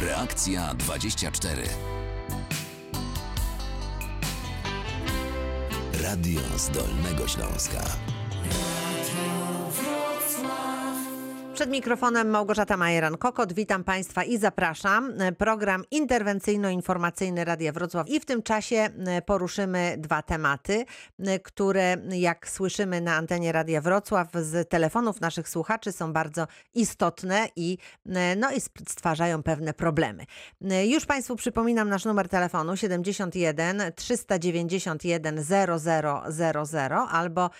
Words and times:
Reakcja 0.00 0.74
24. 0.74 1.62
Radio 6.02 6.40
z 6.56 6.70
Dolnego 6.70 7.28
Śląska. 7.28 7.82
Przed 11.58 11.70
mikrofonem 11.70 12.28
Małgorzata 12.30 12.76
Majeran-Kokot. 12.76 13.52
Witam 13.52 13.84
Państwa 13.84 14.24
i 14.24 14.38
zapraszam. 14.38 15.12
Program 15.38 15.84
interwencyjno-informacyjny 15.90 17.44
Radia 17.44 17.72
Wrocław 17.72 18.08
i 18.08 18.20
w 18.20 18.24
tym 18.24 18.42
czasie 18.42 18.76
e, 18.76 19.22
poruszymy 19.22 19.94
dwa 19.98 20.22
tematy, 20.22 20.84
e, 21.18 21.38
które 21.38 21.96
jak 22.10 22.48
słyszymy 22.48 23.00
na 23.00 23.14
antenie 23.14 23.52
Radia 23.52 23.80
Wrocław 23.80 24.28
z 24.32 24.68
telefonów 24.68 25.20
naszych 25.20 25.48
słuchaczy 25.48 25.92
są 25.92 26.12
bardzo 26.12 26.46
istotne 26.74 27.48
i, 27.56 27.78
e, 28.06 28.36
no, 28.36 28.52
i 28.52 28.60
stwarzają 28.88 29.42
pewne 29.42 29.74
problemy. 29.74 30.24
Już 30.84 31.06
Państwu 31.06 31.36
przypominam 31.36 31.88
nasz 31.88 32.04
numer 32.04 32.28
telefonu 32.28 32.76
71 32.76 33.82
391 33.96 35.44
0000 35.44 37.08
albo 37.10 37.50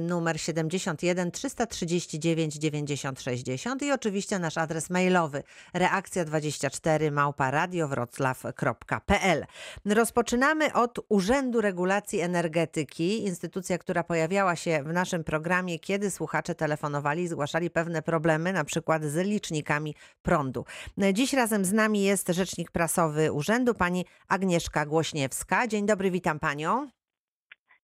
numer 0.00 0.40
71 0.40 1.30
339 1.30 2.54
90 2.54 3.11
60 3.20 3.82
i 3.82 3.92
oczywiście 3.92 4.38
nasz 4.38 4.58
adres 4.58 4.90
mailowy 4.90 5.42
reakcja24 5.74 7.12
małpa 7.12 7.50
radiowroclaw.pl. 7.50 9.46
Rozpoczynamy 9.84 10.72
od 10.72 10.98
Urzędu 11.08 11.60
Regulacji 11.60 12.20
Energetyki, 12.20 13.24
instytucja, 13.24 13.78
która 13.78 14.04
pojawiała 14.04 14.56
się 14.56 14.82
w 14.82 14.92
naszym 14.92 15.24
programie, 15.24 15.78
kiedy 15.78 16.10
słuchacze 16.10 16.54
telefonowali 16.54 17.22
i 17.22 17.28
zgłaszali 17.28 17.70
pewne 17.70 18.02
problemy, 18.02 18.52
na 18.52 18.64
przykład 18.64 19.04
z 19.04 19.16
licznikami 19.16 19.94
prądu. 20.22 20.64
Dziś 21.12 21.32
razem 21.32 21.64
z 21.64 21.72
nami 21.72 22.02
jest 22.02 22.28
rzecznik 22.28 22.70
prasowy 22.70 23.32
urzędu, 23.32 23.74
pani 23.74 24.04
Agnieszka 24.28 24.86
Głośniewska. 24.86 25.66
Dzień 25.66 25.86
dobry, 25.86 26.10
witam 26.10 26.38
panią. 26.38 27.01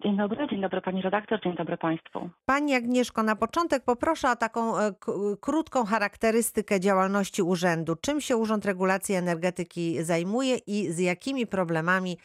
Dzień 0.03 0.17
dobry, 0.17 0.49
dzień 0.49 0.61
dobry 0.61 0.81
pani 0.81 1.03
redaktor, 1.03 1.41
dzień 1.45 1.57
dobry 1.57 1.77
państwu. 1.77 2.31
Pani 2.47 2.75
Agnieszko, 2.75 3.23
na 3.23 3.37
początek 3.37 3.85
poproszę 3.85 4.31
o 4.31 4.37
taką 4.37 4.79
e, 4.79 4.93
krótką 5.41 5.85
charakterystykę 5.85 6.81
działalności 6.81 7.43
urzędu. 7.43 7.97
Czym 7.97 8.21
się 8.21 8.37
Urząd 8.37 8.65
Regulacji 8.65 9.15
Energetyki 9.15 10.03
zajmuje 10.03 10.57
i 10.67 10.93
z 10.93 10.99
jakimi 10.99 11.47
problemami 11.47 12.19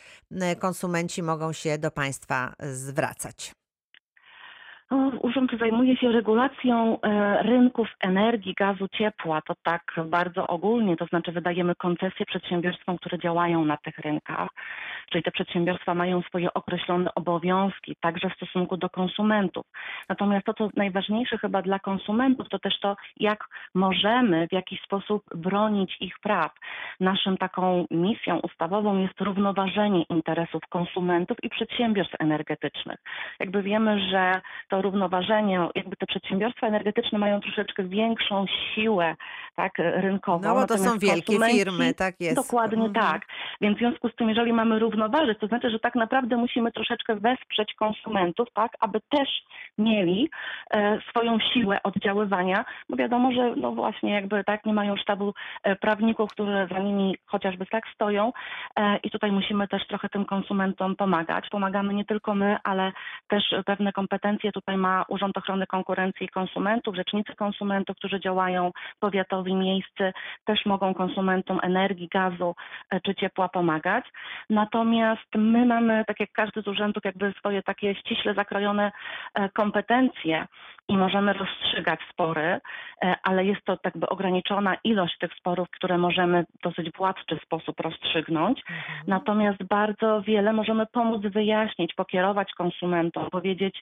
konsumenci 0.59 1.23
mogą 1.23 1.53
się 1.53 1.77
do 1.77 1.91
państwa 1.91 2.53
zwracać? 2.59 3.62
No, 4.93 5.11
urząd 5.21 5.51
zajmuje 5.59 5.97
się 5.97 6.11
regulacją 6.11 7.01
e, 7.01 7.43
rynków 7.43 7.87
energii, 7.99 8.53
gazu, 8.53 8.87
ciepła. 8.87 9.41
To 9.41 9.53
tak 9.63 9.83
bardzo 10.05 10.47
ogólnie, 10.47 10.97
to 10.97 11.05
znaczy 11.05 11.31
wydajemy 11.31 11.75
koncesje 11.75 12.25
przedsiębiorstwom, 12.25 12.97
które 12.97 13.19
działają 13.19 13.65
na 13.65 13.77
tych 13.77 13.97
rynkach. 13.97 14.49
Czyli 15.09 15.23
te 15.23 15.31
przedsiębiorstwa 15.31 15.93
mają 15.95 16.21
swoje 16.21 16.53
określone 16.53 17.13
obowiązki, 17.15 17.95
także 18.01 18.29
w 18.29 18.33
stosunku 18.33 18.77
do 18.77 18.89
konsumentów. 18.89 19.65
Natomiast 20.09 20.45
to, 20.45 20.53
co 20.53 20.69
najważniejsze 20.75 21.37
chyba 21.37 21.61
dla 21.61 21.79
konsumentów, 21.79 22.49
to 22.49 22.59
też 22.59 22.79
to, 22.79 22.95
jak 23.17 23.45
możemy 23.75 24.47
w 24.47 24.51
jakiś 24.51 24.81
sposób 24.81 25.23
bronić 25.35 25.97
ich 25.99 26.19
praw. 26.19 26.51
Naszą 26.99 27.37
taką 27.37 27.85
misją 27.91 28.39
ustawową 28.39 28.97
jest 28.97 29.21
równoważenie 29.21 30.03
interesów 30.03 30.61
konsumentów 30.69 31.37
i 31.43 31.49
przedsiębiorstw 31.49 32.15
energetycznych. 32.19 32.99
Jakby 33.39 33.63
wiemy, 33.63 34.09
że 34.09 34.41
to 34.69 34.82
równoważenie, 34.83 35.67
jakby 35.75 35.95
te 35.95 36.05
przedsiębiorstwa 36.05 36.67
energetyczne 36.67 37.19
mają 37.19 37.41
troszeczkę 37.41 37.83
większą 37.83 38.45
siłę 38.75 39.15
tak, 39.55 39.71
rynkową. 39.77 40.47
No 40.47 40.55
bo 40.55 40.67
to 40.67 40.77
są 40.77 40.99
wielkie 40.99 41.39
firmy, 41.39 41.93
tak 41.93 42.19
jest. 42.19 42.35
Dokładnie 42.35 42.85
mhm. 42.85 43.05
tak. 43.05 43.21
Więc 43.61 43.77
w 43.77 43.79
związku 43.79 44.09
z 44.09 44.15
tym, 44.15 44.29
jeżeli 44.29 44.53
mamy 44.53 44.79
równoważyć, 44.79 45.39
to 45.39 45.47
znaczy, 45.47 45.69
że 45.69 45.79
tak 45.79 45.95
naprawdę 45.95 46.37
musimy 46.37 46.71
troszeczkę 46.71 47.15
wesprzeć 47.15 47.73
konsumentów, 47.73 48.47
tak, 48.53 48.71
aby 48.79 48.99
też 49.09 49.29
mieli 49.77 50.29
e, 50.73 50.99
swoją 51.09 51.39
siłę 51.39 51.83
oddziaływania, 51.83 52.65
bo 52.89 52.97
wiadomo, 52.97 53.31
że 53.31 53.55
no 53.55 53.71
właśnie 53.71 54.13
jakby 54.13 54.43
tak 54.43 54.65
nie 54.65 54.73
mają 54.73 54.97
sztabu 54.97 55.33
e, 55.63 55.75
prawników, 55.75 56.31
którzy 56.31 56.67
za 56.71 56.79
nimi 56.79 57.15
chociażby 57.25 57.65
tak 57.65 57.83
stoją 57.95 58.31
e, 58.75 58.97
i 58.97 59.11
tutaj 59.11 59.31
musimy 59.31 59.67
też 59.67 59.87
trochę 59.87 60.09
tym 60.09 60.25
konsumentom 60.25 60.95
pomagać. 60.95 61.49
Pomagamy 61.49 61.93
nie 61.93 62.05
tylko 62.05 62.35
my, 62.35 62.57
ale 62.63 62.91
też 63.27 63.43
pewne 63.65 63.91
kompetencje 63.91 64.51
tutaj 64.51 64.72
Tutaj 64.73 64.81
ma 64.81 65.05
Urząd 65.07 65.37
Ochrony 65.37 65.67
Konkurencji 65.67 66.25
i 66.25 66.29
Konsumentów, 66.29 66.95
rzecznicy 66.95 67.35
konsumentów, 67.35 67.97
którzy 67.97 68.19
działają 68.19 68.71
powiatowi, 68.99 69.55
miejscy, 69.55 70.13
też 70.45 70.65
mogą 70.65 70.93
konsumentom 70.93 71.59
energii, 71.63 72.07
gazu 72.11 72.55
e, 72.89 73.01
czy 73.01 73.15
ciepła 73.15 73.49
pomagać. 73.49 74.05
Natomiast 74.49 75.35
my 75.35 75.65
mamy, 75.65 76.03
tak 76.07 76.19
jak 76.19 76.31
każdy 76.31 76.61
z 76.61 76.67
urzędów, 76.67 77.05
jakby 77.05 77.33
swoje 77.39 77.63
takie 77.63 77.95
ściśle 77.95 78.33
zakrojone 78.33 78.91
e, 79.33 79.49
kompetencje 79.49 80.47
i 80.87 80.97
możemy 80.97 81.33
rozstrzygać 81.33 81.99
spory, 82.11 82.59
e, 83.03 83.15
ale 83.23 83.45
jest 83.45 83.65
to 83.65 83.77
tak 83.77 83.97
by 83.97 84.09
ograniczona 84.09 84.75
ilość 84.83 85.17
tych 85.17 85.33
sporów, 85.33 85.67
które 85.71 85.97
możemy 85.97 86.43
w 86.43 86.63
dosyć 86.63 86.91
władczy 86.97 87.39
sposób 87.45 87.79
rozstrzygnąć. 87.79 88.59
Mhm. 88.59 89.03
Natomiast 89.07 89.63
bardzo 89.63 90.21
wiele 90.21 90.53
możemy 90.53 90.85
pomóc 90.85 91.21
wyjaśnić, 91.21 91.93
pokierować 91.93 92.51
konsumentom, 92.53 93.29
powiedzieć, 93.29 93.81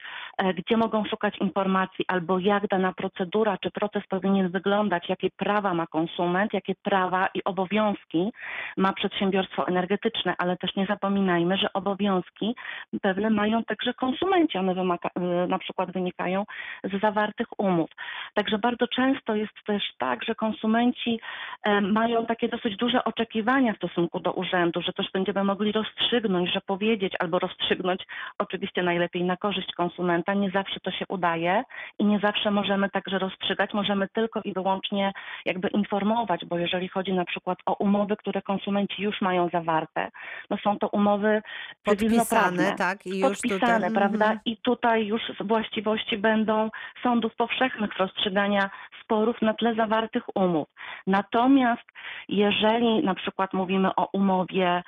gdzie 0.56 0.71
mogą 0.78 1.06
szukać 1.06 1.38
informacji 1.38 2.06
albo 2.08 2.40
jak 2.40 2.68
dana 2.68 2.94
procedura 2.94 3.58
czy 3.58 3.72
proces 3.72 4.04
powinien 4.10 4.50
wyglądać, 4.50 5.10
jakie 5.10 5.30
prawa 5.38 5.74
ma 5.74 5.88
konsument, 5.88 6.54
jakie 6.54 6.76
prawa 6.84 7.28
i 7.34 7.44
obowiązki 7.44 8.32
ma 8.78 8.94
przedsiębiorstwo 8.94 9.68
energetyczne, 9.68 10.36
ale 10.38 10.58
też 10.58 10.76
nie 10.76 10.86
zapominajmy, 10.86 11.58
że 11.58 11.74
obowiązki 11.74 12.56
pewne 13.02 13.30
mają 13.30 13.64
także 13.64 13.94
konsumenci. 13.94 14.58
One 14.58 14.72
y, 14.72 15.48
na 15.48 15.60
przykład 15.60 15.92
wynikają 15.92 16.46
z 16.84 17.02
zawartych 17.02 17.48
umów. 17.60 17.90
Także 18.34 18.58
bardzo 18.58 18.88
często 18.88 19.36
jest 19.36 19.54
też 19.66 19.84
tak, 19.98 20.24
że 20.24 20.36
konsumenci 20.36 21.20
e, 21.64 21.82
mają 21.82 22.26
takie 22.26 22.50
dosyć 22.50 22.78
duże 22.78 23.04
oczekiwania 23.04 23.74
w 23.74 23.78
stosunku 23.78 24.20
do 24.20 24.32
urzędu, 24.32 24.82
że 24.82 24.94
coś 24.94 25.12
będziemy 25.12 25.44
mogli 25.44 25.72
rozstrzygnąć, 25.72 26.54
że 26.54 26.62
powiedzieć 26.62 27.14
albo 27.20 27.40
rozstrzygnąć 27.40 28.02
oczywiście 28.38 28.84
najlepiej 28.84 29.24
na 29.24 29.38
korzyść 29.38 29.72
konsumenta. 29.74 30.34
Nie 30.34 30.50
zawsze 30.50 30.61
zawsze 30.62 30.80
to 30.80 30.92
się 30.92 31.06
udaje 31.10 31.64
i 32.00 32.06
nie 32.06 32.20
zawsze 32.20 32.52
możemy 32.52 32.90
także 32.90 33.20
rozstrzygać, 33.20 33.74
możemy 33.74 34.08
tylko 34.08 34.42
i 34.44 34.54
wyłącznie 34.54 35.12
jakby 35.46 35.68
informować, 35.68 36.46
bo 36.46 36.58
jeżeli 36.58 36.88
chodzi 36.88 37.14
na 37.14 37.26
przykład 37.26 37.58
o 37.66 37.74
umowy, 37.74 38.18
które 38.18 38.42
konsumenci 38.42 39.04
już 39.04 39.22
mają 39.22 39.50
zawarte, 39.54 40.10
no 40.50 40.58
są 40.64 40.78
to 40.78 40.88
umowy 40.88 41.42
podpisane, 41.84 42.76
tak, 42.78 43.06
i 43.06 43.20
już 43.20 43.42
podpisane, 43.42 43.88
tutaj... 43.88 43.94
prawda? 43.94 44.26
Mhm. 44.26 44.40
I 44.46 44.58
tutaj 44.58 45.06
już 45.06 45.22
właściwości 45.40 46.18
będą 46.18 46.70
sądów 47.04 47.36
powszechnych 47.36 47.98
rozstrzygania 47.98 48.70
sporów 49.04 49.42
na 49.42 49.54
tle 49.54 49.76
zawartych 49.76 50.24
umów. 50.36 50.68
Natomiast 51.08 51.88
jeżeli 52.30 53.04
na 53.04 53.16
przykład 53.16 53.54
mówimy 53.54 53.96
o 53.96 54.10
umowie, 54.14 54.84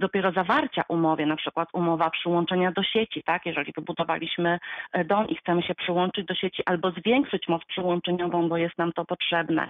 dopiero 0.00 0.32
zawarcia 0.32 0.82
umowy, 0.88 1.26
na 1.26 1.36
przykład 1.36 1.68
umowa 1.72 2.10
przyłączenia 2.10 2.72
do 2.72 2.82
sieci, 2.82 3.22
tak, 3.22 3.46
jeżeli 3.46 3.72
wybudowaliśmy 3.76 4.58
dom 5.04 5.15
i 5.24 5.36
chcemy 5.36 5.62
się 5.62 5.74
przyłączyć 5.74 6.26
do 6.26 6.34
sieci 6.34 6.62
albo 6.66 6.90
zwiększyć 6.90 7.48
moc 7.48 7.64
przyłączeniową, 7.64 8.48
bo 8.48 8.56
jest 8.56 8.78
nam 8.78 8.92
to 8.92 9.04
potrzebne, 9.04 9.68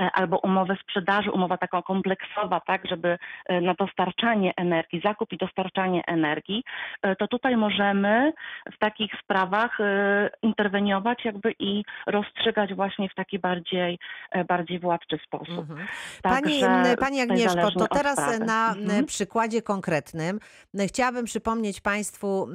e, 0.00 0.10
albo 0.12 0.38
umowę 0.38 0.76
sprzedaży, 0.82 1.30
umowa 1.30 1.58
taką 1.58 1.82
kompleksowa, 1.82 2.60
tak, 2.60 2.88
żeby 2.88 3.18
e, 3.46 3.60
na 3.60 3.74
dostarczanie 3.74 4.52
energii, 4.56 5.00
zakup 5.04 5.32
i 5.32 5.36
dostarczanie 5.36 6.02
energii, 6.06 6.64
e, 7.02 7.16
to 7.16 7.28
tutaj 7.28 7.56
możemy 7.56 8.32
w 8.74 8.78
takich 8.78 9.12
sprawach 9.22 9.78
interweniować 10.42 11.24
jakby 11.24 11.54
i 11.58 11.84
rozstrzygać 12.06 12.74
właśnie 12.74 13.08
w 13.08 13.14
taki 13.14 13.38
bardziej, 13.38 13.98
bardziej 14.48 14.78
władczy 14.78 15.18
sposób. 15.26 15.58
Mhm. 15.58 15.86
Pani, 16.22 16.60
Pani 17.00 17.20
Agnieszko, 17.20 17.70
to 17.70 17.86
teraz 17.88 18.40
na 18.40 18.74
mhm. 18.74 19.06
przykładzie 19.06 19.62
konkretnym 19.62 20.38
chciałabym 20.86 21.24
przypomnieć 21.24 21.80
Państwu 21.80 22.48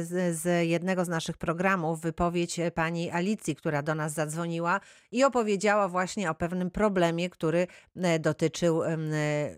z, 0.00 0.36
z 0.36 0.68
jednego 0.68 1.04
z 1.04 1.08
naszych 1.08 1.38
programów, 1.38 1.83
wypowiedź 1.92 2.60
pani 2.74 3.10
Alicji, 3.10 3.56
która 3.56 3.82
do 3.82 3.94
nas 3.94 4.12
zadzwoniła 4.12 4.80
i 5.12 5.24
opowiedziała 5.24 5.88
właśnie 5.88 6.30
o 6.30 6.34
pewnym 6.34 6.70
problemie, 6.70 7.30
który 7.30 7.66
e, 7.96 8.18
dotyczył 8.18 8.82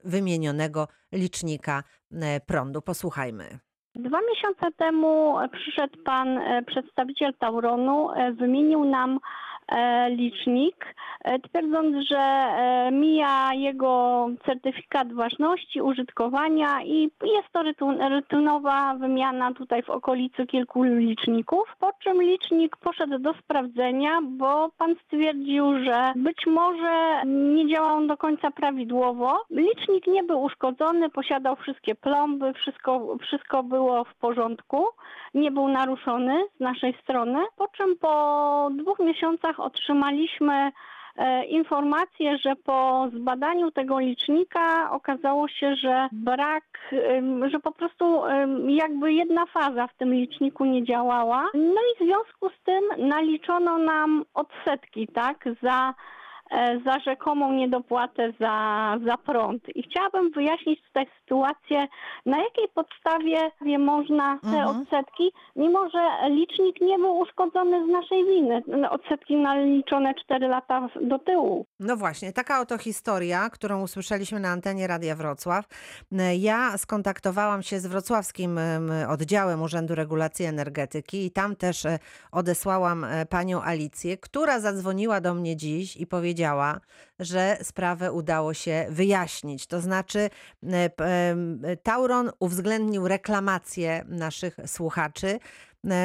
wymienionego 0.05 0.89
licznika 1.13 1.83
e, 2.13 2.41
prądu. 2.41 2.83
Posłuchajmy. 2.83 3.59
Dwa 3.95 4.19
miesiące 4.31 4.73
temu 4.77 5.37
przyszedł 5.53 6.03
pan 6.05 6.39
e, 6.39 6.63
przedstawiciel 6.63 7.35
Tauronu, 7.35 8.09
wymienił 8.39 8.85
nam 8.85 9.19
licznik 10.09 10.95
e, 11.25 11.39
twierdząc, 11.39 12.07
że 12.11 12.19
e, 12.19 12.91
mija 12.93 13.55
jego 13.55 14.27
certyfikat 14.47 15.13
ważności, 15.13 15.83
użytkowania 15.83 16.83
i 16.85 17.11
jest 17.23 17.49
to 17.53 17.63
rytu- 17.63 18.09
rutynowa 18.11 18.95
wymiana 18.95 19.55
tutaj 19.55 19.83
w 19.83 19.91
okolicy 19.91 20.47
kilku 20.47 20.83
liczników, 20.83 21.77
po 21.79 21.93
czym 22.03 22.23
licznik 22.23 22.77
poszedł 22.77 23.19
do 23.19 23.35
sprawdzenia, 23.35 24.11
bo 24.23 24.71
pan 24.79 24.95
stwierdził, 25.05 25.85
że 25.85 26.13
być 26.17 26.47
może 26.47 27.23
nie 27.27 27.69
działał 27.69 27.97
on 27.97 28.07
do 28.07 28.17
końca 28.17 28.51
prawidłowo. 28.51 29.45
Licznik 29.51 30.07
nie 30.07 30.23
był 30.23 30.43
uszkodzony, 30.43 31.11
posiadał 31.11 31.57
wszystkie 31.57 31.95
plomby, 31.95 32.53
wszystko, 32.53 33.17
wszystko 33.23 33.63
było 33.63 34.05
w 34.05 34.15
porządku, 34.15 34.85
nie 35.37 35.51
był 35.51 35.69
naruszony 35.69 36.45
z 36.57 36.61
naszej 36.61 36.95
strony, 37.03 37.39
po 37.57 37.69
czym 37.69 37.97
po 37.97 38.69
dwóch 38.73 38.99
miesiącach 38.99 39.61
otrzymaliśmy 39.61 40.73
e, 41.17 41.45
informację, 41.45 42.39
że 42.39 42.57
po 42.57 43.09
zbadaniu 43.15 43.71
tego 43.71 43.99
licznika 43.99 44.91
okazało 44.91 45.49
się, 45.49 45.77
że 45.77 46.09
brak, 46.13 46.65
że 47.51 47.61
po 47.61 47.73
prostu 47.73 48.23
jakby 48.69 49.13
jedna 49.13 49.47
faza 49.47 49.87
w 49.87 49.97
tym 49.97 50.15
liczniku 50.15 50.65
nie 50.65 50.85
działała. 50.85 51.49
No 51.55 51.81
i 51.81 52.05
w 52.05 52.07
związku 52.07 52.49
z 52.49 52.65
tym 52.65 53.09
naliczono 53.09 53.79
nam 53.79 54.25
odsetki, 54.35 55.09
tak, 55.09 55.45
za 55.63 55.95
za 56.85 57.01
rzekomą 57.01 57.53
niedopłatę 57.53 58.33
za, 58.41 58.97
za 59.07 59.17
prąd. 59.17 59.63
I 59.77 59.83
chciałabym 59.83 60.31
wyjaśnić 60.31 60.83
tutaj 60.83 61.07
sytuację, 61.21 61.87
na 62.27 62.39
jakiej 62.39 62.69
podstawie 62.75 63.51
wie, 63.65 63.79
można 63.79 64.39
te 64.43 64.49
Mhm. 64.49 64.69
odsetki, 64.69 65.33
mimo 65.57 65.91
że 65.91 66.31
licznik 66.31 66.81
nie 66.81 66.99
był 66.99 67.19
uszkodzony 67.19 67.87
z 67.87 67.89
naszej 67.89 68.25
winy. 68.25 68.63
Odsetki 68.91 69.37
naliczone 69.37 70.15
4 70.15 70.49
lata 70.49 70.89
do 71.01 71.19
tyłu. 71.19 71.67
No 71.81 71.97
właśnie, 71.97 72.33
taka 72.33 72.61
oto 72.61 72.79
historia, 72.79 73.51
którą 73.51 73.83
usłyszeliśmy 73.83 74.41
na 74.41 74.49
antenie 74.49 74.87
Radia 74.87 75.15
Wrocław. 75.17 75.65
E, 76.19 76.37
Ja 76.37 76.79
skontaktowałam 76.79 77.63
się 77.63 77.81
z 77.81 77.87
wrocławskim 77.87 78.59
em, 78.59 78.91
oddziałem 79.09 79.63
Urzędu 79.63 79.95
Regulacji 79.95 80.45
Energetyki 80.47 81.27
i 81.27 81.31
tam 81.31 81.57
też 81.57 81.87
e, 81.87 81.99
odesłałam 82.33 83.05
e, 83.05 83.27
panią 83.27 83.63
Alicję, 83.63 84.17
która 84.17 84.61
zadzwoniła 84.61 85.21
do 85.21 85.35
mnie 85.35 85.57
dziś 85.57 85.97
i 85.97 86.07
powiedziała, 86.07 86.36
że 87.19 87.59
sprawę 87.63 88.13
udało 88.13 88.55
się 88.55 88.87
wyjaśnić. 88.91 89.67
To 89.67 89.81
znaczy 89.81 90.31
e, 90.73 90.91
em, 90.99 91.63
Tauron 91.83 92.31
uwzględnił 92.39 93.09
reklamacje 93.09 94.05
naszych 94.09 94.57
słuchaczy. 94.67 95.39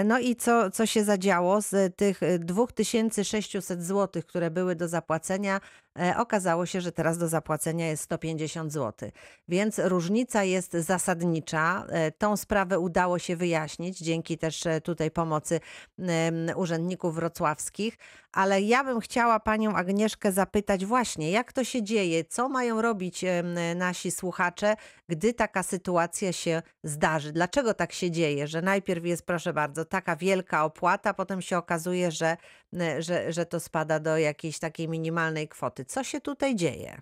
No 0.06 0.20
i 0.20 0.36
co, 0.36 0.72
co 0.72 0.86
się 0.86 1.04
zadziało 1.04 1.62
z 1.62 1.96
tych 1.96 2.24
e, 2.24 2.40
2600 2.40 3.84
zł, 3.84 4.24
które 4.28 4.52
były 4.52 4.76
do 4.76 4.88
zapłacenia, 4.88 5.62
e, 6.00 6.18
okazało 6.18 6.66
się, 6.66 6.82
że 6.82 6.92
teraz 6.92 7.18
do 7.18 7.28
zapłacenia 7.28 7.88
jest 7.88 8.04
150 8.04 8.74
zł. 8.74 9.12
Więc 9.48 9.80
różnica 9.80 10.44
jest 10.44 10.74
zasadnicza. 10.74 11.86
E, 11.90 12.12
Tą 12.12 12.38
sprawę 12.38 12.80
udało 12.80 13.20
się 13.20 13.36
wyjaśnić 13.36 14.00
dzięki 14.00 14.38
też 14.38 14.66
e, 14.66 14.82
tutaj 14.82 15.12
pomocy 15.12 15.60
urzędników 16.56 17.16
wrocławskich, 17.16 17.98
ale 18.32 18.62
ja 18.62 18.84
bym 18.84 19.00
chciała 19.00 19.40
panią 19.40 19.76
Agnieszkę 19.76 20.32
zapytać 20.32 20.86
właśnie, 20.86 21.32
jak 21.32 21.54
to 21.54 21.64
się 21.64 21.84
dzieje, 21.84 22.26
co 22.26 22.50
mają 22.50 22.82
robić 22.82 23.26
nasi 23.76 24.12
słuchacze, 24.12 24.76
gdy 25.10 25.34
taka 25.34 25.64
sytuacja 25.64 26.34
się 26.34 26.62
zdarzy. 26.84 27.32
Dlaczego 27.32 27.74
tak 27.74 27.94
się 27.94 28.12
dzieje, 28.12 28.48
że 28.48 28.62
najpierw 28.62 29.06
jest, 29.06 29.26
proszę 29.26 29.54
bardzo, 29.54 29.71
taka 29.90 30.16
wielka 30.16 30.66
opłata, 30.66 31.14
potem 31.14 31.42
się 31.42 31.58
okazuje, 31.58 32.12
że, 32.12 32.38
e, 32.80 33.02
że, 33.02 33.34
że 33.34 33.46
to 33.46 33.60
spada 33.60 34.00
do 34.00 34.18
jakiejś 34.18 34.60
takiej 34.60 34.88
minimalnej 34.90 35.48
kwoty. 35.48 35.86
Co 35.86 36.04
się 36.04 36.22
tutaj 36.22 36.56
dzieje? 36.56 37.02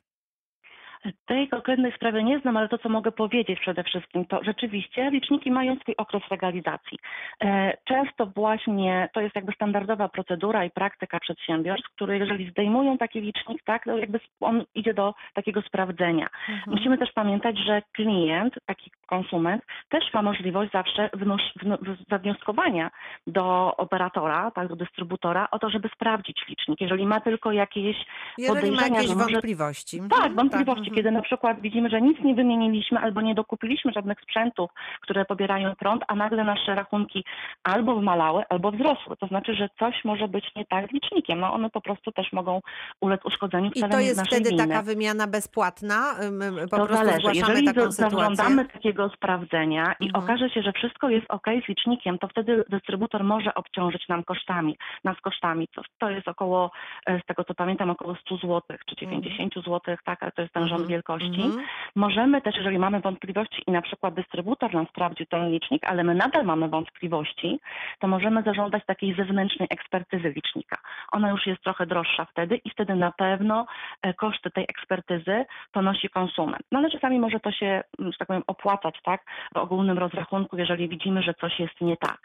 Tej 1.26 1.48
konkretnej 1.50 1.92
sprawy 1.92 2.24
nie 2.24 2.40
znam, 2.40 2.58
ale 2.58 2.70
to, 2.70 2.78
co 2.78 2.90
mogę 2.90 3.12
powiedzieć 3.12 3.60
przede 3.60 3.84
wszystkim, 3.84 4.26
to 4.26 4.40
rzeczywiście 4.44 5.10
liczniki 5.12 5.52
mają 5.52 5.76
swój 5.76 5.96
okres 5.98 6.24
legalizacji. 6.32 6.98
E, 7.44 7.78
Często 7.86 8.26
właśnie 8.26 9.10
to 9.14 9.22
jest 9.22 9.36
jakby 9.36 9.52
standardowa 9.52 10.10
procedura 10.10 10.66
i 10.66 10.70
praktyka 10.72 11.20
przedsiębiorstw, 11.20 11.90
które 11.96 12.18
jeżeli 12.18 12.52
zdejmują 12.52 12.98
taki 12.98 13.22
licznik, 13.22 13.64
tak, 13.64 13.84
to 13.84 13.98
jakby 13.98 14.20
on 14.40 14.64
idzie 14.76 14.94
do 14.94 15.14
takiego 15.34 15.62
sprawdzenia. 15.62 16.28
Musimy 16.68 16.98
też 16.98 17.12
pamiętać, 17.12 17.58
że 17.58 17.82
klient, 17.94 18.54
taki 18.66 18.92
konsument, 19.06 19.64
też 19.90 20.14
ma 20.14 20.22
możliwość 20.22 20.72
zawsze 20.72 21.10
wnos- 21.14 21.54
wno- 21.62 21.78
w- 21.82 22.10
zawnioskowania 22.10 22.92
do 23.28 23.76
operatora, 23.78 24.52
tak, 24.52 24.68
do 24.68 24.76
dystrybutora 24.76 25.48
o 25.52 25.60
to, 25.60 25.70
żeby 25.70 25.90
sprawdzić 25.96 26.42
licznik. 26.50 26.82
Jeżeli 26.82 27.06
ma 27.06 27.20
tylko 27.22 27.52
jakieś 27.52 27.98
Jeżeli 28.38 28.56
ma 28.56 28.56
podejrzenia, 28.62 28.96
jakieś 28.96 29.08
że 29.10 29.16
może 29.16 29.32
wątpliwości. 29.34 30.00
tak, 30.00 30.12
Mhm, 30.20 30.36
wątpliwości, 30.36 30.89
mhm. 30.90 30.96
kiedy 30.96 31.12
na 31.12 31.22
przykład 31.22 31.62
widzimy, 31.62 31.90
że 31.90 32.02
nic 32.02 32.18
nie 32.24 32.36
wymieniliśmy 32.36 33.00
albo 33.00 33.22
nie 33.22 33.36
dokupiliśmy 33.36 33.92
żadnych 33.92 34.22
sprzętów, 34.22 34.72
które 35.02 35.26
pobierają 35.26 35.76
prąd, 35.76 36.04
a 36.08 36.16
nagle 36.16 36.44
nasze 36.44 36.76
rachunki 36.76 37.24
albo 37.64 37.96
wymalały, 37.96 38.44
albo 38.50 38.72
wzrosły. 38.72 39.18
To 39.18 39.28
znaczy, 39.28 39.54
że 39.56 39.70
coś 39.80 40.06
może 40.06 40.28
być 40.28 40.46
nie 40.56 40.66
tak 40.66 40.90
z 40.90 40.92
licznikiem. 40.92 41.40
No 41.40 41.54
one 41.54 41.70
po 41.70 41.82
prostu 41.82 42.12
też 42.12 42.34
mogą 42.34 42.62
ulec 43.02 43.26
uszkodzeniu 43.26 43.72
I 43.76 43.82
to 43.90 44.00
jest 44.00 44.26
wtedy 44.26 44.50
winy. 44.50 44.68
taka 44.68 44.82
wymiana 44.82 45.28
bezpłatna? 45.28 46.16
Ym, 46.24 46.42
Po 46.70 46.78
to 46.78 46.86
prostu 46.86 47.06
zależy. 47.06 47.28
Jeżeli 47.34 47.66
taką 47.66 47.92
zażądamy 47.92 48.66
takiego 48.66 49.10
sprawdzenia 49.10 49.96
i 50.00 50.06
Mhm. 50.06 50.24
okaże 50.24 50.50
się, 50.50 50.62
że 50.62 50.72
wszystko 50.74 51.10
jest 51.10 51.26
ok 51.30 51.46
z 51.66 51.68
licznikiem, 51.70 52.20
to 52.20 52.28
wtedy 52.28 52.64
dystrybutor 52.70 53.24
może 53.24 53.54
obciążyć 53.54 54.08
nam 54.08 54.24
kosztami, 54.24 54.78
nas 55.04 55.18
kosztami. 55.22 55.68
To, 55.76 55.82
to 56.00 56.10
jest 56.10 56.28
około, 56.28 56.72
e, 57.06 57.20
z 57.20 57.26
tego 57.26 57.44
co 57.44 57.54
pamiętam, 57.54 57.90
około 57.90 58.16
100 58.16 58.36
zł 58.38 58.62
czy 58.86 58.96
90 58.96 59.54
zł, 59.56 59.80
tak, 60.06 60.24
ale 60.24 60.32
to 60.32 60.42
jest 60.42 60.54
ten 60.54 60.68
rząd 60.68 60.79
Mhm. 60.82 60.88
wielkości. 60.88 61.42
Mhm. 61.42 61.66
Możemy 61.96 62.42
też, 62.42 62.56
jeżeli 62.56 62.80
mamy 62.80 63.00
wątpliwości 63.00 63.64
i 63.68 63.72
na 63.72 63.82
przykład 63.82 64.14
dystrybutor 64.14 64.74
nam 64.74 64.88
sprawdził 64.88 65.26
ten 65.26 65.52
licznik, 65.52 65.84
ale 65.86 66.04
my 66.04 66.16
nadal 66.16 66.46
mamy 66.46 66.70
wątpliwości, 66.70 67.60
to 68.00 68.08
możemy 68.08 68.44
zażądać 68.44 68.86
takiej 68.86 69.16
zewnętrznej 69.16 69.68
ekspertyzy 69.72 70.30
licznika. 70.30 70.78
Ona 71.12 71.30
już 71.30 71.48
jest 71.48 71.62
trochę 71.64 71.86
droższa 71.86 72.26
wtedy 72.26 72.56
i 72.66 72.70
wtedy 72.70 72.96
na 72.96 73.12
pewno 73.12 73.66
e, 74.02 74.14
koszty 74.14 74.52
tej 74.52 74.64
ekspertyzy 74.64 75.46
ponosi 75.72 76.10
konsument. 76.10 76.64
No 76.72 76.80
ale 76.80 76.90
czasami 76.90 77.20
może 77.20 77.40
to 77.40 77.52
się, 77.52 77.66
mm, 78.00 78.12
że 78.12 78.18
tak 78.18 78.28
powiem, 78.28 78.44
opłacać, 78.48 78.96
tak, 79.04 79.22
w 79.54 79.58
ogólnym 79.58 79.98
rozrachunku, 79.98 80.58
jeżeli 80.58 80.90
widzimy, 80.90 81.24
że 81.24 81.34
coś 81.34 81.60
jest 81.60 81.82
nie 81.82 81.98
tak. 81.98 82.20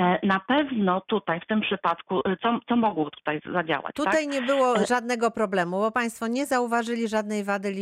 E, 0.00 0.18
Na 0.26 0.40
pewno 0.40 1.00
tutaj, 1.00 1.40
w 1.40 1.46
tym 1.46 1.60
przypadku, 1.60 2.20
e, 2.24 2.36
co, 2.42 2.58
co 2.68 2.76
mogło 2.76 3.10
tutaj 3.10 3.40
zadziałać? 3.52 3.94
tak? 3.94 4.06
Tutaj 4.06 4.28
nie 4.28 4.42
było 4.42 4.74
żadnego 4.88 5.30
problemu, 5.30 5.78
bo 5.80 5.90
Państwo 5.90 6.26
nie 6.26 6.46
zauważyli 6.46 7.08
żadnej 7.08 7.44
wady 7.44 7.68
licznika. 7.68 7.79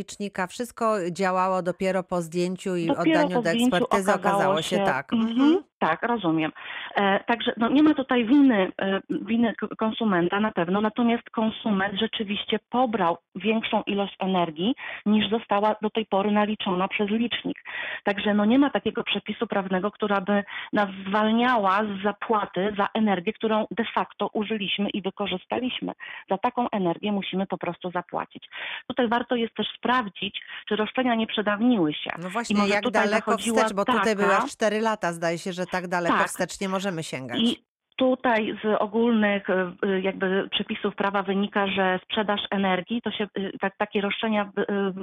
Wszystko 0.49 1.11
działało 1.11 1.61
dopiero 1.61 2.03
po 2.03 2.21
zdjęciu 2.21 2.75
i 2.75 2.87
Dopiero 2.87 3.01
oddaniu 3.21 3.41
do 3.41 3.49
ekspertyzy 3.49 4.13
okazało 4.13 4.61
się 4.61 4.77
tak. 4.77 5.13
Mhm, 5.13 5.31
Mhm. 5.31 5.63
Tak, 5.79 6.03
rozumiem. 6.03 6.51
E, 6.95 7.23
także 7.23 7.53
no, 7.57 7.69
nie 7.69 7.83
ma 7.83 7.93
tutaj 7.93 8.25
winy, 8.25 8.71
e, 8.81 9.01
winy 9.09 9.53
konsumenta 9.77 10.39
na 10.39 10.51
pewno, 10.51 10.81
natomiast 10.81 11.29
konsument 11.29 11.99
rzeczywiście 11.99 12.59
pobrał 12.69 13.17
większą 13.35 13.83
ilość 13.83 14.15
energii 14.19 14.75
niż 15.05 15.29
została 15.29 15.75
do 15.81 15.89
tej 15.89 16.05
pory 16.05 16.31
naliczona 16.31 16.87
przez 16.87 17.09
licznik. 17.09 17.57
Także 18.03 18.33
no, 18.33 18.45
nie 18.45 18.59
ma 18.59 18.69
takiego 18.69 19.03
przepisu 19.03 19.47
prawnego, 19.47 19.91
która 19.91 20.21
by 20.21 20.43
nas 20.73 20.89
zwalniała 21.07 21.81
z 21.83 22.03
zapłaty 22.03 22.73
za 22.77 22.87
energię, 22.93 23.33
którą 23.33 23.65
de 23.71 23.85
facto 23.95 24.29
użyliśmy 24.33 24.89
i 24.89 25.01
wykorzystaliśmy. 25.01 25.91
Za 26.29 26.37
taką 26.37 26.69
energię 26.69 27.11
musimy 27.11 27.47
po 27.47 27.57
prostu 27.57 27.91
zapłacić. 27.91 28.49
Tutaj 28.87 29.07
warto 29.07 29.35
jest 29.35 29.55
też 29.55 29.67
sprawdzić, 29.77 30.41
czy 30.67 30.75
roszczenia 30.75 31.15
nie 31.15 31.27
przedawniły 31.27 31.93
się. 31.93 32.09
No 32.21 32.29
właśnie, 32.29 32.67
jak 32.67 32.89
daleko 32.89 33.31
zachodziła 33.31 33.57
wstecz, 33.57 33.73
bo 33.75 33.85
tutaj 33.85 34.03
taka- 34.03 34.15
były 34.15 34.35
aż 34.37 34.51
4 34.51 34.79
lata, 34.79 35.13
zdaje 35.13 35.37
się, 35.37 35.53
że 35.53 35.68
tak 35.71 35.87
daleko 35.87 36.17
Tak. 36.17 36.27
wstecz 36.27 36.59
nie 36.59 36.69
możemy 36.69 37.03
sięgać. 37.03 37.39
I 37.39 37.65
tutaj 37.99 38.55
z 38.63 38.81
ogólnych 38.81 39.49
e, 39.49 39.71
e, 39.83 39.99
jakby 39.99 40.49
przepisów 40.51 40.95
prawa 40.95 41.23
wynika, 41.23 41.67
że 41.67 41.99
sprzedaż 42.03 42.41
energii, 42.51 43.01
to 43.01 43.11
się 43.11 43.23
e, 43.23 43.57
tak, 43.59 43.77
takie 43.77 44.01
roszczenia 44.01 44.51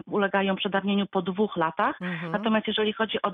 ulegają 0.07 0.57
przedawnieniu 0.57 1.07
po 1.07 1.23
dwóch 1.23 1.57
latach. 1.57 2.03
Mhm. 2.03 2.33
Natomiast 2.33 2.67
jeżeli 2.69 2.93
chodzi 2.93 3.23
o 3.23 3.33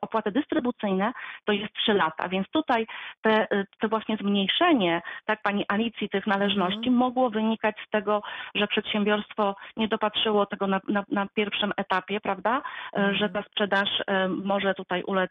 opłaty 0.00 0.32
dystrybucyjne, 0.32 1.12
to 1.44 1.52
jest 1.52 1.74
trzy 1.74 1.94
lata. 1.94 2.28
Więc 2.28 2.48
tutaj 2.48 2.86
te, 3.22 3.46
te 3.80 3.88
właśnie 3.88 4.16
zmniejszenie, 4.16 5.02
tak 5.24 5.42
pani 5.42 5.64
Alicji, 5.68 6.08
tych 6.08 6.26
należności 6.26 6.88
Mhm. 6.88 6.96
mogło 6.96 7.30
wynikać 7.30 7.76
z 7.86 7.90
tego, 7.90 8.22
że 8.54 8.66
przedsiębiorstwo 8.66 9.56
nie 9.76 9.88
dopatrzyło 9.88 10.46
tego 10.46 10.66
na, 10.66 10.80
na, 10.88 11.04
na 11.10 11.26
pierwszym 11.34 11.72
etapie, 11.76 12.20
prawda? 12.20 12.62
Mhm. 12.92 13.16
Że 13.16 13.28
ta 13.28 13.42
sprzedaż 13.42 13.88
może 14.28 14.74
tutaj 14.74 15.02
ulec 15.02 15.30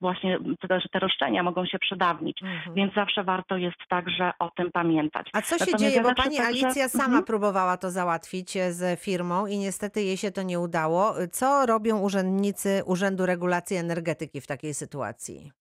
właśnie, 0.00 0.38
że 0.70 0.88
te 0.92 0.98
roszczenia 0.98 1.42
mogą 1.42 1.66
się 1.66 1.78
przedawnić. 1.78 2.40
Mhm. 2.58 2.74
Więc 2.74 2.94
zawsze 2.94 3.24
warto 3.24 3.56
jest 3.56 3.76
także 3.88 4.32
o 4.38 4.50
tym 4.56 4.72
pamiętać. 4.72 5.30
A 5.32 5.42
co 5.42 5.48
się 5.48 5.54
Natomiast 5.60 5.78
dzieje, 5.84 5.96
ja 5.96 6.02
bo 6.02 6.14
pani 6.14 6.36
także- 6.36 6.46
Alicja 6.46 6.88
sama 6.88 7.04
Mhm. 7.04 7.24
próbowała 7.24 7.76
to 7.76 7.90
załatwić 7.90 8.56
e, 8.56 8.72
z 8.72 9.00
firmą 9.00 9.46
i 9.46 9.58
niestety 9.58 10.02
jej 10.02 10.16
się 10.16 10.30
to 10.30 10.42
nie 10.42 10.60
udało. 10.60 11.14
Co 11.32 11.66
robią 11.66 11.98
urzędnicy 11.98 12.82
Urzędu 12.86 13.26
Regulacji 13.26 13.76
Energetyki 13.76 14.40
w 14.40 14.46
takiej 14.46 14.74
sytuacji? 14.74 15.52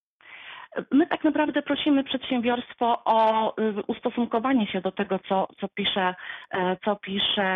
My 0.91 1.07
tak 1.07 1.23
naprawdę 1.23 1.61
prosimy 1.61 2.03
przedsiębiorstwo 2.03 3.01
o 3.05 3.53
y, 3.61 3.73
ustosunkowanie 3.87 4.67
się 4.67 4.81
do 4.81 4.91
tego, 4.91 5.19
co, 5.29 5.47
co, 5.61 5.67
pisze, 5.67 6.15
e, 6.51 6.77
co 6.85 6.95
pisze 6.95 7.47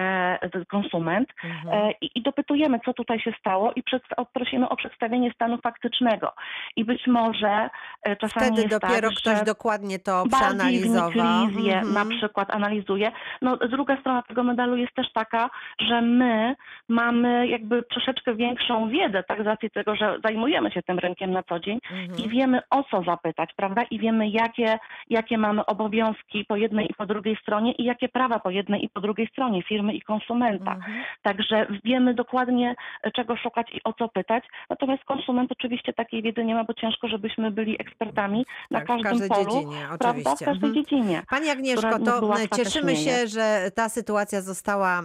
konsument 0.70 1.30
Mhm. 1.44 1.90
e, 1.90 1.92
i, 2.02 2.10
i 2.16 2.22
dopytujemy, 2.22 2.80
co 2.86 2.94
tutaj 2.94 3.20
się 3.20 3.34
stało 3.40 3.72
i 3.76 3.84
przed, 3.84 4.04
prosimy 4.34 4.70
o 4.70 4.76
przedstawienie 4.76 5.32
stanu 5.34 5.58
faktycznego. 5.58 6.34
I 6.76 6.86
być 6.86 7.08
może 7.08 7.70
e, 8.04 8.16
czasami 8.16 8.46
Wtedy 8.46 8.62
jest 8.62 8.80
dopiero 8.80 9.10
tak, 9.10 9.18
ktoś 9.18 9.38
że 9.38 9.46
dokładnie 9.46 10.00
to 10.00 10.24
przeanalizował. 10.38 11.12
Mhm. 11.44 11.94
na 11.94 12.06
przykład 12.06 12.56
analizuje. 12.56 13.12
No, 13.42 13.58
druga 13.58 14.00
strona 14.00 14.22
tego 14.22 14.44
medalu 14.44 14.76
jest 14.76 14.94
też 14.96 15.12
taka, 15.14 15.50
że 15.80 16.02
my 16.02 16.56
mamy 16.90 17.48
jakby 17.48 17.84
troszeczkę 17.84 18.36
większą 18.36 18.90
wiedzę, 18.90 19.24
tak 19.24 19.44
z 19.44 19.46
racji 19.46 19.70
tego, 19.70 19.96
że 19.96 20.20
zajmujemy 20.24 20.72
się 20.72 20.82
tym 20.82 21.00
rynkiem 21.00 21.32
na 21.32 21.44
co 21.44 21.60
dzień 21.60 21.80
Mhm. 21.92 22.20
i 22.20 22.30
wiemy 22.30 22.62
o 22.70 22.84
co 22.84 23.01
zapytać, 23.04 23.50
prawda? 23.56 23.84
I 23.84 24.00
wiemy 24.00 24.30
jakie, 24.30 24.80
jakie 25.10 25.38
mamy 25.38 25.66
obowiązki 25.66 26.46
po 26.46 26.56
jednej 26.56 26.92
i 26.92 26.94
po 26.94 27.06
drugiej 27.06 27.38
stronie 27.42 27.72
i 27.72 27.84
jakie 27.84 28.10
prawa 28.10 28.40
po 28.40 28.50
jednej 28.50 28.86
i 28.86 28.90
po 28.90 29.02
drugiej 29.02 29.28
stronie 29.28 29.64
firmy 29.64 29.94
i 29.94 30.02
konsumenta. 30.02 30.74
Mhm. 30.76 31.04
Także 31.22 31.68
wiemy 31.84 32.14
dokładnie 32.14 32.76
czego 33.16 33.36
szukać 33.38 33.68
i 33.74 33.84
o 33.84 33.94
co 33.94 34.10
pytać. 34.10 34.44
Natomiast 34.70 35.04
konsument 35.04 35.52
oczywiście 35.52 35.94
takiej 35.94 36.22
wiedzy 36.22 36.46
nie 36.46 36.56
ma, 36.56 36.64
bo 36.64 36.74
ciężko, 36.74 37.08
żebyśmy 37.08 37.52
byli 37.52 37.82
ekspertami 37.82 38.46
na 38.72 38.80
Tak, 38.82 39.00
w 39.00 39.04
każdym 39.04 39.30
polu. 39.30 39.46
dziedzinie, 39.46 39.78
Prawda? 39.88 40.08
W 40.08 40.12
oczywiście. 40.12 40.46
każdej 40.46 40.70
Mhm. 40.70 40.74
dziedzinie. 40.86 41.22
Pani 41.30 41.50
Agnieszko, 41.50 42.00
to 42.00 42.34
cieszymy 42.56 42.96
się, 42.96 43.28
że 43.28 43.72
ta 43.76 43.90
sytuacja 43.90 44.42
została 44.42 45.02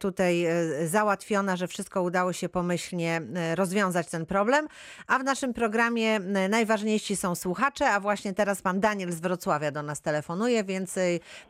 tutaj 0.00 0.44
e, 0.44 0.86
załatwiona, 0.86 1.56
że 1.56 1.66
wszystko 1.66 2.02
udało 2.02 2.32
się 2.32 2.48
pomyślnie 2.48 3.20
e, 3.36 3.54
rozwiązać 3.54 4.10
ten 4.10 4.26
problem. 4.26 4.66
A 5.08 5.18
w 5.18 5.24
naszym 5.24 5.54
programie 5.54 6.18
najważniejsi 6.50 7.16
są 7.16 7.34
słuchacze, 7.44 7.84
a 7.94 8.00
właśnie 8.00 8.32
teraz 8.34 8.62
pan 8.62 8.80
Daniel 8.80 9.10
z 9.12 9.20
Wrocławia 9.20 9.70
do 9.70 9.82
nas 9.82 10.02
telefonuje, 10.02 10.64
więc 10.64 10.98
e, 10.98 11.00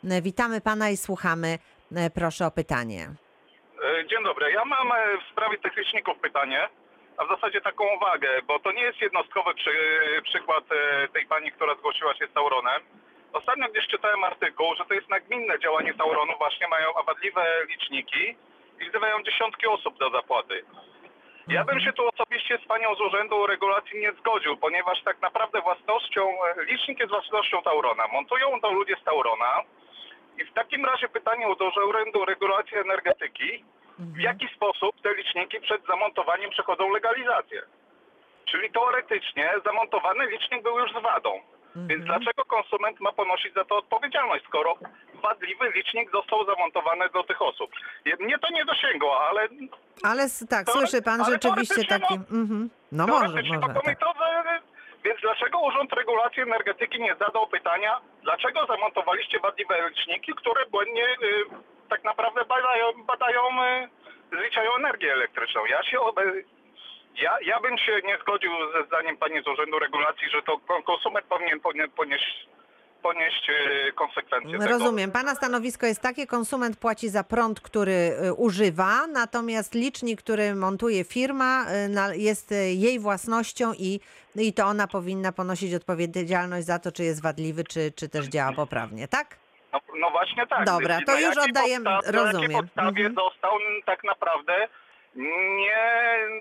m, 0.04 0.22
witamy 0.22 0.60
pana 0.60 0.90
i 0.90 0.96
słuchamy. 0.96 1.58
E, 1.96 2.10
Proszę 2.10 2.46
o 2.46 2.50
pytanie. 2.50 3.02
E, 3.84 4.06
Dzień 4.08 4.22
dobry. 4.24 4.52
Ja 4.52 4.64
mam 4.64 4.92
e, 4.92 4.96
w 5.24 5.32
sprawie 5.32 5.58
tych 5.58 5.72
pytanie, 6.22 6.68
a 7.16 7.24
w 7.24 7.28
zasadzie 7.28 7.60
taką 7.60 7.84
uwagę, 7.96 8.28
bo 8.48 8.58
to 8.58 8.72
nie 8.72 8.82
jest 8.82 9.00
jednostkowy 9.00 9.54
przy, 9.54 9.70
przykład 10.22 10.64
e, 10.72 11.08
tej 11.08 11.26
pani, 11.26 11.52
która 11.52 11.74
zgłosiła 11.74 12.14
się 12.14 12.26
z 12.26 12.32
Tauronem. 12.32 12.82
Ostatnio 13.32 13.68
gdzieś 13.68 13.86
czytałem 13.86 14.24
artykuł, 14.24 14.74
że 14.78 14.84
to 14.84 14.94
jest 14.94 15.08
nagminne 15.08 15.58
działanie 15.58 15.94
Tauronu, 15.94 16.32
właśnie 16.38 16.68
mają 16.68 16.86
awadliwe 16.94 17.42
liczniki 17.68 18.36
i 18.80 18.90
wzywają 18.90 19.22
dziesiątki 19.22 19.66
osób 19.66 19.98
do 19.98 20.10
zapłaty. 20.10 20.64
Ja 21.50 21.64
bym 21.64 21.80
się 21.80 21.92
tu 21.92 22.08
osobiście 22.08 22.58
z 22.64 22.68
panią 22.68 22.94
z 22.94 23.00
Urzędu 23.00 23.46
Regulacji 23.46 24.00
nie 24.00 24.12
zgodził, 24.12 24.56
ponieważ 24.56 25.02
tak 25.02 25.20
naprawdę 25.22 25.60
własnością, 25.60 26.44
e, 26.44 26.64
licznik 26.64 26.98
jest 26.98 27.10
własnością 27.10 27.62
Taurona. 27.62 28.08
Montują 28.12 28.60
to 28.60 28.72
ludzie 28.72 28.96
z 29.00 29.04
Taurona 29.04 29.62
i 30.38 30.44
w 30.44 30.52
takim 30.52 30.84
razie 30.84 31.08
pytanie 31.08 31.46
do 31.58 31.64
Urzędu 31.88 32.24
Regulacji 32.24 32.76
Energetyki, 32.76 33.64
w 33.98 34.20
jaki 34.20 34.48
sposób 34.48 35.00
te 35.02 35.14
liczniki 35.14 35.60
przed 35.60 35.86
zamontowaniem 35.86 36.50
przechodzą 36.50 36.92
legalizację. 36.92 37.62
Czyli 38.44 38.70
teoretycznie 38.70 39.50
zamontowany 39.64 40.26
licznik 40.26 40.62
był 40.62 40.78
już 40.78 40.90
z 40.92 41.02
wadą. 41.02 41.40
Więc 41.76 42.04
dlaczego 42.04 42.44
konsument 42.44 43.00
ma 43.00 43.12
ponosić 43.12 43.54
za 43.54 43.64
to 43.64 43.76
odpowiedzialność, 43.76 44.44
skoro 44.44 44.76
wadliwy 45.20 45.70
licznik 45.70 46.10
został 46.10 46.44
zamontowany 46.46 47.08
do 47.08 47.22
tych 47.24 47.42
osób? 47.42 47.70
Mnie 48.20 48.38
to 48.38 48.48
nie 48.52 48.64
dosięgło, 48.64 49.20
ale 49.28 49.48
Ale 50.02 50.22
tak, 50.50 50.66
Teore- 50.66 50.72
słyszy 50.72 51.02
pan 51.02 51.24
rzeczywiście 51.24 51.84
taki... 51.84 52.14
Mhm. 52.14 52.70
No 52.92 53.06
może, 53.06 53.42
może. 53.42 53.74
to 53.74 54.12
Tak. 54.14 54.62
więc 55.04 55.20
dlaczego 55.20 55.58
Urząd 55.60 55.92
Regulacji 55.92 56.42
Energetyki 56.42 57.00
nie 57.00 57.14
zadał 57.14 57.46
pytania, 57.46 58.00
dlaczego 58.22 58.66
zamontowaliście 58.66 59.40
wadliwe 59.40 59.88
liczniki, 59.88 60.32
które 60.34 60.66
błędnie 60.66 61.04
y, 61.04 61.44
tak 61.88 62.04
naprawdę 62.04 62.44
badają, 62.44 62.86
badają 63.04 63.40
y, 63.64 63.88
zliczają 64.32 64.74
energię 64.76 65.12
elektryczną. 65.12 65.64
Ja 65.66 65.82
się 65.82 66.00
obe... 66.00 66.22
ja, 67.14 67.36
ja 67.42 67.60
bym 67.60 67.78
się 67.78 68.00
nie 68.04 68.18
zgodził 68.18 68.52
ze 68.72 68.84
zdaniem 68.84 69.16
pani 69.16 69.42
z 69.42 69.46
Urzędu 69.48 69.78
Regulacji, 69.78 70.28
że 70.30 70.42
to 70.42 70.58
kon- 70.58 70.82
konsument 70.82 71.26
powinien 71.26 71.60
ponie- 71.60 71.88
ponieść, 71.96 72.46
ponieść 73.02 73.50
y, 73.88 73.92
konsekwencje 73.92 74.58
tego. 74.58 74.66
Rozumiem. 74.70 75.10
Pana 75.12 75.34
stanowisko 75.34 75.86
jest 75.86 76.00
takie, 76.02 76.26
konsument 76.26 76.76
płaci 76.76 77.08
za 77.08 77.24
prąd, 77.24 77.60
który 77.60 77.92
y, 77.92 78.34
używa, 78.34 79.06
natomiast 79.06 79.74
licznik, 79.74 80.22
który 80.22 80.54
montuje 80.54 81.04
firma, 81.04 81.66
y, 82.12 82.16
jest 82.18 82.50
jej 82.74 82.98
własnością 82.98 83.72
i, 83.78 84.00
i 84.36 84.52
to 84.52 84.64
ona 84.66 84.86
powinna 84.86 85.32
ponosić 85.32 85.74
odpowiedzialność 85.74 86.66
za 86.66 86.78
to, 86.78 86.92
czy 86.92 87.04
jest 87.04 87.22
wadliwy, 87.22 87.64
czy, 87.64 87.92
czy 87.96 88.08
też 88.08 88.26
działa 88.26 88.52
poprawnie, 88.52 89.08
tak? 89.08 89.36
No, 89.72 89.80
no 90.00 90.10
właśnie 90.10 90.46
tak. 90.46 90.64
Dobra, 90.66 90.98
to 91.06 91.12
na 91.12 91.20
już 91.20 91.36
oddajemy- 91.36 91.84
podstawie- 91.84 92.12
Na 92.12 92.22
rozumiem. 92.24 92.50
jakiej 92.52 92.62
podstawie 92.62 93.06
Mhm. 93.06 93.14
został 93.14 93.50
tak 93.86 94.04
naprawdę 94.04 94.68
nie, 95.16 95.78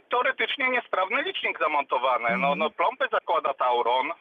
teoretycznie 0.09 0.69
niesprawny 0.69 1.21
licznik 1.21 1.59
zamontowany. 1.59 2.23
Mhm. 2.27 2.41
No, 2.41 2.55
no 2.55 2.69
plombę 2.69 3.07
zakłada 3.11 3.53
Tauron. 3.53 4.11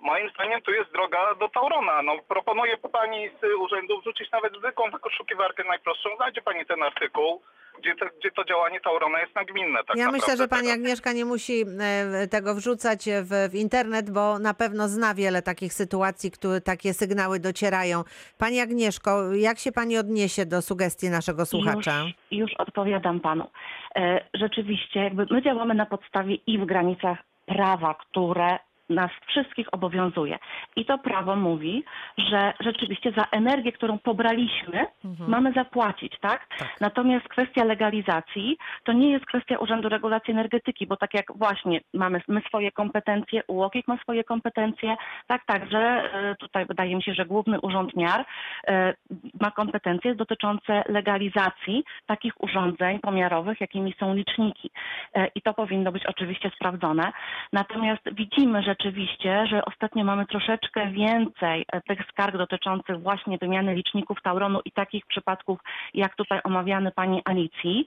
Moim 0.00 0.30
zdaniem 0.30 0.62
tu 0.62 0.72
jest 0.72 0.92
droga 0.92 1.34
do 1.40 1.48
Taurona. 1.48 2.02
No, 2.02 2.12
proponuję 2.28 2.76
pani 2.92 3.28
z 3.28 3.60
urzędu 3.60 4.00
wrzucić 4.00 4.30
nawet 4.32 4.52
zwykłą 4.58 4.84
wyszukiwarkę 5.04 5.64
najprostszą. 5.64 6.08
Znajdzie 6.16 6.42
pani 6.42 6.66
ten 6.66 6.82
artykuł, 6.82 7.42
gdzie 7.78 7.94
to, 7.94 8.06
gdzie 8.18 8.30
to 8.30 8.44
działanie 8.44 8.80
Taurona 8.80 9.20
jest 9.20 9.34
nagminne. 9.34 9.78
Tak 9.84 9.96
ja 9.96 10.10
myślę, 10.10 10.34
naprawdę 10.34 10.44
że 10.44 10.48
pani. 10.48 10.70
Agnieszka 10.70 11.12
nie 11.12 11.24
musi 11.24 11.64
e, 11.80 12.26
tego 12.28 12.54
wrzucać 12.54 13.08
w, 13.22 13.50
w 13.52 13.54
internet, 13.54 14.10
bo 14.10 14.38
na 14.38 14.54
pewno 14.54 14.88
zna 14.88 15.14
wiele 15.14 15.42
takich 15.42 15.72
sytuacji, 15.72 16.30
które 16.30 16.60
takie 16.60 16.94
sygnały 16.94 17.40
docierają. 17.40 18.04
Pani 18.38 18.60
Agnieszko, 18.60 19.34
jak 19.34 19.58
się 19.58 19.72
pani 19.72 19.98
odniesie 19.98 20.46
do 20.46 20.62
sugestii 20.62 21.10
naszego 21.10 21.46
słuchacza? 21.46 21.92
Już, 22.02 22.40
już 22.40 22.50
odpowiadam 22.58 23.20
panu. 23.20 23.50
E, 23.96 24.24
Rzeczywiście, 24.34 25.00
jakby 25.00 25.26
my 25.30 25.42
działamy 25.42 25.74
na 25.74 25.86
podstawie 25.86 26.34
i 26.34 26.58
w 26.58 26.66
granicach 26.66 27.18
prawa, 27.46 27.94
które 27.94 28.58
nas 28.90 29.10
wszystkich 29.26 29.66
obowiązuje. 29.74 30.38
I 30.76 30.84
to 30.84 30.98
prawo 30.98 31.36
mówi, 31.36 31.84
że 32.18 32.52
rzeczywiście 32.60 33.12
za 33.16 33.24
energię, 33.32 33.72
którą 33.72 33.98
pobraliśmy, 33.98 34.86
Mhm. 35.04 35.30
mamy 35.30 35.52
zapłacić, 35.52 36.12
tak? 36.20 36.46
Natomiast 36.80 37.28
kwestia 37.28 37.64
legalizacji 37.64 38.56
to 38.84 38.92
nie 38.92 39.10
jest 39.10 39.26
kwestia 39.26 39.58
Urzędu 39.58 39.88
Regulacji 39.88 40.32
Energetyki, 40.32 40.86
bo 40.86 40.96
tak 40.96 41.14
jak 41.14 41.26
właśnie 41.36 41.80
mamy 41.94 42.20
my 42.28 42.40
swoje 42.48 42.72
kompetencje, 42.72 43.42
UOKiK 43.48 43.88
ma 43.88 43.96
swoje 43.98 44.24
kompetencje, 44.24 44.96
tak, 45.26 45.44
także 45.46 45.78
e, 45.78 46.34
tutaj 46.36 46.66
wydaje 46.66 46.96
mi 46.96 47.02
się, 47.02 47.14
że 47.14 47.26
Główny 47.26 47.60
Urząd 47.60 47.96
Miar 47.96 48.24
e, 48.66 48.94
ma 49.40 49.50
kompetencje 49.50 50.14
dotyczące 50.14 50.84
legalizacji 50.88 51.84
takich 52.06 52.42
urządzeń 52.42 52.98
pomiarowych, 52.98 53.60
jakimi 53.60 53.94
są 54.00 54.14
liczniki. 54.14 54.70
E, 55.14 55.26
I 55.34 55.42
to 55.42 55.54
powinno 55.54 55.92
być 55.92 56.06
oczywiście 56.06 56.50
sprawdzone. 56.56 57.12
Natomiast 57.52 58.02
widzimy 58.12 58.62
rzeczywiście, 58.78 59.46
że 59.46 59.64
ostatnio 59.64 60.04
mamy 60.04 60.26
troszeczkę 60.26 60.86
więcej 60.86 61.64
e, 61.72 61.80
tych 61.80 62.08
skarg 62.08 62.36
dotyczących 62.36 63.02
właśnie 63.02 63.38
wymiany 63.38 63.74
liczników 63.74 64.22
Tauronu 64.22 64.60
i 64.64 64.72
takich 64.72 65.06
przypadków, 65.06 65.58
jak 65.94 66.16
tutaj 66.16 66.40
omawiany 66.44 66.90
pani 66.90 67.22
Alicji, 67.24 67.86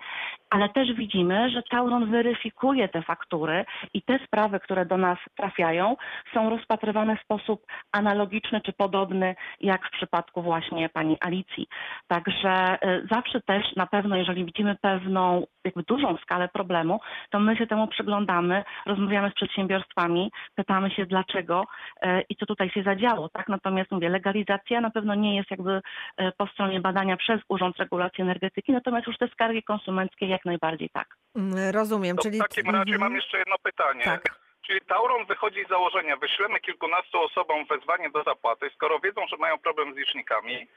ale 0.50 0.70
też 0.70 0.94
widzimy, 0.94 1.50
że 1.50 1.64
Tauron 1.64 2.12
weryfikuje 2.12 2.90
te 2.90 3.02
faktury 3.02 3.66
i 3.94 4.02
te 4.02 4.20
sprawy, 4.26 4.60
które 4.60 4.86
do 4.86 4.98
nas 4.98 5.18
trafiają, 5.38 5.96
są 6.34 6.50
rozpatrywane 6.50 7.18
w 7.18 7.22
sposób 7.22 7.66
analogiczny 7.92 8.62
czy 8.62 8.74
podobny 8.74 9.36
jak 9.62 9.88
w 9.88 9.92
przypadku 9.92 10.42
właśnie 10.42 10.90
pani 10.90 11.18
Alicji. 11.20 11.68
Także 12.08 12.78
y, 12.86 13.08
zawsze 13.12 13.42
też 13.42 13.76
na 13.76 13.88
pewno, 13.88 14.16
jeżeli 14.16 14.46
widzimy 14.46 14.76
pewną 14.82 15.46
jakby 15.64 15.84
dużą 15.84 16.18
skalę 16.18 16.48
problemu, 16.48 17.00
to 17.30 17.40
my 17.40 17.58
się 17.58 17.68
temu 17.68 17.88
przyglądamy, 17.88 18.64
rozmawiamy 18.86 19.30
z 19.30 19.34
przedsiębiorstwami, 19.34 20.32
pytamy 20.56 20.81
się 20.90 21.06
dlaczego 21.06 21.64
e, 22.02 22.22
i 22.22 22.36
co 22.36 22.46
tutaj 22.46 22.70
się 22.70 22.84
zadziało, 22.84 23.30
tak? 23.30 23.48
Natomiast 23.50 23.92
mówię, 23.92 24.10
legalizacja 24.10 24.82
na 24.82 24.90
pewno 24.92 25.16
nie 25.16 25.36
jest 25.36 25.52
jakby 25.52 25.82
e, 26.18 26.32
po 26.32 26.48
stronie 26.48 26.80
badania 26.80 27.18
przez 27.18 27.42
Urząd 27.50 27.78
Regulacji 27.78 28.22
Energetyki, 28.22 28.72
natomiast 28.72 29.08
już 29.08 29.18
te 29.18 29.28
skargi 29.28 29.64
konsumenckie 29.64 30.28
jak 30.28 30.46
najbardziej 30.46 30.90
tak. 30.94 31.08
Mm, 31.36 31.54
Rozumiem, 31.74 32.18
To 32.18 32.24
czyli... 32.24 32.38
w 32.40 32.42
takim 32.42 32.66
razie 32.66 32.94
Mhm. 32.94 33.00
mam 33.02 33.16
jeszcze 33.16 33.38
jedno 33.38 33.56
pytanie. 33.64 34.04
Tak. 34.04 34.24
Czyli 34.68 34.82
Tauron 34.82 35.26
wychodzi 35.26 35.66
z 35.66 35.70
założenia, 35.70 36.18
wyślemy 36.18 36.60
kilkunastu 36.60 37.20
osobom 37.22 37.66
wezwanie 37.66 38.10
do 38.10 38.24
zapłaty, 38.24 38.70
skoro 38.76 39.00
wiedzą, 39.00 39.22
że 39.28 39.38
mają 39.38 39.58
problem 39.60 39.94
z 39.94 39.98
licznikami, 39.98 40.68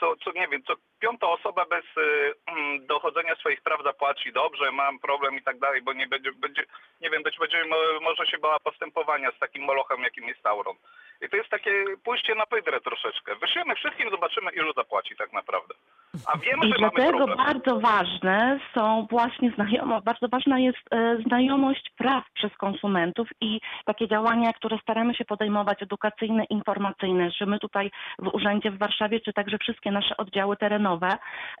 co, 0.00 0.16
co 0.16 0.32
nie 0.32 0.48
wiem, 0.48 0.62
co 0.62 0.74
piąta 1.00 1.28
osoba 1.28 1.64
bez 1.64 1.84
y, 1.96 2.32
mm, 2.46 2.86
dochodzenia 2.86 3.36
swoich 3.36 3.62
praw 3.62 3.82
zapłaci, 3.82 4.32
dobrze, 4.32 4.72
mam 4.72 4.98
problem 4.98 5.36
i 5.36 5.42
tak 5.42 5.58
dalej, 5.58 5.82
bo 5.82 5.92
nie 5.92 6.06
będzie, 6.06 6.32
będzie 6.32 6.64
nie 7.00 7.10
wiem, 7.10 7.22
być 7.22 7.38
będzie 7.38 7.64
mo- 7.64 8.00
może 8.00 8.26
się 8.26 8.38
bała 8.38 8.58
postępowania 8.60 9.30
z 9.32 9.38
takim 9.38 9.64
molochem, 9.64 10.02
jakim 10.02 10.28
jest 10.28 10.42
Tauron. 10.42 10.76
I 11.22 11.28
to 11.28 11.36
jest 11.36 11.48
takie 11.48 11.84
pójście 12.04 12.34
na 12.34 12.46
pydrę 12.46 12.80
troszeczkę. 12.80 13.36
Wyślemy 13.36 13.74
wszystkim, 13.74 14.10
zobaczymy, 14.10 14.50
ilu 14.50 14.72
zapłaci 14.72 15.16
tak 15.16 15.32
naprawdę. 15.32 15.74
A 16.26 16.38
wiemy, 16.38 16.66
I 16.66 16.72
że 16.72 16.78
mamy 16.80 16.92
dlatego 16.96 17.18
problem. 17.18 17.38
bardzo 17.38 17.80
ważne 17.80 18.60
są 18.74 19.06
właśnie 19.10 19.50
znajomość, 19.50 20.04
bardzo 20.04 20.28
ważna 20.28 20.58
jest 20.58 20.78
e, 20.90 21.16
znajomość 21.26 21.90
praw 21.96 22.24
przez 22.34 22.56
konsumentów 22.56 23.28
i 23.40 23.60
takie 23.84 24.08
działania, 24.08 24.52
które 24.52 24.78
staramy 24.82 25.14
się 25.14 25.24
podejmować, 25.24 25.82
edukacyjne, 25.82 26.44
informacyjne, 26.44 27.30
że 27.30 27.46
my 27.46 27.58
tutaj 27.58 27.90
w 28.18 28.34
urzędzie 28.34 28.70
w 28.70 28.78
Warszawie, 28.78 29.20
czy 29.20 29.32
także 29.32 29.58
wszystkie 29.58 29.90
nasze 29.90 30.16
oddziały 30.16 30.56
terenowe 30.56 31.08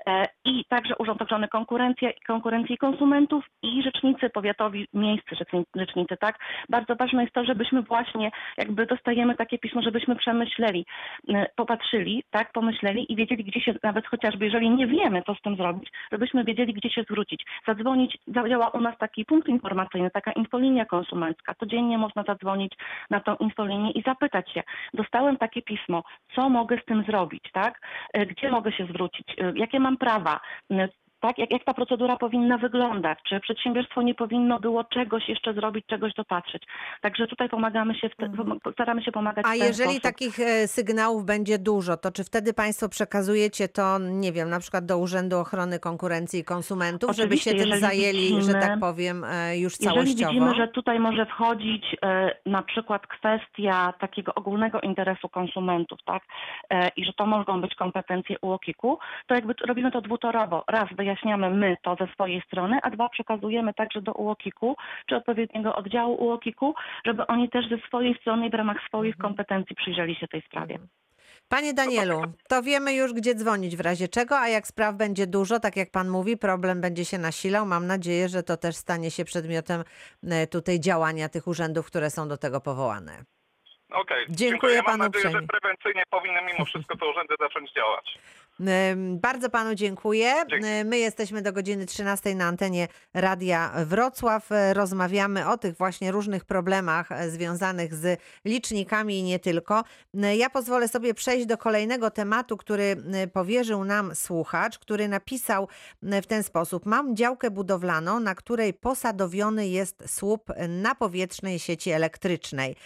e, 0.06 0.26
i 0.44 0.64
także 0.64 0.94
Urząd 0.98 1.22
Ochrony 1.22 1.48
Konkurencji, 1.48 2.08
Konkurencji 2.26 2.74
i 2.74 2.78
Konsumentów 2.78 3.44
i 3.62 3.82
rzecznicy 3.82 4.30
powiatowi, 4.30 4.88
miejscy 4.92 5.36
rzecznicy, 5.76 6.16
tak? 6.16 6.38
Bardzo 6.68 6.96
ważne 6.96 7.22
jest 7.22 7.34
to, 7.34 7.44
żebyśmy 7.44 7.82
właśnie 7.82 8.30
jakby 8.56 8.86
dostajemy 8.86 9.36
takie 9.36 9.51
pismo, 9.58 9.82
żebyśmy 9.82 10.16
przemyśleli, 10.16 10.86
e, 11.28 11.46
popatrzyli, 11.56 12.24
tak, 12.30 12.52
pomyśleli 12.52 13.12
i 13.12 13.16
wiedzieli, 13.16 13.44
gdzie 13.44 13.60
się, 13.60 13.74
nawet 13.82 14.06
chociażby 14.06 14.44
jeżeli 14.44 14.70
nie 14.70 14.86
wiemy, 14.86 15.22
co 15.26 15.34
z 15.34 15.40
tym 15.40 15.56
zrobić, 15.56 15.90
żebyśmy 16.12 16.44
wiedzieli, 16.44 16.74
gdzie 16.74 16.90
się 16.90 17.02
zwrócić. 17.02 17.44
Zadzwonić, 17.66 18.18
działa 18.48 18.68
u 18.68 18.80
nas 18.80 18.98
taki 18.98 19.24
punkt 19.24 19.48
informacyjny, 19.48 20.10
taka 20.10 20.32
infolinia 20.32 20.84
konsumencka. 20.84 21.54
Codziennie 21.54 21.98
można 21.98 22.22
zadzwonić 22.22 22.72
na 23.10 23.20
tą 23.20 23.36
infolinię 23.36 23.90
i 23.90 24.02
zapytać 24.02 24.52
się, 24.52 24.62
dostałem 24.94 25.36
takie 25.36 25.62
pismo, 25.62 26.02
co 26.34 26.50
mogę 26.50 26.78
z 26.82 26.84
tym 26.84 27.04
zrobić, 27.04 27.44
tak? 27.52 27.80
E, 28.12 28.26
Gdzie 28.26 28.50
mogę 28.50 28.72
się 28.72 28.86
zwrócić? 28.86 29.26
E, 29.38 29.52
Jakie 29.56 29.80
mam 29.80 29.96
prawa? 29.96 30.40
Tak, 31.22 31.38
jak, 31.38 31.50
jak 31.50 31.64
ta 31.64 31.74
procedura 31.74 32.16
powinna 32.16 32.58
wyglądać? 32.58 33.18
Czy 33.28 33.40
przedsiębiorstwo 33.40 34.02
nie 34.02 34.14
powinno 34.14 34.60
było 34.60 34.84
czegoś 34.84 35.28
jeszcze 35.28 35.54
zrobić, 35.54 35.86
czegoś 35.86 36.14
dopatrzeć? 36.14 36.62
Także 37.00 37.26
tutaj 37.26 37.48
pomagamy 37.48 37.94
się, 37.94 38.08
w 38.08 38.16
te, 38.16 38.32
staramy 38.72 39.02
się 39.02 39.12
pomagać 39.12 39.44
A 39.48 39.54
jeżeli 39.54 39.88
sposób. 39.90 40.02
takich 40.02 40.40
e, 40.40 40.68
sygnałów 40.68 41.24
będzie 41.24 41.58
dużo, 41.58 41.96
to 41.96 42.12
czy 42.12 42.24
wtedy 42.24 42.52
Państwo 42.54 42.88
przekazujecie 42.88 43.68
to, 43.68 43.98
nie 43.98 44.32
wiem, 44.32 44.50
na 44.50 44.60
przykład 44.60 44.86
do 44.86 44.98
Urzędu 44.98 45.38
Ochrony 45.38 45.78
Konkurencji 45.78 46.40
i 46.40 46.44
Konsumentów, 46.44 47.10
żeby 47.10 47.26
Oczywiście, 47.26 47.50
się 47.50 47.56
tym 47.56 47.66
jeżeli 47.68 47.80
zajęli, 47.80 48.28
że 48.28 48.36
widzimy- 48.36 48.60
tak 48.60 48.80
powiem, 48.80 49.24
e, 49.24 49.58
już 49.58 49.72
Jeżeli 49.80 49.94
całościowo? 49.94 50.32
widzimy, 50.32 50.54
że 50.54 50.68
tutaj 50.68 51.00
może 51.00 51.26
wchodzić 51.26 51.96
e, 52.02 52.30
na 52.46 52.62
przykład 52.62 53.06
kwestia 53.06 53.92
takiego 54.00 54.34
ogólnego 54.34 54.80
interesu 54.80 55.28
konsumentów, 55.28 55.98
tak, 56.04 56.22
i 56.96 57.04
że 57.04 57.12
to 57.12 57.26
mogą 57.26 57.60
być 57.60 57.74
kompetencje 57.74 58.36
UOKiK-u, 58.42 58.98
to 59.26 59.34
jakby 59.34 59.54
robimy 59.66 59.90
to 59.90 60.00
dwutorowo. 60.00 60.64
Raz 60.68 60.84
wyjaśniamy 60.96 61.11
my 61.50 61.76
to 61.82 61.96
ze 62.00 62.06
swojej 62.14 62.42
strony, 62.46 62.78
a 62.82 62.90
dwa 62.90 63.08
przekazujemy 63.08 63.74
także 63.74 64.02
do 64.02 64.12
UOKiK-u, 64.12 64.76
czy 65.08 65.16
odpowiedniego 65.16 65.74
oddziału 65.74 66.24
UOKiK-u, 66.24 66.74
żeby 67.06 67.26
oni 67.26 67.48
też 67.50 67.68
ze 67.68 67.78
swojej 67.86 68.18
strony 68.20 68.46
i 68.46 68.50
w 68.50 68.54
ramach 68.54 68.76
swoich 68.88 69.14
Mhm. 69.14 69.28
kompetencji 69.34 69.76
przyjrzeli 69.76 70.14
się 70.14 70.28
tej 70.28 70.42
sprawie. 70.42 70.78
Panie 71.48 71.74
Danielu, 71.74 72.22
to 72.48 72.62
wiemy 72.62 72.94
już, 72.94 73.12
gdzie 73.12 73.34
dzwonić 73.34 73.76
w 73.76 73.80
razie 73.80 74.08
czego, 74.08 74.38
a 74.38 74.48
jak 74.48 74.66
spraw 74.66 74.94
będzie 74.94 75.26
dużo, 75.26 75.60
tak 75.60 75.76
jak 75.76 75.90
pan 75.90 76.08
mówi, 76.08 76.36
problem 76.36 76.80
będzie 76.80 77.04
się 77.04 77.18
nasilał. 77.18 77.66
Mam 77.66 77.86
nadzieję, 77.86 78.28
że 78.28 78.42
to 78.42 78.56
też 78.56 78.76
stanie 78.76 79.10
się 79.10 79.24
przedmiotem 79.24 79.84
e, 80.30 80.46
tutaj 80.46 80.80
działania 80.80 81.28
tych 81.28 81.46
urzędów, 81.46 81.86
które 81.86 82.10
są 82.10 82.28
do 82.28 82.36
tego 82.36 82.60
powołane. 82.60 83.12
Okej, 83.92 84.26
Dziękuję 84.28 84.76
Mam 84.76 84.84
panu 84.84 84.98
nadzieję, 85.04 85.24
uprzejmie. 85.24 85.40
że 85.40 85.60
prewencyjnie 85.60 86.02
powinny 86.10 86.40
mimo 86.52 86.64
wszystko 86.64 86.96
te 86.96 87.06
urzędy 87.06 87.34
zacząć 87.40 87.72
działać. 87.72 88.18
Bardzo 88.96 89.50
panu 89.50 89.74
dziękuję. 89.74 90.34
My 90.84 90.98
jesteśmy 90.98 91.42
do 91.42 91.52
godziny 91.52 91.86
13 91.86 92.34
na 92.34 92.44
antenie 92.44 92.88
Radia 93.14 93.72
Wrocław. 93.86 94.52
E, 94.52 94.74
Rozmawiamy 94.74 95.48
o 95.48 95.58
tych 95.58 95.76
właśnie 95.76 96.12
różnych 96.12 96.44
problemach 96.44 97.12
e, 97.12 97.30
związanych 97.30 97.94
z 97.94 98.20
licznikami 98.44 99.18
i 99.18 99.22
nie 99.22 99.38
tylko. 99.38 99.84
E, 100.22 100.36
Ja 100.36 100.50
pozwolę 100.50 100.88
sobie 100.88 101.14
przejść 101.14 101.46
do 101.46 101.58
kolejnego 101.58 102.10
tematu, 102.10 102.56
który 102.56 102.96
powierzył 103.32 103.84
nam 103.84 104.14
słuchacz, 104.14 104.78
który 104.78 105.08
napisał 105.08 105.68
w 106.02 106.26
ten 106.26 106.42
sposób. 106.42 106.86
Mam 106.86 107.16
działkę 107.16 107.50
budowlaną, 107.50 108.20
na 108.20 108.34
której 108.34 108.74
posadowiony 108.74 109.68
jest 109.68 110.02
słup 110.06 110.52
na 110.68 110.94
powietrznej 110.94 111.58
sieci 111.58 111.90
elektrycznej. 111.90 112.76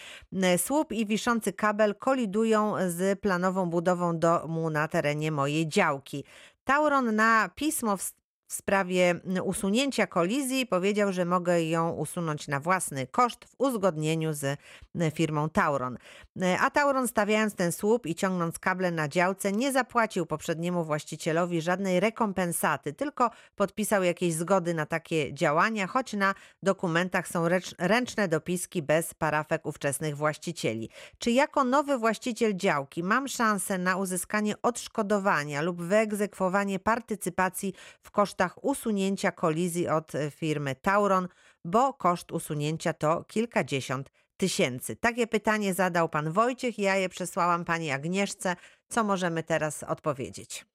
Słup 0.56 0.92
i 0.92 1.06
wiszący 1.06 1.52
kabel 1.52 1.94
kolidują 1.94 2.74
z 2.88 3.20
planową 3.20 3.70
budową 3.70 4.18
domu 4.18 4.70
na 4.70 4.88
terenie 4.88 5.32
mojej 5.32 5.65
działki. 5.68 6.24
Tauron 6.64 7.14
na 7.14 7.50
pismo 7.54 7.96
w 8.48 8.54
sprawie 8.54 9.20
usunięcia 9.44 10.06
kolizji 10.06 10.66
powiedział, 10.66 11.12
że 11.12 11.24
mogę 11.24 11.62
ją 11.62 11.90
usunąć 11.90 12.48
na 12.48 12.60
własny 12.60 13.06
koszt 13.06 13.44
w 13.44 13.54
uzgodnieniu 13.58 14.32
z 14.32 14.58
firmą 15.14 15.48
Tauron. 15.48 15.98
A 16.60 16.70
Tauron 16.70 17.08
stawiając 17.08 17.54
ten 17.54 17.72
słup 17.72 18.06
i 18.06 18.14
ciągnąc 18.14 18.58
kable 18.58 18.90
na 18.90 19.08
działce 19.08 19.52
nie 19.52 19.72
zapłacił 19.72 20.26
poprzedniemu 20.26 20.84
właścicielowi 20.84 21.60
żadnej 21.60 22.00
rekompensaty, 22.00 22.92
tylko 22.92 23.30
podpisał 23.56 24.02
jakieś 24.02 24.34
zgody 24.34 24.74
na 24.74 24.86
takie 24.86 25.34
działania, 25.34 25.86
choć 25.86 26.12
na 26.12 26.34
dokumentach 26.62 27.28
są 27.28 27.48
ręczne 27.78 28.28
dopiski 28.28 28.82
bez 28.82 29.14
parafek 29.14 29.66
ówczesnych 29.66 30.16
właścicieli. 30.16 30.90
Czy 31.18 31.30
jako 31.30 31.64
nowy 31.64 31.98
właściciel 31.98 32.56
działki 32.56 33.02
mam 33.02 33.28
szansę 33.28 33.78
na 33.78 33.96
uzyskanie 33.96 34.62
odszkodowania 34.62 35.62
lub 35.62 35.82
wyegzekwowanie 35.82 36.78
partycypacji 36.78 37.74
w 38.02 38.10
kosztach 38.10 38.35
usunięcia 38.62 39.32
kolizji 39.32 39.88
od 39.88 40.14
e, 40.14 40.30
firmy 40.30 40.74
Tauron, 40.74 41.28
bo 41.64 41.92
koszt 41.92 42.32
usunięcia 42.32 42.92
to 42.92 43.24
kilkadziesiąt 43.24 44.10
tysięcy? 44.36 44.96
Takie 44.96 45.26
pytanie 45.26 45.74
zadał 45.74 46.08
pan 46.08 46.32
Wojciech, 46.32 46.78
ja 46.78 46.96
je 46.96 47.08
przesłałam 47.08 47.64
pani 47.64 47.90
Agnieszce. 47.90 48.56
Co 48.88 49.04
możemy 49.04 49.42
teraz 49.42 49.82
odpowiedzieć? 49.82 50.66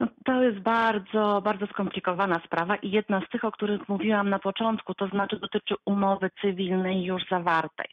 No, 0.00 0.06
to 0.24 0.42
jest 0.42 0.58
bardzo, 0.58 1.40
bardzo 1.44 1.66
skomplikowana 1.66 2.40
sprawa 2.46 2.76
i 2.76 2.90
jedna 2.90 3.20
z 3.20 3.28
tych, 3.28 3.44
o 3.44 3.52
których 3.52 3.88
mówiłam 3.88 4.30
na 4.30 4.38
początku, 4.38 4.94
to 4.94 5.06
znaczy 5.06 5.38
dotyczy 5.38 5.74
umowy 5.86 6.30
cywilnej 6.40 7.04
już 7.04 7.22
zawartej. 7.30 7.86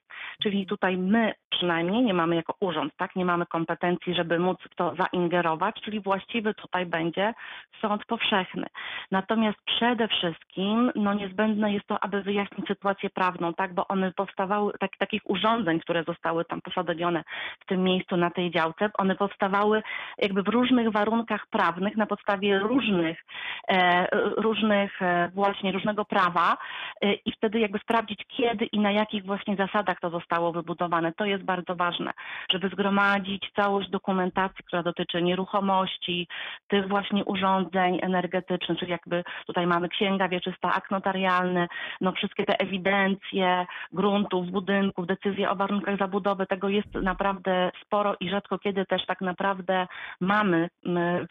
Czyli 0.43 0.65
tutaj 0.65 0.97
my 0.97 1.33
przynajmniej 1.49 2.03
nie 2.03 2.13
mamy 2.13 2.35
jako 2.35 2.53
urząd, 2.59 2.93
tak, 2.97 3.15
nie 3.15 3.25
mamy 3.25 3.45
kompetencji, 3.45 4.15
żeby 4.15 4.39
móc 4.39 4.57
w 4.71 4.75
to 4.75 4.95
zaingerować, 4.99 5.75
czyli 5.81 5.99
właściwy 6.01 6.53
tutaj 6.53 6.85
będzie 6.85 7.33
sąd 7.81 8.05
powszechny. 8.05 8.65
Natomiast 9.11 9.57
przede 9.65 10.07
wszystkim 10.07 10.91
no, 10.95 11.13
niezbędne 11.13 11.73
jest 11.73 11.87
to, 11.87 12.03
aby 12.03 12.21
wyjaśnić 12.21 12.67
sytuację 12.67 13.09
prawną, 13.09 13.53
tak, 13.53 13.73
bo 13.73 13.87
one 13.87 14.11
powstawały, 14.11 14.73
tak, 14.79 14.91
takich 14.97 15.21
urządzeń, 15.29 15.79
które 15.79 16.03
zostały 16.03 16.45
tam 16.45 16.61
posadowione 16.61 17.23
w 17.59 17.65
tym 17.65 17.83
miejscu, 17.83 18.17
na 18.17 18.29
tej 18.29 18.51
działce, 18.51 18.89
one 18.97 19.15
powstawały 19.15 19.83
jakby 20.17 20.43
w 20.43 20.47
różnych 20.47 20.91
warunkach 20.91 21.47
prawnych, 21.47 21.96
na 21.97 22.05
podstawie 22.05 22.59
różnych, 22.59 23.25
e, 23.67 24.07
różnych 24.37 25.01
e, 25.01 25.29
właśnie 25.33 25.71
różnego 25.71 26.05
prawa 26.05 26.57
e, 27.01 27.13
i 27.13 27.31
wtedy 27.31 27.59
jakby 27.59 27.79
sprawdzić, 27.79 28.25
kiedy 28.27 28.65
i 28.65 28.79
na 28.79 28.91
jakich 28.91 29.25
właśnie 29.25 29.55
zasadach 29.55 29.99
to 29.99 30.09
zostało 30.09 30.51
wybudowane. 30.51 31.13
To 31.13 31.25
jest 31.25 31.43
bardzo 31.43 31.75
ważne, 31.75 32.11
żeby 32.51 32.69
zgromadzić 32.69 33.51
całość 33.55 33.89
dokumentacji, 33.89 34.63
która 34.65 34.83
dotyczy 34.83 35.21
nieruchomości, 35.21 36.27
tych 36.67 36.87
właśnie 36.87 37.25
urządzeń 37.25 37.99
energetycznych, 38.01 38.79
czyli 38.79 38.91
jakby 38.91 39.23
tutaj 39.47 39.67
mamy 39.67 39.89
księga 39.89 40.27
wieczysta, 40.29 40.73
akt 40.73 40.91
notarialny, 40.91 41.67
no 42.01 42.11
wszystkie 42.11 42.45
te 42.45 42.59
ewidencje 42.59 43.65
gruntów, 43.91 44.51
budynków, 44.51 45.07
decyzje 45.07 45.49
o 45.49 45.55
warunkach 45.55 45.97
zabudowy, 45.97 46.45
tego 46.45 46.69
jest 46.69 46.93
naprawdę 46.93 47.71
sporo 47.81 48.15
i 48.19 48.29
rzadko 48.29 48.59
kiedy 48.59 48.85
też 48.85 49.05
tak 49.05 49.21
naprawdę 49.21 49.87
mamy 50.21 50.69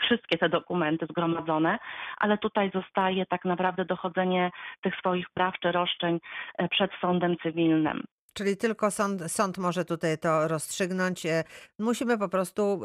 wszystkie 0.00 0.38
te 0.38 0.48
dokumenty 0.58 1.06
zgromadzone, 1.06 1.78
ale 2.18 2.38
tutaj 2.38 2.70
zostaje 2.74 3.26
tak 3.26 3.44
naprawdę 3.44 3.84
dochodzenie 3.84 4.50
tych 4.82 4.94
swoich 4.96 5.30
praw 5.30 5.54
czy 5.62 5.72
roszczeń 5.72 6.20
e, 6.58 6.68
przed 6.68 6.90
sądem 7.00 7.36
cywilnym. 7.42 7.98
Czyli 8.36 8.56
tylko 8.56 8.90
sąd, 8.90 9.22
sąd 9.32 9.58
może 9.58 9.84
tutaj 9.84 10.18
to 10.18 10.48
rozstrzygnąć. 10.48 11.26
E, 11.26 11.44
Musimy 11.78 12.18
po 12.18 12.28
prostu 12.28 12.80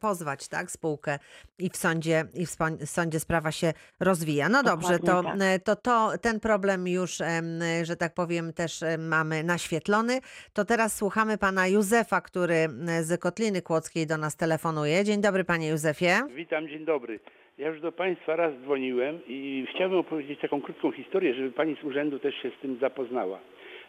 pozwać 0.00 0.48
tak, 0.48 0.70
spółkę 0.70 1.18
i 1.58 1.70
w 1.70 1.76
sądzie, 1.76 2.24
i 2.34 2.46
w 2.46 2.88
sądzie 2.88 3.20
sprawa 3.20 3.52
się 3.52 3.72
rozwija. 4.00 4.48
No 4.48 4.62
dobrze, 4.62 4.98
to, 4.98 5.22
tak. 5.22 5.36
e, 5.40 5.58
to, 5.58 5.76
to 5.76 6.10
ten 6.22 6.40
problem 6.40 6.88
już, 6.88 7.18
że 7.82 7.96
tak 7.96 8.14
powiem, 8.14 8.52
też 8.52 8.82
em, 8.82 9.08
mamy 9.08 9.44
naświetlony. 9.44 10.20
To 10.52 10.64
teraz 10.64 10.96
słuchamy 10.96 11.38
pana 11.38 11.68
Józefa, 11.68 12.20
który 12.20 12.68
z 13.00 13.20
Kotliny 13.20 13.62
Kłodzkiej 13.62 14.06
do 14.06 14.16
nas 14.16 14.36
telefonuje. 14.36 15.04
Dzień 15.04 15.20
dobry, 15.20 15.44
panie 15.44 15.68
Józefie. 15.68 16.12
Witam, 16.34 16.68
dzień 16.68 16.84
dobry. 16.84 17.20
Ja 17.58 17.68
już 17.68 17.80
do 17.80 17.92
Państwa 17.92 18.36
raz 18.36 18.52
dzwoniłem 18.64 19.20
i 19.26 19.66
chciałbym 19.74 19.98
opowiedzieć 19.98 20.40
taką 20.40 20.60
krótką 20.62 20.92
historię, 20.92 21.34
żeby 21.34 21.52
Pani 21.52 21.76
z 21.82 21.84
urzędu 21.84 22.18
też 22.18 22.34
się 22.42 22.50
z 22.58 22.62
tym 22.62 22.78
zapoznała. 22.80 23.40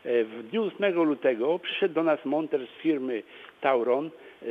E, 0.09 0.23
W 0.23 0.43
dniu 0.49 0.63
8 0.63 1.03
lutego 1.03 1.59
przyszedł 1.59 1.93
do 1.93 2.03
nas 2.03 2.25
monter 2.25 2.67
z 2.67 2.81
firmy 2.81 3.23
Tauron, 3.61 4.05
e, 4.41 4.45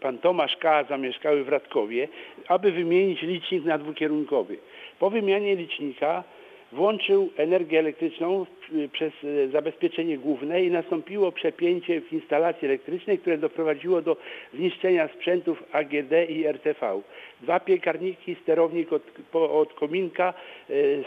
pan 0.00 0.18
Tomasz 0.18 0.56
K. 0.56 0.84
zamieszkały 0.84 1.44
w 1.44 1.48
Radkowie, 1.48 2.08
aby 2.48 2.72
wymienić 2.72 3.22
licznik 3.22 3.64
na 3.64 3.78
dwukierunkowy. 3.78 4.56
Po 4.98 5.10
wymianie 5.10 5.56
licznika 5.56 6.24
włączył 6.72 7.30
energię 7.36 7.78
elektryczną 7.78 8.46
y, 8.72 8.88
przez 8.88 9.12
zabezpieczenie 9.52 10.18
główne 10.18 10.64
i 10.64 10.70
nastąpiło 10.70 11.32
przepięcie 11.32 12.00
w 12.00 12.12
instalacji 12.12 12.68
elektrycznej, 12.68 13.18
które 13.18 13.38
doprowadziło 13.38 14.02
do 14.02 14.16
zniszczenia 14.54 15.08
sprzętów 15.08 15.62
AGD 15.72 16.12
i 16.28 16.46
RTV. 16.46 17.00
Dwa 17.40 17.60
piekarniki, 17.60 18.36
sterownik 18.42 18.92
od, 18.92 19.02
od 19.32 19.74
kominka, 19.74 20.34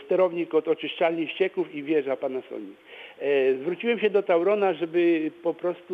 sterownik 0.06 0.54
od 0.54 0.68
oczyszczalni 0.68 1.28
ścieków 1.28 1.76
i 1.76 1.84
wieża 1.84 2.16
Panasonic. 2.16 2.76
E, 3.22 3.54
Zwróciłem 3.62 4.00
się 4.00 4.10
do 4.10 4.24
Taurona, 4.24 4.74
żeby 4.74 5.32
po 5.44 5.54
prostu 5.54 5.94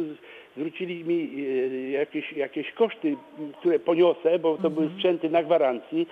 zwrócili 0.57 1.05
mi 1.05 1.45
e, 1.45 1.91
jakieś, 1.91 2.33
jakieś 2.33 2.71
koszty, 2.71 3.15
które 3.59 3.79
poniosę, 3.79 4.39
bo 4.39 4.57
to 4.57 4.69
były 4.69 4.89
sprzęty 4.95 5.29
na 5.29 5.43
gwarancji. 5.43 6.07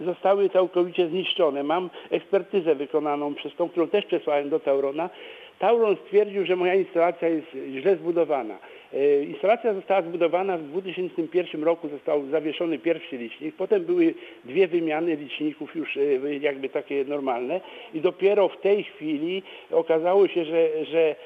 E, 0.00 0.04
Zostały 0.04 0.48
całkowicie 0.50 1.08
zniszczone. 1.08 1.62
Mam 1.62 1.90
ekspertyzę 2.10 2.74
wykonaną 2.74 3.34
przez 3.34 3.54
tą, 3.54 3.68
którą 3.68 3.88
też 3.88 4.06
przesłałem 4.06 4.48
do 4.50 4.60
Taurona. 4.60 5.10
Tauron 5.58 5.96
stwierdził, 5.96 6.46
że 6.46 6.56
moja 6.56 6.74
instalacja 6.74 7.28
jest 7.28 7.46
źle 7.80 7.96
zbudowana. 7.96 8.58
E, 8.94 9.22
Instalacja 9.24 9.74
została 9.74 10.02
zbudowana 10.02 10.58
w 10.58 10.62
2001 10.62 11.64
roku, 11.64 11.88
został 11.88 12.26
zawieszony 12.26 12.78
pierwszy 12.78 13.16
licznik, 13.16 13.54
potem 13.56 13.84
były 13.84 14.14
dwie 14.44 14.68
wymiany 14.68 15.16
liczników 15.16 15.76
już 15.76 15.96
e, 15.96 16.00
jakby 16.40 16.68
takie 16.68 17.04
normalne 17.04 17.60
i 17.94 18.00
dopiero 18.00 18.48
w 18.48 18.60
tej 18.60 18.84
chwili 18.84 19.42
okazało 19.70 20.28
się, 20.28 20.44
że, 20.44 20.84
że 20.84 21.16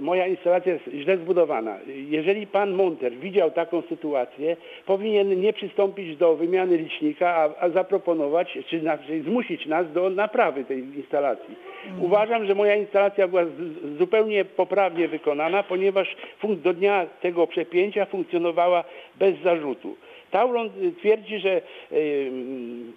moja 0.00 0.26
instalacja 0.26 0.72
jest 0.72 0.90
źle 0.94 1.16
zbudowana. 1.16 1.78
Jeżeli 2.08 2.46
pan 2.46 2.72
Monter 2.72 3.12
widział 3.12 3.50
taką 3.50 3.82
sytuację, 3.82 4.56
powinien 4.86 5.40
nie 5.40 5.52
przystąpić 5.52 6.16
do 6.16 6.36
wymiany 6.36 6.76
licznika, 6.76 7.36
a, 7.36 7.64
a 7.64 7.68
zaproponować, 7.68 8.58
czy 8.66 8.80
znaczy 8.80 9.22
zmusić 9.22 9.66
nas 9.66 9.92
do 9.92 10.10
naprawy 10.10 10.64
tej 10.64 10.78
instalacji. 10.78 11.54
Uważam, 12.00 12.46
że 12.46 12.54
moja 12.54 12.76
instalacja 12.76 13.28
była 13.28 13.44
z, 13.44 13.98
zupełnie 13.98 14.44
poprawnie 14.44 15.08
wykonana, 15.08 15.62
ponieważ 15.62 16.16
do 16.62 16.72
dnia 16.72 17.06
tego 17.20 17.46
przepięcia 17.46 18.06
funkcjonowała 18.06 18.84
bez 19.18 19.34
zarzutu. 19.44 19.96
Tauron 20.34 20.70
y, 20.82 20.92
twierdzi, 20.92 21.38
że 21.38 21.62
y, 21.92 22.30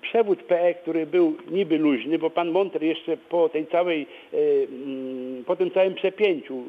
przewód 0.01 0.43
PE, 0.43 0.73
który 0.73 1.05
był 1.05 1.35
niby 1.51 1.77
luźny, 1.77 2.19
bo 2.19 2.29
pan 2.29 2.51
Monter 2.51 2.83
jeszcze 2.83 3.17
po 3.17 3.49
tej 3.49 3.67
całej, 3.67 4.07
y, 4.33 4.67
mm, 4.71 5.43
po 5.43 5.55
tym 5.55 5.71
całym 5.71 5.95
przepięciu 5.95 6.63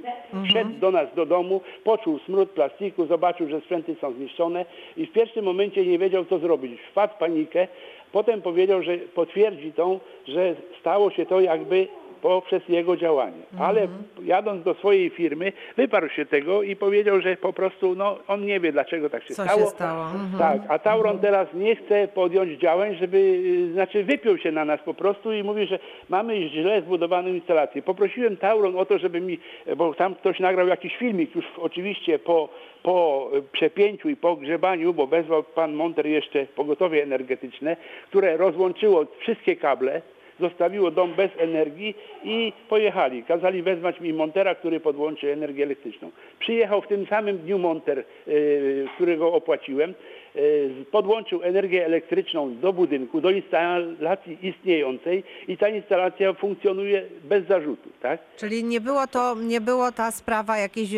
wszedł 0.44 0.70
do 0.70 0.90
nas 0.90 1.14
do 1.14 1.26
domu, 1.26 1.60
poczuł 1.84 2.18
smród 2.18 2.50
plastiku, 2.50 3.06
zobaczył, 3.06 3.48
że 3.48 3.60
sprzęty 3.60 3.96
są 4.00 4.12
zniszczone 4.12 4.64
i 4.96 5.06
w 5.06 5.12
pierwszym 5.12 5.44
momencie 5.44 5.86
nie 5.86 5.98
wiedział, 5.98 6.24
co 6.24 6.38
zrobić. 6.38 6.80
Wpadł 6.90 7.14
w 7.14 7.18
panikę, 7.18 7.68
potem 8.12 8.42
powiedział, 8.42 8.82
że 8.82 8.98
potwierdzi 8.98 9.72
tą, 9.72 10.00
że 10.28 10.54
stało 10.80 11.10
się 11.10 11.26
to 11.26 11.40
jakby 11.40 11.88
poprzez 12.22 12.68
jego 12.68 12.96
działanie. 12.96 13.42
Ale 13.60 13.88
jadąc 14.22 14.64
do 14.64 14.74
swojej 14.74 15.10
firmy, 15.10 15.52
wyparł 15.76 16.08
się 16.08 16.26
tego 16.26 16.62
i 16.62 16.76
powiedział, 16.76 17.20
że 17.20 17.36
po 17.36 17.52
prostu 17.52 17.94
no, 17.94 18.18
on 18.28 18.46
nie 18.46 18.60
wie, 18.60 18.72
dlaczego 18.72 19.10
tak 19.10 19.22
się 19.22 19.34
Co 19.34 19.44
stało. 19.44 19.60
się 19.60 19.66
stało? 19.66 20.04
Mhm. 20.04 20.38
Tak, 20.38 20.62
a 20.68 20.78
Tauron 20.78 21.18
teraz 21.18 21.48
nie 21.54 21.76
chce 21.76 22.08
podjąć 22.08 22.60
działań, 22.60 22.96
żeby, 22.96 23.18
y, 23.18 23.72
znaczy 23.72 24.04
wypiął 24.04 24.38
się 24.38 24.52
na 24.52 24.64
nas 24.64 24.80
po 24.84 24.94
prostu 24.94 25.32
i 25.32 25.42
mówi, 25.42 25.66
że 25.66 25.78
mamy 26.08 26.48
źle 26.48 26.82
zbudowaną 26.82 27.28
instalację. 27.28 27.82
Poprosiłem 27.82 28.36
Tauron 28.36 28.76
o 28.76 28.84
to, 28.86 28.98
żeby 28.98 29.20
mi, 29.20 29.38
bo 29.76 29.94
tam 29.94 30.14
ktoś 30.14 30.40
nagrał 30.40 30.68
jakiś 30.68 30.96
filmik 30.96 31.34
już 31.36 31.44
oczywiście 31.58 32.18
po, 32.18 32.48
po 32.82 33.30
przepięciu 33.52 34.08
i 34.08 34.16
po 34.16 34.36
grzebaniu, 34.36 34.94
bo 34.94 35.06
wezwał 35.06 35.42
pan 35.42 35.72
Monter 35.72 36.06
jeszcze 36.06 36.46
pogotowie 36.46 37.02
energetyczne, 37.02 37.76
które 38.08 38.36
rozłączyło 38.36 39.04
wszystkie 39.18 39.56
kable, 39.56 40.02
zostawiło 40.40 40.90
dom 40.90 41.14
bez 41.14 41.30
energii 41.38 41.94
i 42.24 42.52
pojechali. 42.68 43.24
Kazali 43.24 43.62
wezwać 43.62 44.00
mi 44.00 44.12
montera, 44.12 44.54
który 44.54 44.80
podłączy 44.80 45.32
energię 45.32 45.64
elektryczną. 45.64 46.10
Przyjechał 46.38 46.82
w 46.82 46.88
tym 46.88 47.06
samym 47.06 47.38
dniu 47.38 47.58
monter, 47.58 48.04
yy, 48.26 48.88
którego 48.94 49.32
opłaciłem, 49.32 49.94
yy, 50.34 50.70
podłączył 50.90 51.42
energię 51.42 51.86
elektryczną 51.86 52.56
do 52.60 52.72
budynku, 52.72 53.20
do 53.20 53.30
instalacji 53.30 54.38
istniejącej 54.42 55.24
i 55.48 55.56
ta 55.56 55.68
instalacja 55.68 56.32
funkcjonuje 56.32 57.02
bez 57.24 57.46
zarzutu. 57.46 57.88
Tak? 58.02 58.20
Czyli 58.36 58.64
nie 58.64 58.80
było 58.80 59.06
to, 59.06 59.34
nie 59.34 59.60
było 59.60 59.92
ta 59.92 60.10
sprawa 60.10 60.58
jakiejś 60.58 60.90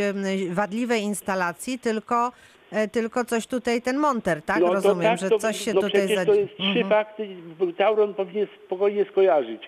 wadliwej 0.50 1.02
instalacji, 1.02 1.78
tylko, 1.78 2.26
e, 2.26 2.59
tylko 2.92 3.24
coś 3.24 3.46
tutaj 3.46 3.82
ten 3.82 3.96
monter, 3.98 4.42
tak? 4.42 4.60
No 4.60 4.74
Rozumiem, 4.74 5.02
tak, 5.02 5.18
że 5.18 5.30
to- 5.30 5.38
coś 5.38 5.60
się 5.60 5.74
no 5.74 5.80
tutaj 5.80 6.00
przecież 6.00 6.16
zadzi- 6.18 6.32
to 6.32 6.34
jest 6.40 6.52
trzy 6.56 6.62
Mhm. 6.80 6.88
fakty, 6.88 7.28
Tauron 7.78 8.14
powinien 8.14 8.46
spokojnie 8.66 9.04
skojarzyć. 9.04 9.62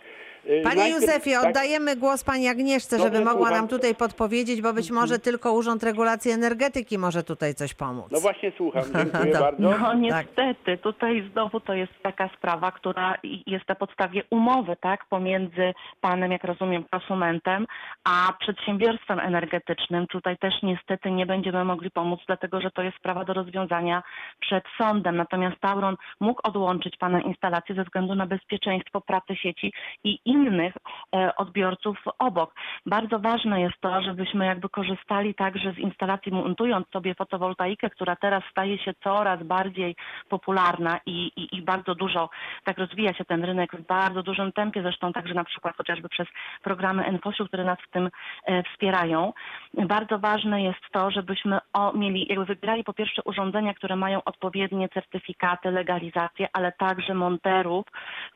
Yy, 0.45 0.63
Panie 0.63 0.77
najpierw- 0.77 1.01
Józefie, 1.03 1.31
tak? 1.33 1.45
oddajemy 1.51 1.97
głos 1.97 2.25
pani 2.25 2.49
Agnieszce, 2.49 2.99
żeby 2.99 3.19
mogła 3.19 3.33
słucham. 3.33 3.55
nam 3.55 3.69
tutaj 3.69 3.95
podpowiedzieć, 3.95 4.63
bo 4.63 4.73
być 4.73 4.91
może 4.91 5.19
tylko 5.19 5.53
Urząd 5.53 5.83
Regulacji 5.83 6.31
Energetyki 6.31 6.99
może 6.99 7.23
tutaj 7.23 7.55
coś 7.55 7.75
pomóc. 7.75 8.07
No 8.11 8.21
właśnie 8.21 8.53
słucham, 8.57 8.83
dziękuję 9.13 9.33
bardzo. 9.33 9.63
No 9.63 9.71
Tak. 9.79 9.99
niestety, 9.99 10.79
tutaj 10.79 11.29
znowu 11.33 11.61
to 11.61 11.75
jest 11.75 11.93
taka 12.03 12.29
sprawa, 12.37 12.73
która 12.73 13.15
jest 13.47 13.69
na 13.69 13.75
podstawie 13.75 14.23
umowy, 14.31 14.77
tak, 14.81 15.05
pomiędzy 15.09 15.73
panem, 16.01 16.33
jak 16.33 16.45
rozumiem, 16.45 16.85
konsumentem, 16.91 17.67
a 18.05 18.33
przedsiębiorstwem 18.41 19.19
energetycznym. 19.21 20.07
Tutaj 20.07 20.39
też 20.39 20.55
niestety 20.63 21.11
nie 21.11 21.27
będziemy 21.27 21.65
mogli 21.65 21.91
pomóc, 21.91 22.21
dlatego 22.27 22.61
że 22.61 22.71
to 22.71 22.83
jest 22.83 22.97
sprawa 22.97 23.25
do 23.25 23.33
rozwiązania 23.33 24.03
przed 24.41 24.65
sądem. 24.79 25.17
Natomiast 25.17 25.61
Tauron 25.61 25.97
mógł 26.21 26.41
odłączyć 26.45 26.97
pana 26.97 27.21
instalację 27.21 27.75
ze 27.75 27.85
względu 27.85 28.15
na 28.15 28.27
bezpieczeństwo 28.27 29.01
pracy 29.01 29.37
sieci 29.37 29.73
i 30.05 30.19
innych 30.33 30.75
e, 31.15 31.37
odbiorców 31.37 31.99
obok. 32.19 32.55
Bardzo 32.87 33.19
ważne 33.19 33.61
jest 33.61 33.81
to, 33.81 34.03
żebyśmy 34.03 34.47
jakby 34.47 34.69
korzystali 34.69 35.35
także 35.35 35.73
z 35.73 35.79
instalacji, 35.79 36.33
montując 36.33 36.89
sobie 36.89 37.15
fotowoltaikę, 37.15 37.91
która 37.91 38.17
teraz 38.17 38.43
staje 38.51 38.79
się 38.79 38.93
coraz 39.05 39.43
bardziej 39.43 39.97
popularna 40.29 41.01
i, 41.07 41.33
i, 41.37 41.57
i 41.57 41.63
bardzo 41.63 41.95
dużo, 41.95 42.31
tak 42.65 42.79
rozwija 42.79 43.15
się 43.15 43.25
ten 43.25 43.45
rynek 43.45 43.77
w 43.77 43.87
bardzo 43.87 44.23
dużym 44.23 44.53
tempie, 44.53 44.83
zresztą 44.83 45.13
także 45.13 45.35
na 45.35 45.45
przykład 45.45 45.77
chociażby 45.77 46.09
przez 46.09 46.29
programy 46.63 47.13
NFOŚ-u, 47.13 47.47
które 47.47 47.65
nas 47.65 47.79
w 47.89 47.91
tym 47.91 48.11
e, 48.47 48.63
wspierają. 48.63 49.33
Bardzo 49.75 50.19
ważne 50.19 50.63
jest 50.63 50.85
to, 50.93 51.11
żebyśmy 51.11 51.59
o, 51.73 51.93
mieli, 51.93 52.27
jakby 52.29 52.45
wybierali 52.45 52.85
po 52.85 52.93
pierwsze 52.93 53.23
urządzenia, 53.25 53.75
które 53.75 53.97
mają 53.97 54.25
odpowiednie 54.25 54.89
certyfikaty, 54.89 55.71
legalizacje, 55.71 56.49
ale 56.53 56.73
także 56.73 57.15
monterów, 57.15 57.87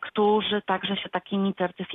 którzy 0.00 0.62
także 0.62 0.96
się 0.96 1.08
takimi 1.08 1.54
certyfikatami 1.54 1.85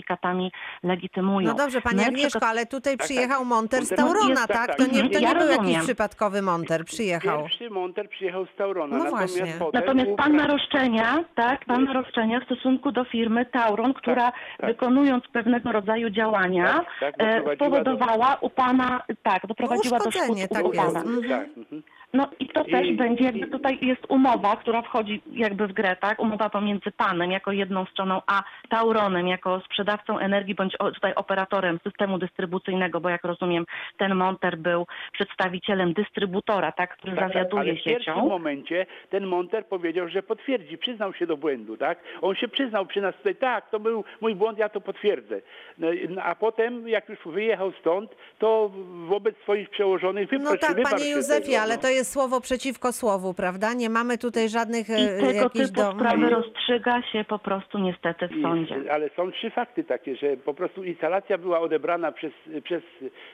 legitymują. 0.83 1.47
No 1.47 1.53
dobrze, 1.53 1.81
Pani 1.81 1.97
My 1.97 2.05
Agnieszko, 2.05 2.45
ale 2.47 2.65
tutaj 2.65 2.97
tak. 2.97 3.05
przyjechał 3.07 3.45
monter 3.45 3.85
z 3.85 3.89
Taurona, 3.89 4.35
tak, 4.35 4.47
tak? 4.47 4.67
tak. 4.67 4.77
To 4.77 4.85
nie, 4.85 5.09
to 5.09 5.19
Ja 5.19 5.29
nie 5.29 5.35
był 5.35 5.47
jakiś 5.47 5.57
rozumiem. 5.57 5.81
przypadkowy 5.81 6.41
monter, 6.41 6.85
przyjechał. 6.85 7.41
Pierwszy 7.43 7.69
monter 7.69 8.09
przyjechał 8.09 8.45
z 8.45 8.55
Taurona, 8.57 8.97
No 8.97 9.03
natomiast 9.03 9.37
właśnie. 9.37 9.53
Natomiast 9.73 10.07
był 10.07 10.15
pan 10.17 10.33
ma 10.33 10.43
pra- 10.43 10.51
roszczenia, 10.51 11.23
tak, 11.35 11.65
pan 11.65 11.83
ma 11.83 11.93
roszczenia 11.93 12.39
w 12.39 12.43
stosunku 12.43 12.91
do 12.91 13.03
firmy 13.03 13.45
Tauron, 13.45 13.93
która 13.93 14.31
tak. 14.31 14.65
wykonując 14.69 15.23
pewnego 15.33 15.71
rodzaju 15.71 16.09
działania 16.09 16.85
Tak, 16.99 17.17
tak, 17.17 17.27
e, 17.27 17.55
spowodowała 17.55 18.35
u 18.41 18.49
pana, 18.49 19.01
tak, 19.23 19.47
doprowadziła 19.47 19.99
do 19.99 20.11
tak 20.49 20.65
u 20.65 20.73
jest. 20.73 20.85
pana. 20.85 20.99
Mhm. 21.01 21.29
Tak, 21.29 21.57
mhm. 21.57 21.83
No 22.13 22.27
i 22.39 22.47
to 22.47 22.63
też 22.65 22.87
I- 22.87 22.93
będzie, 22.93 23.23
jakby 23.23 23.47
tutaj 23.47 23.77
jest 23.81 24.01
umowa, 24.09 24.55
która 24.55 24.81
wchodzi 24.81 25.21
jakby 25.33 25.67
w 25.67 25.73
grę, 25.73 25.95
tak? 25.95 26.19
Umowa 26.19 26.49
pomiędzy 26.49 26.91
panem 26.97 27.31
jako 27.31 27.51
jedną 27.51 27.85
stroną, 27.85 28.21
a 28.27 28.43
Tauronem 28.69 29.27
jako 29.27 29.59
sprzedawcą 29.65 30.19
energii 30.19 30.55
bądź 30.55 30.75
o, 30.79 30.91
tutaj 30.91 31.13
operatorem 31.15 31.79
systemu 31.83 32.17
dystrybucyjnego, 32.17 32.99
bo 33.01 33.09
jak 33.09 33.23
rozumiem, 33.23 33.65
ten 33.97 34.15
monter 34.15 34.57
był 34.57 34.87
przedstawicielem 35.13 35.93
dystrybutora, 35.93 36.71
tak, 36.71 36.97
który 36.97 37.15
Tak, 37.15 37.27
zawiaduje 37.27 37.61
ale 37.61 37.73
w 37.73 37.83
pierwszym 37.83 38.13
siecią. 38.13 38.29
momencie 38.29 38.85
ten 39.09 39.25
monter 39.25 39.65
powiedział, 39.65 40.09
że 40.09 40.23
potwierdzi, 40.23 40.77
przyznał 40.77 41.13
się 41.13 41.27
do 41.27 41.37
błędu, 41.37 41.77
tak? 41.77 41.99
On 42.21 42.35
się 42.35 42.47
przyznał 42.47 42.85
przy 42.85 43.01
nas 43.01 43.15
tutaj, 43.15 43.35
tak, 43.35 43.69
to 43.69 43.79
był 43.79 44.03
mój 44.21 44.35
błąd, 44.35 44.57
ja 44.57 44.69
to 44.69 44.81
potwierdzę. 44.81 45.41
No, 45.77 45.87
no, 46.09 46.21
a 46.23 46.35
potem, 46.35 46.87
jak 46.89 47.09
już 47.09 47.19
wyjechał 47.25 47.71
stąd, 47.79 48.15
to 48.39 48.71
wobec 49.07 49.37
swoich 49.37 49.69
przełożonych 49.69 50.31
No 50.31 50.39
wyparł, 50.39 50.57
tak, 50.59 50.81
Panie 50.91 51.11
Józefie, 51.11 51.55
ale 51.55 51.75
no. 51.75 51.81
to 51.81 51.89
jest 51.89 52.00
słowo 52.05 52.41
przeciwko 52.41 52.91
słowu, 52.91 53.33
prawda? 53.33 53.73
Nie 53.73 53.89
mamy 53.89 54.17
tutaj 54.17 54.49
żadnych 54.49 54.89
I 54.89 54.93
e, 54.93 55.19
tego 55.19 55.31
jakichś 55.43 55.67
typu 55.67 55.81
do... 55.81 55.91
sprawy 55.91 56.15
Mhm. 56.25 56.33
rozstrzyga 56.33 57.01
się 57.01 57.23
po 57.23 57.39
prostu 57.39 57.79
niestety 57.79 58.27
w 58.27 58.37
I- 58.37 58.41
sądzie. 58.41 58.75
Ale 58.93 59.09
są 59.09 59.31
trzy 59.31 59.49
fakty 59.49 59.83
takie, 59.83 60.15
że 60.15 60.37
po 60.37 60.53
prostu 60.53 60.83
instalacja 60.83 61.37
była 61.37 61.59
odebrana 61.59 62.11
przez, 62.11 62.31
przez 62.63 62.83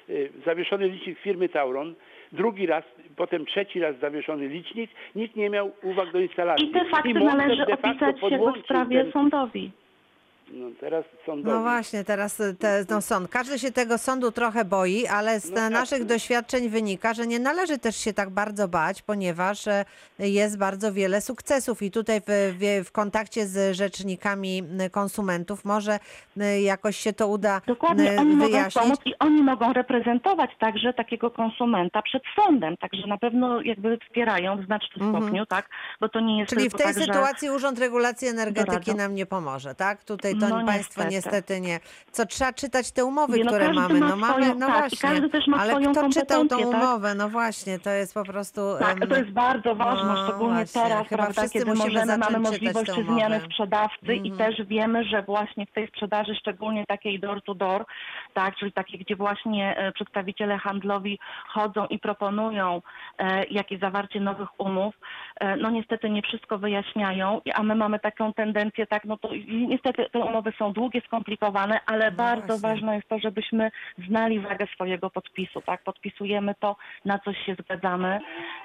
y, 0.09 0.29
zawieszony 0.45 0.87
licznik 0.89 1.19
firmy 1.19 1.49
Tauron, 1.49 1.95
drugi 2.31 2.65
raz, 2.65 2.83
potem 3.15 3.45
trzeci 3.45 3.79
raz 3.79 3.99
zawieszony 3.99 4.47
licznik, 4.47 4.91
nikt 5.15 5.35
nie 5.35 5.49
miał 5.49 5.71
uwag 5.83 6.11
do 6.11 6.19
instalacji. 6.19 6.65
I 6.69 6.71
te 6.71 6.85
fakty 6.85 7.13
Monter 7.13 7.37
należy 7.37 7.65
opisać 7.65 8.19
się 8.19 8.39
w 8.61 8.63
sprawie 8.63 9.03
ten- 9.03 9.11
sądowi. 9.11 9.71
No 10.51 10.67
teraz 10.79 11.05
sądowi. 11.25 11.55
No 11.55 11.61
właśnie, 11.61 12.03
teraz 12.03 12.39
y, 12.39 12.55
te, 12.55 12.85
no 12.89 13.01
sąd. 13.01 13.29
Każdy 13.29 13.59
się 13.59 13.71
tego 13.71 13.97
sądu 13.97 14.31
trochę 14.31 14.65
boi, 14.65 15.07
ale 15.07 15.39
z 15.39 15.45
No 15.49 15.55
jasne. 15.55 15.69
naszych 15.69 16.05
doświadczeń 16.05 16.69
wynika, 16.69 17.13
że 17.13 17.27
nie 17.27 17.39
należy 17.39 17.77
też 17.77 17.95
się 17.97 18.13
tak 18.13 18.29
bardzo 18.29 18.67
bać, 18.67 19.01
ponieważ 19.01 19.67
e, 19.67 19.85
jest 20.19 20.57
bardzo 20.57 20.93
wiele 20.93 21.21
sukcesów 21.21 21.81
i 21.81 21.91
tutaj 21.91 22.21
w, 22.21 22.55
w, 22.59 22.87
w 22.87 22.91
kontakcie 22.91 23.47
z 23.47 23.75
rzecznikami 23.75 24.63
konsumentów 24.91 25.65
może 25.65 25.99
jakoś 26.63 26.97
się 26.97 27.13
to 27.13 27.27
uda 27.27 27.61
Dokładnie, 27.67 28.15
oni 28.19 28.35
mogą 28.35 28.51
wyjaśnić. 28.51 28.83
pomóc 28.83 28.99
i 29.05 29.13
oni 29.19 29.43
mogą 29.43 29.73
reprezentować 29.73 30.51
także 30.59 30.93
takiego 30.93 31.31
konsumenta 31.31 32.01
przed 32.01 32.23
sądem, 32.35 32.77
także 32.77 33.07
na 33.07 33.17
pewno 33.17 33.61
jakby 33.61 33.97
wspierają 33.97 34.61
w 34.61 34.65
znacznym 34.65 35.05
Mhm. 35.07 35.23
stopniu, 35.23 35.45
tak, 35.45 35.69
bo 36.01 36.09
to 36.09 36.19
nie 36.19 36.39
jest 36.39 36.49
Czyli 36.53 36.69
w 36.69 36.73
tej 36.73 36.85
tak, 36.85 36.95
że... 36.99 37.05
sytuacji 37.05 37.49
Urząd 37.49 37.79
Regulacji 37.79 38.27
Energetyki 38.27 38.95
nam 38.95 39.15
nie 39.15 39.25
pomoże, 39.25 39.75
tak? 39.75 40.03
Tutaj 40.03 40.36
to 40.39 40.49
No 40.49 40.65
państwo 40.65 41.03
niestety. 41.03 41.15
niestety 41.15 41.61
nie. 41.61 41.79
Co 42.11 42.25
trzeba 42.25 42.53
czytać 42.53 42.91
te 42.91 43.05
umowy, 43.05 43.37
Nie, 43.37 43.43
no 43.43 43.51
które 43.51 43.73
mamy. 43.73 43.99
ma 43.99 44.07
No 44.09 44.15
mamy, 44.15 44.33
swoją- 44.45 44.59
no 44.59 44.67
tak, 44.67 44.79
właśnie. 44.79 45.09
każdy 45.09 45.29
też 45.29 45.47
ma 45.47 45.57
Ale 45.57 45.71
swoją 45.71 45.91
kto 45.91 46.09
czytał 46.09 46.47
tą 46.47 46.57
tak? 46.57 46.67
umowę? 46.67 47.15
No 47.15 47.29
właśnie, 47.29 47.79
to 47.79 47.89
jest 47.89 48.13
po 48.13 48.23
prostu. 48.23 48.61
Tak, 48.79 48.99
to 49.09 49.17
jest 49.17 49.29
bardzo 49.31 49.75
ważne, 49.75 50.03
no 50.13 50.23
szczególnie 50.27 50.55
właśnie, 50.55 50.81
teraz, 50.81 51.07
chyba 51.07 51.23
prawda, 51.23 51.49
kiedy 51.49 51.73
możemy, 51.75 52.17
mamy 52.17 52.39
możliwość 52.39 52.85
tę 52.95 53.03
zmiany 53.03 53.41
sprzedawcy 53.45 54.15
i 54.15 54.29
Mhm. 54.31 54.37
też 54.37 54.67
wiemy, 54.67 55.03
że 55.03 55.21
właśnie 55.23 55.65
w 55.65 55.71
tej 55.71 55.87
sprzedaży, 55.87 56.35
szczególnie 56.35 56.85
takiej 56.85 57.19
door 57.19 57.41
to 57.43 57.55
door, 57.55 57.85
tak, 58.33 58.55
czyli 58.55 58.71
takiej, 58.73 58.99
gdzie 58.99 59.15
właśnie 59.15 59.77
e, 59.77 59.91
przedstawiciele 59.91 60.57
handlowi 60.57 61.19
chodzą 61.47 61.85
i 61.85 61.99
proponują 61.99 62.81
e, 63.17 63.45
jakieś 63.45 63.79
zawarcie 63.79 64.19
nowych 64.19 64.59
umów, 64.59 64.95
e, 65.39 65.55
no 65.57 65.69
niestety 65.69 66.09
nie 66.09 66.21
wszystko 66.21 66.57
wyjaśniają, 66.57 67.41
a 67.53 67.63
my 67.63 67.75
mamy 67.75 67.99
taką 67.99 68.33
tendencję, 68.33 68.87
tak, 68.87 69.05
no 69.05 69.17
to 69.17 69.29
niestety 69.47 70.05
te 70.11 70.19
umowy 70.29 70.53
są 70.59 70.73
długie, 70.73 71.01
skomplikowane, 71.07 71.79
ale 71.85 72.11
No 72.11 72.17
bardzo 72.17 72.47
właśnie. 72.47 72.69
ważne 72.69 72.95
jest 72.95 73.07
to, 73.09 73.19
żebyśmy 73.19 73.71
znali 74.09 74.39
wagę 74.39 74.67
swojego 74.73 75.09
podpisu, 75.09 75.61
tak, 75.61 75.83
podpisujemy 75.83 76.55
to, 76.59 76.75
na 77.05 77.19
coś 77.19 77.37
się 77.45 77.55
zgadzamy, 77.63 78.19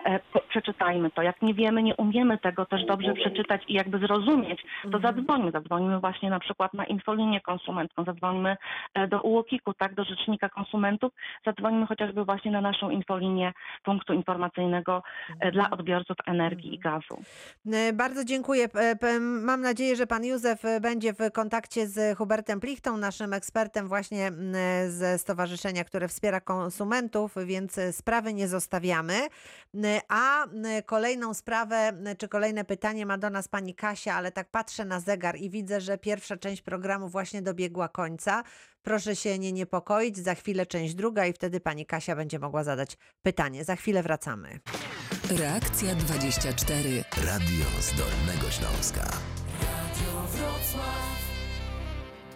e, 0.06 0.20
przeczytajmy 0.48 1.10
to. 1.10 1.22
Jak 1.22 1.42
nie 1.42 1.54
wiemy, 1.54 1.82
nie 1.82 1.96
umiemy 1.96 2.38
tego 2.38 2.66
też 2.66 2.84
dobrze 2.86 3.14
przeczytać 3.14 3.62
i 3.68 3.72
jakby 3.74 3.98
zrozumieć, 3.98 4.62
to 4.82 4.88
Mhm. 4.98 5.02
zadzwońmy. 5.16 5.50
Zadzwońmy 5.50 6.00
właśnie 6.00 6.30
na 6.30 6.40
przykład 6.40 6.74
na 6.74 6.84
infolinię 6.84 7.40
konsumencką, 7.40 8.04
zadzwońmy 8.04 8.56
e, 8.94 9.08
do 9.08 9.20
UOKiK-u, 9.22 9.74
tak, 9.74 9.94
do 9.94 10.04
Rzecznika 10.04 10.48
Konsumentów, 10.48 11.12
zadzwońmy 11.46 11.86
chociażby 11.86 12.24
właśnie 12.24 12.50
na 12.50 12.60
naszą 12.60 12.90
infolinię 12.90 13.52
punktu 13.84 14.12
informacyjnego 14.12 15.02
e, 15.40 15.52
dla 15.52 15.70
odbiorców 15.70 16.16
energii 16.26 16.74
i 16.74 16.78
gazu. 16.78 17.22
Bardzo 17.94 18.24
dziękuję. 18.24 18.68
Mam 19.20 19.60
nadzieję, 19.60 19.96
że 19.96 20.06
pan 20.06 20.24
Józef 20.24 20.62
będzie 20.80 21.12
w 21.12 21.32
kontakcie 21.32 21.51
z 21.86 22.18
Hubertem 22.18 22.60
Plichtą, 22.60 22.96
naszym 22.96 23.32
ekspertem 23.32 23.88
właśnie 23.88 24.26
m, 24.26 24.54
ze 24.88 25.18
stowarzyszenia, 25.18 25.84
które 25.84 26.08
wspiera 26.08 26.40
konsumentów, 26.40 27.34
więc 27.46 27.78
e, 27.78 27.92
sprawy 27.92 28.34
nie 28.34 28.48
zostawiamy. 28.48 29.28
M, 29.74 30.00
A 30.08 30.44
m, 30.44 30.64
kolejną 30.86 31.34
sprawę, 31.34 31.92
czy 32.18 32.28
kolejne 32.28 32.64
pytanie 32.64 33.06
ma 33.06 33.18
do 33.18 33.30
nas 33.30 33.48
pani 33.48 33.74
Kasia, 33.74 34.14
ale 34.14 34.32
tak 34.32 34.50
patrzę 34.50 34.84
na 34.84 35.00
zegar 35.00 35.36
i 35.36 35.50
widzę, 35.50 35.80
że 35.80 35.98
pierwsza 35.98 36.36
część 36.36 36.62
programu 36.62 37.08
właśnie 37.08 37.42
dobiegła 37.42 37.88
końca. 37.88 38.42
Proszę 38.82 39.16
się 39.16 39.38
nie 39.38 39.52
niepokoić, 39.52 40.18
za 40.18 40.34
chwilę 40.34 40.66
część 40.66 40.94
druga 40.94 41.26
i 41.26 41.32
wtedy 41.32 41.60
pani 41.60 41.86
Kasia 41.86 42.16
będzie 42.16 42.38
mogła 42.38 42.64
zadać 42.64 42.98
pytanie. 43.22 43.64
Za 43.64 43.76
chwilę 43.76 44.02
wracamy. 44.02 44.60
Reakcja 45.38 45.94
24. 45.94 47.04
Radio 47.16 47.64
z 47.80 47.96
Dolnego 47.96 48.50
Śląska. 48.50 49.04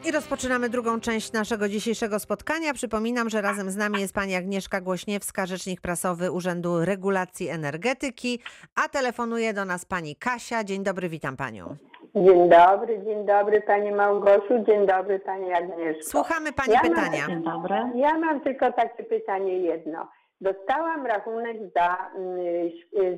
I 0.09 0.12
rozpoczynamy 0.12 0.69
drugą 0.69 1.01
część 1.01 1.33
naszego 1.33 1.69
dzisiejszego 1.69 2.19
spotkania. 2.19 2.75
Przypominam, 2.75 3.29
że 3.31 3.40
razem 3.40 3.71
z 3.71 3.77
nami 3.77 4.01
jest 4.01 4.14
pani 4.14 4.35
Agnieszka 4.35 4.81
Głośniewska, 4.81 5.47
rzecznik 5.47 5.81
prasowy 5.81 6.33
Urzędu 6.33 6.85
Regulacji 6.85 7.49
Energetyki, 7.49 8.40
a 8.85 8.88
telefonuje 8.88 9.53
do 9.55 9.64
nas 9.64 9.85
pani 9.85 10.16
Kasia. 10.16 10.64
Dzień 10.64 10.83
dobry, 10.85 11.09
witam 11.09 11.37
panią. 11.37 11.77
Dzień 12.14 12.49
dobry, 12.49 13.03
dzień 13.05 13.27
dobry 13.27 13.61
Pani 13.61 13.92
Małgosiu, 13.92 14.64
dzień 14.66 14.87
dobry 14.87 15.19
Pani 15.21 15.53
Agnieszko. 15.53 16.03
Słuchamy 16.03 16.53
pani 16.53 16.73
Ja 16.73 16.81
mam- 16.83 16.88
pytania. 16.95 17.27
Dzień 17.27 17.42
dobry. 17.42 17.75
Ja 17.95 18.19
mam 18.19 18.40
tylko 18.40 18.73
takie 18.73 19.05
pytanie 19.05 19.59
jedno. 19.59 20.09
Dostałam 20.40 21.07
rachunek 21.07 21.57
za, 21.77 21.97
mm, 22.16 22.71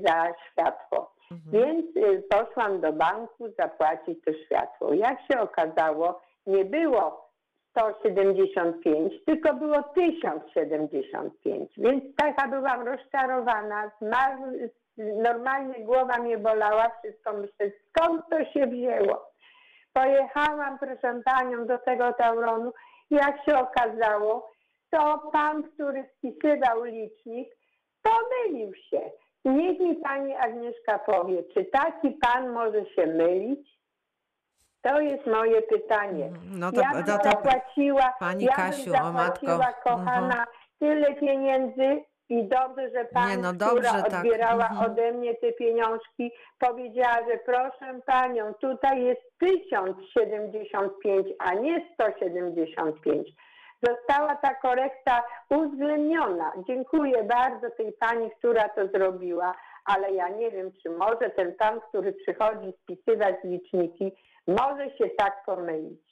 za 0.06 0.32
światło, 0.52 1.14
Mhm. 1.30 1.50
więc 1.52 1.96
y, 1.96 2.22
poszłam 2.30 2.80
do 2.80 2.92
banku 2.92 3.48
zapłacić 3.58 4.18
to 4.24 4.32
światło. 4.46 4.92
Jak 4.94 5.18
się 5.32 5.40
okazało, 5.40 6.20
nie 6.48 6.64
było 6.64 7.30
175, 7.70 9.24
tylko 9.26 9.54
było 9.54 9.82
1075, 9.82 11.70
więc 11.76 12.04
taka 12.16 12.48
byłam 12.48 12.88
rozczarowana, 12.88 13.90
normalnie 14.98 15.84
głowa 15.84 16.18
mnie 16.18 16.38
bolała, 16.38 16.90
wszystko 16.98 17.32
myślę, 17.32 17.70
skąd 17.88 18.22
to 18.30 18.44
się 18.44 18.66
wzięło. 18.66 19.30
Pojechałam, 19.92 20.78
proszę 20.78 21.20
panią, 21.24 21.66
do 21.66 21.78
tego 21.78 22.12
Tauronu. 22.12 22.72
Jak 23.10 23.44
się 23.44 23.58
okazało, 23.58 24.50
to 24.90 25.30
pan, 25.32 25.62
który 25.62 26.04
spisywał 26.16 26.84
licznik, 26.84 27.48
pomylił 28.02 28.74
się. 28.74 29.00
Niech 29.44 29.80
mi 29.80 29.96
pani 29.96 30.34
Agnieszka 30.34 30.98
powie, 30.98 31.42
czy 31.54 31.64
taki 31.64 32.10
pan 32.10 32.50
może 32.50 32.86
się 32.86 33.06
mylić? 33.06 33.77
To 34.82 35.00
jest 35.00 35.26
moje 35.26 35.62
pytanie. 35.62 36.30
No 36.50 36.72
to, 36.72 36.80
ja 36.80 36.90
bym 36.92 37.04
to, 37.04 37.18
to 37.18 37.30
zapłaciła, 37.30 38.14
Pani 38.20 38.44
ja 38.44 38.52
Kasiu, 38.52 38.84
bym 38.84 38.92
zapłaciła, 38.92 39.72
kochana, 39.84 40.46
tyle 40.78 41.14
pieniędzy 41.14 42.02
i 42.28 42.44
dobrze, 42.48 42.90
że 42.90 43.04
pani, 43.04 43.30
Nie, 43.30 43.38
no 43.38 43.52
która 43.52 43.70
dobrze, 43.70 44.02
tak. 44.02 44.14
odbierała 44.14 44.68
Mhm. 44.68 44.90
ode 44.90 45.12
mnie 45.12 45.34
te 45.34 45.52
pieniążki, 45.52 46.30
powiedziała, 46.58 47.16
że 47.30 47.38
proszę 47.46 48.00
panią, 48.06 48.54
tutaj 48.54 49.04
jest 49.04 49.22
1075, 49.38 51.26
a 51.38 51.54
nie 51.54 51.86
175. 51.94 53.28
Została 53.82 54.36
ta 54.36 54.54
korekta 54.54 55.22
uwzględniona. 55.50 56.52
Dziękuję 56.66 57.24
bardzo 57.24 57.70
tej 57.76 57.92
pani, 57.92 58.30
która 58.38 58.68
to 58.68 58.86
zrobiła, 58.88 59.54
ale 59.84 60.12
ja 60.12 60.28
nie 60.28 60.50
wiem, 60.50 60.70
czy 60.82 60.90
może 60.90 61.30
ten 61.36 61.54
pan, 61.54 61.80
który 61.80 62.12
przychodzi 62.12 62.72
spisywać 62.82 63.34
liczniki, 63.44 64.12
może 64.48 64.90
się 64.98 65.10
tak 65.18 65.44
pomylić. 65.46 66.07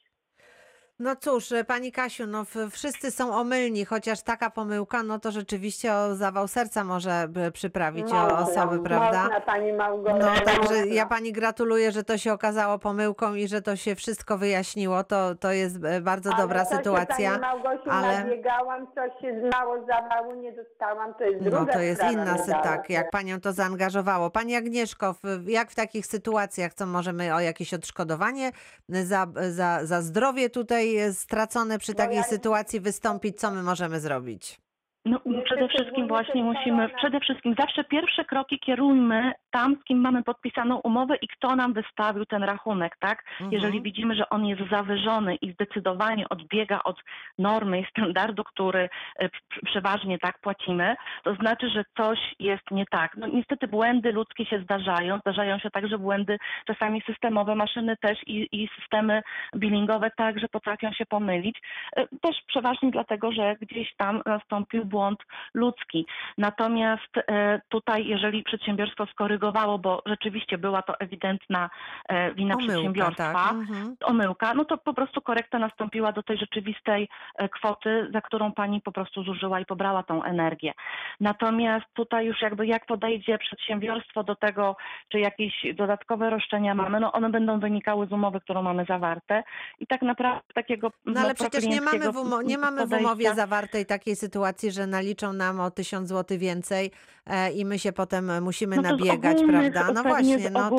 No 0.98 1.16
cóż, 1.16 1.52
e, 1.52 1.64
pani 1.64 1.92
Kasiu, 1.92 2.26
no 2.26 2.44
wszyscy 2.70 3.11
są 3.11 3.35
omylni, 3.35 3.85
chociaż 3.85 4.22
taka 4.22 4.50
pomyłka, 4.50 5.02
no 5.02 5.18
to 5.18 5.30
rzeczywiście 5.30 5.94
o 5.94 6.14
zawał 6.14 6.48
serca 6.48 6.85
może 6.85 7.28
przyprawić 7.52 8.12
o 8.12 8.38
osoby, 8.38 8.78
prawda? 8.82 9.22
Można 9.22 9.40
pani 9.40 9.72
Małgorzata. 9.72 10.35
No 10.35 10.40
także 10.40 10.61
można. 10.61 10.94
ja 10.94 11.06
pani 11.06 11.32
gratuluję, 11.32 11.92
że 11.92 12.04
to 12.04 12.18
się 12.18 12.32
okazało 12.32 12.78
pomyłką 12.78 13.35
i 13.35 13.48
że 13.48 13.62
to 13.62 13.76
się 13.76 13.94
wszystko 13.94 14.38
wyjaśniło. 14.38 15.04
To, 15.04 15.35
to 15.35 15.52
jest 15.52 15.85
e, 15.85 16.00
bardzo 16.00 16.30
Ale 16.30 16.42
dobra 16.42 16.64
co 16.64 16.70
się, 16.70 16.76
sytuacja. 16.76 17.30
Pani 17.30 17.40
Małgosiu, 17.40 17.90
ale- 17.90 18.24
nabiegałam, 18.24 18.87
coś 18.94 19.20
się 19.20 19.50
mało 19.52 19.87
zawału 19.87 20.35
nie 20.35 20.52
dostałam, 20.52 21.14
to 21.14 21.24
jest 21.24 21.42
druga 21.42 21.61
No 21.61 21.72
to 21.72 21.80
jest 21.80 22.02
inna 22.12 22.37
tak, 22.62 22.90
jak 22.90 23.11
panią 23.11 23.40
to 23.40 23.52
zaangażowało. 23.52 24.30
Pani 24.30 24.56
Agnieszko, 24.56 25.14
jak 25.46 25.70
w 25.70 25.74
takich 25.74 26.06
sytuacjach, 26.06 26.74
co 26.74 26.87
możemy 26.87 27.35
o 27.35 27.40
jakieś 27.40 27.74
odszkodowanie 27.74 28.52
za, 28.88 29.26
za, 29.50 29.87
za 29.87 30.02
zdrowie 30.02 30.50
tutaj 30.50 30.86
stracone 31.12 31.79
przy 31.79 31.92
No 31.92 31.96
takiej 31.99 32.16
ja- 32.16 32.22
sytuacji 32.25 32.81
wystąpić, 32.81 33.40
co 33.40 33.51
my 33.51 33.62
możemy 33.62 34.01
zrobić? 34.01 34.61
No, 35.06 35.20
przede 35.44 35.68
wszystkim 35.68 36.08
właśnie 36.08 36.44
musimy, 36.44 36.88
przede 36.88 37.20
wszystkim 37.20 37.54
zawsze 37.58 37.84
pierwsze 37.84 38.24
kroki 38.24 38.58
kierujmy 38.58 39.32
tam, 39.50 39.76
z 39.80 39.84
kim 39.84 39.98
mamy 40.00 40.22
podpisaną 40.22 40.76
umowę 40.76 41.16
i 41.16 41.28
kto 41.28 41.56
nam 41.56 41.72
wystawił 41.72 42.26
ten 42.26 42.42
rachunek, 42.42 42.96
tak? 43.00 43.24
Mhm. 43.30 43.52
Jeżeli 43.52 43.82
widzimy, 43.82 44.14
że 44.14 44.28
on 44.28 44.46
jest 44.46 44.62
zawyżony 44.70 45.34
i 45.34 45.52
zdecydowanie 45.52 46.28
odbiega 46.28 46.80
od 46.84 46.96
normy 47.38 47.80
i 47.80 47.86
standardu, 47.90 48.44
który 48.44 48.88
e, 49.18 49.28
przeważnie 49.64 50.18
tak 50.18 50.38
płacimy, 50.38 50.96
to 51.24 51.34
znaczy, 51.34 51.70
że 51.70 51.84
coś 51.96 52.18
jest 52.38 52.70
nie 52.70 52.86
tak. 52.86 53.16
No 53.16 53.26
niestety 53.26 53.68
błędy 53.68 54.12
ludzkie 54.12 54.46
się 54.46 54.60
zdarzają, 54.60 55.18
zdarzają 55.18 55.58
się 55.58 55.70
także 55.70 55.98
błędy 55.98 56.38
czasami 56.66 57.02
systemowe, 57.06 57.54
maszyny 57.54 57.96
też 57.96 58.18
i, 58.26 58.48
i 58.52 58.68
systemy 58.80 59.22
billingowe 59.56 60.10
także 60.16 60.48
potrafią 60.48 60.92
się 60.92 61.06
pomylić. 61.06 61.58
E, 61.96 62.06
Też 62.06 62.36
przeważnie 62.46 62.90
dlatego, 62.90 63.32
że 63.32 63.56
gdzieś 63.60 63.94
tam 63.96 64.22
nastąpił 64.26 64.84
błąd 64.84 64.95
błąd 64.96 65.20
ludzki. 65.54 66.06
Natomiast 66.38 67.12
e, 67.16 67.61
tutaj, 67.68 68.06
jeżeli 68.06 68.42
przedsiębiorstwo 68.42 69.06
skorygowało, 69.06 69.78
bo 69.78 70.02
rzeczywiście 70.06 70.59
była 70.59 70.82
to 70.82 71.00
ewidentna 71.00 71.70
e, 72.09 72.35
wina 72.35 72.54
Omyłka, 72.54 72.72
przedsiębiorstwa, 72.72 73.32
tak. 73.32 73.52
Mhm. 73.52 73.96
omyłka, 74.04 74.54
no 74.54 74.64
to 74.64 74.78
po 74.78 74.94
prostu 74.94 75.20
korekta 75.20 75.59
nastąpiła 75.59 76.12
do 76.12 76.22
tej 76.22 76.38
rzeczywistej 76.38 77.09
e, 77.38 77.48
kwoty, 77.48 78.09
za 78.12 78.20
którą 78.20 78.52
pani 78.52 78.80
po 78.80 78.92
prostu 78.92 79.22
zużyła 79.22 79.61
i 79.61 79.66
pobrała 79.66 80.02
tą 80.02 80.22
energię. 80.22 80.72
Natomiast 81.20 81.87
tutaj 81.94 82.26
już 82.26 82.42
jakby 82.42 82.66
jak 82.66 82.87
podejdzie 82.87 83.38
przedsiębiorstwo 83.38 84.24
do 84.24 84.35
tego, 84.37 84.76
czy 85.09 85.20
jakieś 85.20 85.54
dodatkowe 85.74 86.30
roszczenia 86.30 86.74
mamy, 86.74 87.00
no 87.00 87.12
one 87.12 87.30
będą 87.30 87.61
wynikały 87.61 88.06
z 88.06 88.12
umowy, 88.12 88.40
którą 88.40 88.62
mamy 88.62 88.85
zawarte 88.88 89.42
i 89.78 89.87
tak 89.87 90.02
naprawdę 90.02 90.40
takiego 90.54 90.92
No 91.06 91.20
ale 91.20 91.35
przecież 91.35 91.64
nie 91.64 91.80
mamy, 91.80 92.12
w 92.12 92.16
umo- 92.16 92.44
nie 92.44 92.59
mamy 92.59 92.87
w 92.87 92.92
umowie 92.92 93.35
zawartej 93.35 93.87
takiej 93.87 94.16
sytuacji, 94.16 94.70
że 94.70 94.86
naliczą 94.87 95.33
nam 95.33 95.61
o 95.61 95.70
1000 95.70 96.09
zł 96.09 96.38
więcej 96.38 96.90
e, 97.27 97.53
i 97.53 97.64
my 97.64 97.79
się 97.79 97.92
potem 97.92 98.42
musimy 98.42 98.77
No 98.77 98.83
nabiegać, 98.83 99.37
ogólnych- 99.37 99.72
prawda? 99.72 99.92
No 99.92 100.03
właśnie, 100.03 100.51
no 100.51 100.70
to, 100.70 100.77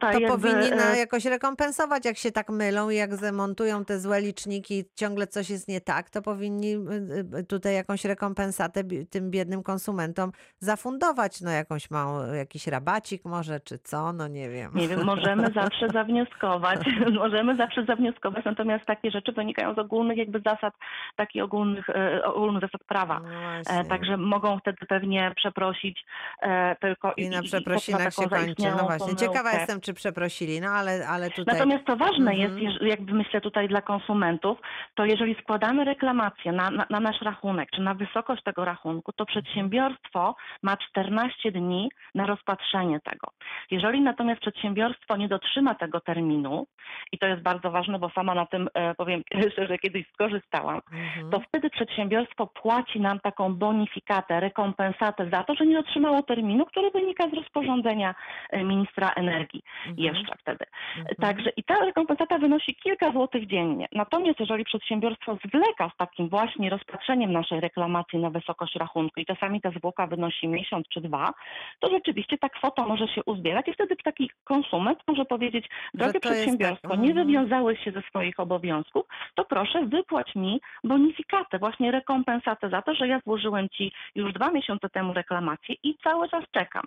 to 0.00 0.18
jakby, 0.20 0.48
e, 0.48 0.98
jakoś 0.98 1.24
rekompensować, 1.24 2.04
jak 2.04 2.16
się 2.16 2.32
tak 2.32 2.50
mylą 2.50 2.90
i 2.90 2.96
jak 2.96 3.16
zamontują 3.16 3.84
te 3.84 4.00
złe 4.00 4.20
liczniki, 4.20 4.84
ciągle 4.94 5.26
coś 5.26 5.50
jest 5.50 5.68
nie 5.68 5.80
tak, 5.80 6.10
to 6.10 6.22
powinni 6.22 6.74
y, 6.74 7.38
y, 7.38 7.44
tutaj 7.44 7.74
jakąś 7.74 8.04
rekompensatę 8.04 8.84
tym 9.10 9.30
biednym 9.30 9.62
konsumentom 9.62 10.32
zafundować, 10.58 11.40
no 11.40 11.50
jakąś 11.50 11.90
małą, 11.90 12.32
jakiś 12.34 12.66
rabacik 12.66 13.24
może, 13.24 13.60
czy 13.60 13.78
co, 13.78 14.12
no 14.12 14.28
nie 14.28 14.50
wiem. 14.50 14.70
Nie 14.74 14.88
wiem, 14.88 15.04
możemy 15.04 15.50
zawsze 15.54 15.88
zawnioskować, 15.88 16.80
możemy 17.24 17.56
zawsze 17.56 17.84
zawnioskować, 17.84 18.44
natomiast 18.44 18.84
takie 18.84 19.10
rzeczy 19.10 19.32
wynikają 19.32 19.74
z 19.74 19.78
ogólnych 19.78 20.18
jakby 20.18 20.40
zasad, 20.40 20.74
takich 21.16 21.44
ogólnych, 21.44 21.90
e, 21.90 22.24
ogólnych 22.24 22.62
zasad 22.62 22.84
prawa. 22.84 23.20
No. 23.76 23.84
Także 23.88 24.16
mogą 24.16 24.58
wtedy 24.58 24.86
pewnie 24.88 25.32
przeprosić 25.36 26.04
e, 26.42 26.76
tylko 26.80 27.12
I 27.16 27.28
na 27.28 27.36
po- 27.38 27.44
przeprosinach 27.44 28.14
się 28.14 28.28
kończy. 28.28 28.70
No 28.76 28.82
właśnie. 28.82 29.16
Ciekawa 29.16 29.38
pomyłkę. 29.38 29.58
jestem, 29.58 29.80
czy 29.80 29.94
przeprosili, 29.94 30.60
no 30.60 30.68
ale, 30.70 31.08
ale 31.08 31.30
tutaj... 31.30 31.54
Natomiast 31.54 31.84
to 31.84 31.96
ważne 31.96 32.30
Mhm. 32.32 32.58
jest, 32.58 32.82
jakby 32.82 33.12
myślę 33.12 33.40
tutaj 33.40 33.68
dla 33.68 33.82
konsumentów, 33.82 34.58
to 34.94 35.04
jeżeli 35.04 35.34
składamy 35.42 35.84
reklamację 35.84 36.52
na, 36.52 36.70
na, 36.70 36.86
na 36.90 37.00
nasz 37.00 37.20
rachunek, 37.22 37.70
czy 37.70 37.80
na 37.82 37.94
wysokość 37.94 38.42
tego 38.42 38.64
rachunku, 38.64 39.12
to 39.12 39.26
przedsiębiorstwo 39.26 40.36
ma 40.62 40.76
14 40.76 41.52
dni 41.52 41.88
na 42.14 42.26
rozpatrzenie 42.26 43.00
tego. 43.00 43.28
Jeżeli 43.70 44.00
natomiast 44.00 44.40
przedsiębiorstwo 44.40 45.16
nie 45.16 45.28
dotrzyma 45.28 45.74
tego 45.74 46.00
terminu, 46.00 46.66
i 47.12 47.18
to 47.18 47.26
jest 47.26 47.42
bardzo 47.42 47.70
ważne, 47.70 47.98
bo 47.98 48.10
sama 48.10 48.34
na 48.34 48.46
tym, 48.46 48.68
e, 48.74 48.94
powiem 48.94 49.22
szczerze, 49.52 49.78
kiedyś 49.78 50.06
skorzystałam, 50.12 50.80
Mhm. 50.92 51.30
to 51.30 51.40
wtedy 51.48 51.70
przedsiębiorstwo 51.70 52.46
płaci 52.46 53.00
nam 53.00 53.20
taką 53.24 53.54
bonifikatę, 53.54 54.40
rekompensatę 54.40 55.30
za 55.32 55.44
to, 55.44 55.54
że 55.54 55.66
nie 55.66 55.74
dotrzymało 55.74 56.22
terminu, 56.22 56.66
który 56.66 56.90
wynika 56.90 57.28
z 57.28 57.32
rozporządzenia 57.32 58.14
e, 58.50 58.64
ministra 58.64 59.10
energii 59.16 59.62
Mhm. 59.86 59.98
jeszcze 59.98 60.36
wtedy. 60.38 60.64
Mhm. 60.98 61.16
Także 61.20 61.50
i 61.56 61.64
ta 61.64 61.74
rekompensata 61.84 62.38
wynosi 62.38 62.74
kilka 62.74 63.12
złotych 63.12 63.46
dziennie. 63.46 63.88
Natomiast 63.92 64.40
jeżeli 64.40 64.64
przedsiębiorstwo 64.64 65.38
zwleka 65.44 65.90
z 65.94 65.96
takim 65.96 66.28
właśnie 66.28 66.70
rozpatrzeniem 66.70 67.32
naszej 67.32 67.60
reklamacji 67.60 68.18
na 68.18 68.30
wysokość 68.30 68.74
rachunku 68.76 69.20
i 69.20 69.26
czasami 69.26 69.60
ta 69.60 69.70
zwłoka 69.70 70.06
wynosi 70.06 70.48
miesiąc 70.48 70.88
czy 70.88 71.00
dwa, 71.00 71.32
to 71.80 71.90
rzeczywiście 71.90 72.38
ta 72.38 72.48
kwota 72.48 72.86
może 72.86 73.08
się 73.08 73.24
uzbierać 73.26 73.68
i 73.68 73.72
wtedy 73.72 73.96
taki 73.96 74.30
konsument 74.44 74.98
może 75.08 75.24
powiedzieć, 75.24 75.68
drogie 75.94 76.12
tak, 76.12 76.22
przedsiębiorstwo, 76.22 76.96
nie 76.96 77.10
mhm. 77.10 77.26
wywiązałeś 77.26 77.84
się 77.84 77.90
ze 77.90 78.02
swoich 78.02 78.40
obowiązków, 78.40 79.06
to 79.34 79.44
proszę 79.44 79.86
wypłać 79.86 80.34
mi 80.34 80.60
bonifikatę, 80.84 81.58
właśnie 81.58 81.90
rekompensatę 81.90 82.70
za 82.70 82.82
to, 82.82 82.94
że 82.94 83.08
ja 83.08 83.13
złożyłem 83.18 83.68
Ci 83.68 83.92
już 84.14 84.32
dwa 84.32 84.50
miesiące 84.50 84.88
temu 84.88 85.12
reklamację 85.12 85.74
i 85.82 85.98
cały 86.04 86.28
czas 86.28 86.44
czekam. 86.52 86.84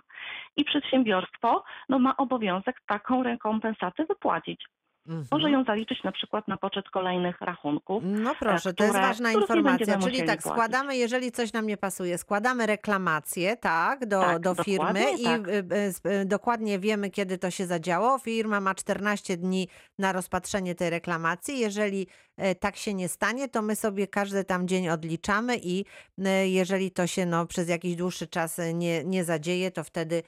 I 0.56 0.64
przedsiębiorstwo 0.64 1.64
no, 1.88 1.98
ma 1.98 2.16
obowiązek 2.16 2.80
taką 2.86 3.22
rekompensatę 3.22 4.04
wypłacić. 4.04 4.64
Mhm. 5.08 5.26
Może 5.32 5.50
ją 5.50 5.64
zaliczyć 5.64 6.02
na 6.04 6.12
przykład 6.12 6.48
na 6.48 6.56
poczet 6.56 6.90
kolejnych 6.90 7.40
rachunków. 7.40 8.02
No 8.06 8.34
proszę, 8.40 8.74
to 8.74 8.84
jest 8.84 8.94
które- 8.94 9.08
ważna 9.08 9.32
informacja. 9.32 9.98
Czyli 9.98 10.18
tak, 10.18 10.26
płacić. 10.26 10.42
składamy, 10.52 10.96
jeżeli 10.96 11.32
coś 11.32 11.52
nam 11.52 11.66
nie 11.66 11.76
pasuje, 11.76 12.18
składamy 12.18 12.66
reklamację, 12.66 13.56
tak, 13.56 14.06
do, 14.06 14.20
Tak, 14.20 14.42
do 14.42 14.54
firmy 14.54 15.04
i 15.20 15.24
tak. 15.24 15.48
y, 15.48 15.52
y, 15.52 16.10
y, 16.20 16.24
dokładnie 16.24 16.78
wiemy, 16.78 17.10
kiedy 17.10 17.38
to 17.38 17.50
się 17.50 17.66
zadziało. 17.66 18.18
Firma 18.18 18.60
ma 18.60 18.74
14 18.74 19.36
dni 19.36 19.68
na 19.98 20.12
rozpatrzenie 20.12 20.74
tej 20.74 20.90
reklamacji. 20.90 21.58
Jeżeli 21.58 22.06
e, 22.36 22.54
tak 22.54 22.76
się 22.76 22.94
nie 22.94 23.08
stanie, 23.08 23.48
to 23.48 23.62
my 23.62 23.76
sobie 23.76 24.06
każdy 24.06 24.44
tam 24.44 24.68
dzień 24.68 24.88
odliczamy 24.88 25.56
i 25.62 25.84
e, 26.24 26.48
jeżeli 26.48 26.90
to 26.90 27.06
się 27.06 27.26
no, 27.26 27.46
przez 27.46 27.68
jakiś 27.68 27.96
dłuższy 27.96 28.26
czas 28.26 28.58
e, 28.58 28.74
nie, 28.74 29.04
nie 29.04 29.24
zadzieje, 29.24 29.70
to 29.70 29.84
wtedy 29.84 30.16
e, 30.16 30.22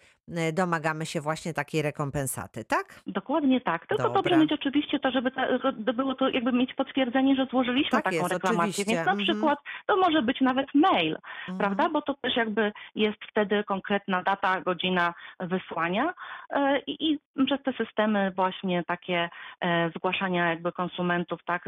domagamy 0.53 1.07
się 1.07 1.21
właśnie 1.21 1.55
takiej 1.55 1.83
rekompensaty, 1.83 2.65
tak? 2.65 3.01
Dokładnie 3.07 3.61
tak. 3.61 3.87
Tylko 3.87 4.03
Dobra. 4.03 4.23
dobrze 4.23 4.37
mieć 4.37 4.53
oczywiście 4.53 4.99
to, 4.99 5.11
żeby 5.11 5.31
ta, 5.31 5.47
było 5.95 6.15
to 6.15 6.29
jakby 6.29 6.53
mieć 6.53 6.75
potwierdzenie, 6.75 7.37
że 7.37 7.47
złożyliśmy 7.47 7.91
Tak 7.91 8.05
taką 8.05 8.17
jest, 8.17 8.33
reklamację. 8.33 8.71
oczywiście. 8.71 8.95
Więc 8.95 9.07
na 9.07 9.13
Mhm. 9.13 9.29
przykład 9.29 9.59
to 9.87 9.97
może 9.97 10.23
być 10.23 10.41
nawet 10.41 10.67
mail, 10.75 11.17
Mhm. 11.49 11.59
prawda? 11.59 11.89
Bo 11.89 12.03
to 12.03 12.15
też 12.15 12.37
jakby 12.37 12.73
jest 12.95 13.19
wtedy 13.31 13.65
konkretna 13.65 14.23
data, 14.23 14.61
godzina 14.61 15.15
wysłania 15.41 16.15
e, 16.51 16.79
i, 16.79 17.13
i 17.13 17.19
przez 17.47 17.63
te 17.63 17.73
systemy 17.73 18.31
właśnie 18.37 18.85
takie 18.85 19.31
e, 19.61 19.91
zgłaszania 19.97 20.49
jakby 20.51 20.73
konsumentów 20.73 21.41
tak 21.45 21.65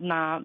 na 0.00 0.40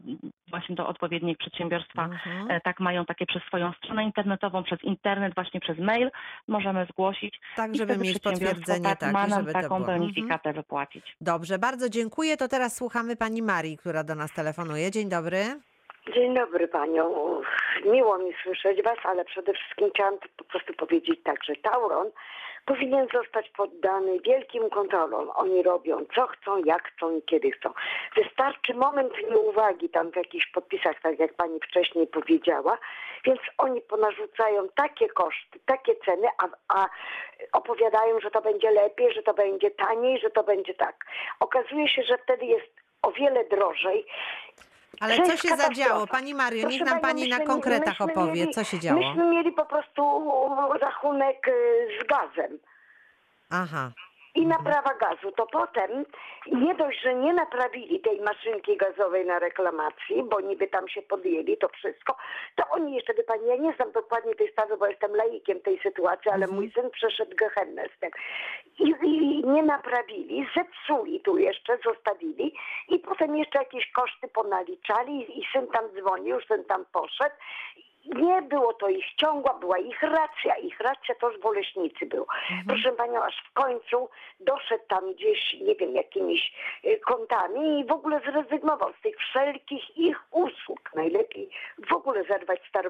właśnie 0.49 0.75
do 0.75 0.87
odpowiednich 0.87 1.37
przedsiębiorstwa 1.37 2.03
Mhm. 2.05 2.51
e, 2.51 2.61
tak 2.61 2.79
mają 2.79 3.05
takie 3.05 3.25
przez 3.25 3.43
swoją 3.43 3.71
stronę 3.73 4.03
internetową, 4.03 4.63
przez 4.63 4.83
internet, 4.83 5.35
właśnie 5.35 5.59
przez 5.59 5.77
mail 5.79 6.11
możemy 6.47 6.85
zgłosić. 6.91 7.39
Tak, 7.55 7.75
żeby 7.75 7.97
mieć 7.97 8.19
potwierdzenie, 8.19 8.89
tak, 8.89 8.99
tak, 8.99 9.13
ma 9.13 9.25
i 9.25 9.29
nam 9.29 9.39
żeby 9.39 9.53
to 9.53 9.61
taką 9.61 9.75
było. 9.75 9.79
Mhm. 9.79 9.99
bonifikatę 9.99 10.53
wypłacić. 10.53 11.15
Dobrze, 11.21 11.59
bardzo 11.59 11.89
dziękuję. 11.89 12.37
To 12.37 12.47
teraz 12.47 12.75
słuchamy 12.75 13.15
pani 13.15 13.41
Marii, 13.41 13.77
która 13.77 14.03
do 14.03 14.15
nas 14.15 14.33
telefonuje. 14.33 14.91
Dzień 14.91 15.09
dobry. 15.09 15.37
Dzień 16.13 16.35
dobry 16.35 16.67
panią. 16.67 17.03
Miło 17.85 18.17
mi 18.17 18.33
słyszeć 18.43 18.83
was, 18.83 18.97
ale 19.03 19.25
przede 19.25 19.53
wszystkim 19.53 19.89
chciałam 19.93 20.17
po 20.37 20.43
prostu 20.43 20.73
powiedzieć 20.73 21.19
tak, 21.23 21.43
że 21.43 21.53
Tauron 21.55 22.07
powinien 22.65 23.07
zostać 23.13 23.49
poddany 23.49 24.19
wielkim 24.19 24.69
kontrolom. 24.69 25.29
Oni 25.35 25.63
robią 25.63 26.05
co 26.15 26.27
chcą, 26.27 26.57
jak 26.65 26.83
chcą 26.83 27.17
i 27.17 27.21
kiedy 27.21 27.51
chcą. 27.51 27.69
Wystarczy 28.15 28.73
moment 28.73 29.13
nieuwagi 29.31 29.89
tam 29.89 30.11
w 30.11 30.15
jakichś 30.15 30.47
podpisach, 30.51 31.01
tak 31.01 31.19
jak 31.19 31.33
pani 31.33 31.59
wcześniej 31.59 32.07
powiedziała, 32.07 32.77
więc 33.25 33.39
oni 33.57 33.81
ponarzucają 33.81 34.67
takie 34.75 35.09
koszty, 35.09 35.59
takie 35.65 35.95
ceny, 35.95 36.27
a, 36.37 36.47
a 36.67 36.89
opowiadają, 37.53 38.19
że 38.19 38.31
to 38.31 38.41
będzie 38.41 38.71
lepiej, 38.71 39.13
że 39.13 39.23
to 39.23 39.33
będzie 39.33 39.71
taniej, 39.71 40.19
że 40.19 40.29
to 40.29 40.43
będzie 40.43 40.73
tak. 40.73 41.05
Okazuje 41.39 41.87
się, 41.89 42.03
że 42.03 42.17
wtedy 42.17 42.45
jest 42.45 42.81
o 43.01 43.11
wiele 43.11 43.43
drożej. 43.43 44.05
Ale 45.01 45.15
Że 45.15 45.23
co 45.23 45.31
jest 45.31 45.43
się 45.43 45.49
katastrofa. 45.49 45.81
zadziało? 45.81 46.07
Pani 46.07 46.33
Mario, 46.33 46.61
Proszę 46.61 46.77
niech 46.77 46.87
nam 46.87 46.99
pani 46.99 47.29
na 47.29 47.37
myśmy- 47.37 47.53
konkretach 47.53 47.99
myśmy 47.99 48.05
opowie, 48.05 48.31
mieli- 48.41 48.53
co 48.53 48.63
się 48.63 48.79
działo. 48.79 48.99
Myśmy 48.99 49.23
mieli 49.29 49.51
po 49.51 49.65
prostu 49.65 50.21
rachunek 50.81 51.47
y, 51.47 51.87
z 52.01 52.07
gazem 52.07 52.57
Aha. 53.49 53.91
I 54.35 54.45
naprawa 54.47 54.93
gazu. 54.93 55.31
To 55.31 55.45
potem 55.45 56.05
nie 56.51 56.75
dość, 56.75 57.01
że 57.01 57.15
nie 57.15 57.33
naprawili 57.33 57.99
tej 57.99 58.21
maszynki 58.21 58.77
gazowej 58.77 59.25
na 59.25 59.39
reklamacji, 59.39 60.23
bo 60.23 60.41
niby 60.41 60.67
tam 60.67 60.87
się 60.87 61.01
podjęli 61.01 61.57
to 61.57 61.69
wszystko, 61.69 62.17
to 62.55 62.63
oni 62.69 62.95
jeszcze, 62.95 63.13
wie 63.13 63.23
pani, 63.23 63.47
ja 63.47 63.55
nie 63.55 63.73
znam 63.73 63.91
dokładnie 63.91 64.35
tej 64.35 64.51
sprawy, 64.51 64.77
bo 64.77 64.87
jestem 64.87 65.15
laikiem 65.15 65.61
tej 65.61 65.79
sytuacji, 65.79 66.31
ale 66.31 66.47
mój 66.47 66.71
syn 66.71 66.89
przeszedł 66.89 67.35
gehennę 67.35 67.83
z 67.97 67.99
tym. 67.99 68.11
I, 68.79 68.95
I 69.03 69.43
nie 69.47 69.63
naprawili, 69.63 70.47
zepsuli 70.55 71.19
tu 71.19 71.37
jeszcze, 71.37 71.77
zostawili 71.85 72.55
i 72.89 72.99
potem 72.99 73.37
jeszcze 73.37 73.59
jakieś 73.59 73.91
koszty 73.91 74.27
ponaliczali 74.27 75.39
i 75.39 75.47
syn 75.53 75.67
tam 75.67 75.85
dzwonił, 75.89 76.41
syn 76.41 76.63
tam 76.65 76.85
poszedł. 76.93 77.35
Nie 78.05 78.41
było 78.41 78.73
to 78.73 78.89
ich 78.89 79.05
ciągła, 79.15 79.53
była 79.53 79.77
ich 79.77 80.01
racja. 80.01 80.55
Ich 80.55 80.79
racja 80.79 81.15
to 81.15 81.37
z 81.37 81.41
Boleśnicy 81.41 82.05
był. 82.05 82.25
Proszę 82.67 82.91
panią, 82.91 83.23
aż 83.23 83.43
w 83.49 83.53
końcu 83.53 84.09
doszedł 84.39 84.83
tam 84.87 85.13
gdzieś, 85.13 85.53
nie 85.61 85.75
wiem, 85.75 85.95
jakimiś 85.95 86.53
y, 86.85 86.99
kontami 86.99 87.79
i 87.79 87.85
w 87.85 87.91
ogóle 87.91 88.21
zrezygnował 88.25 88.93
z 88.99 89.01
tych 89.01 89.17
wszelkich 89.17 89.97
ich 89.97 90.17
usług. 90.31 90.91
Najlepiej 90.95 91.49
w 91.89 91.93
ogóle 91.93 92.23
zerwać 92.23 92.61
z 92.65 92.67
star, 92.67 92.89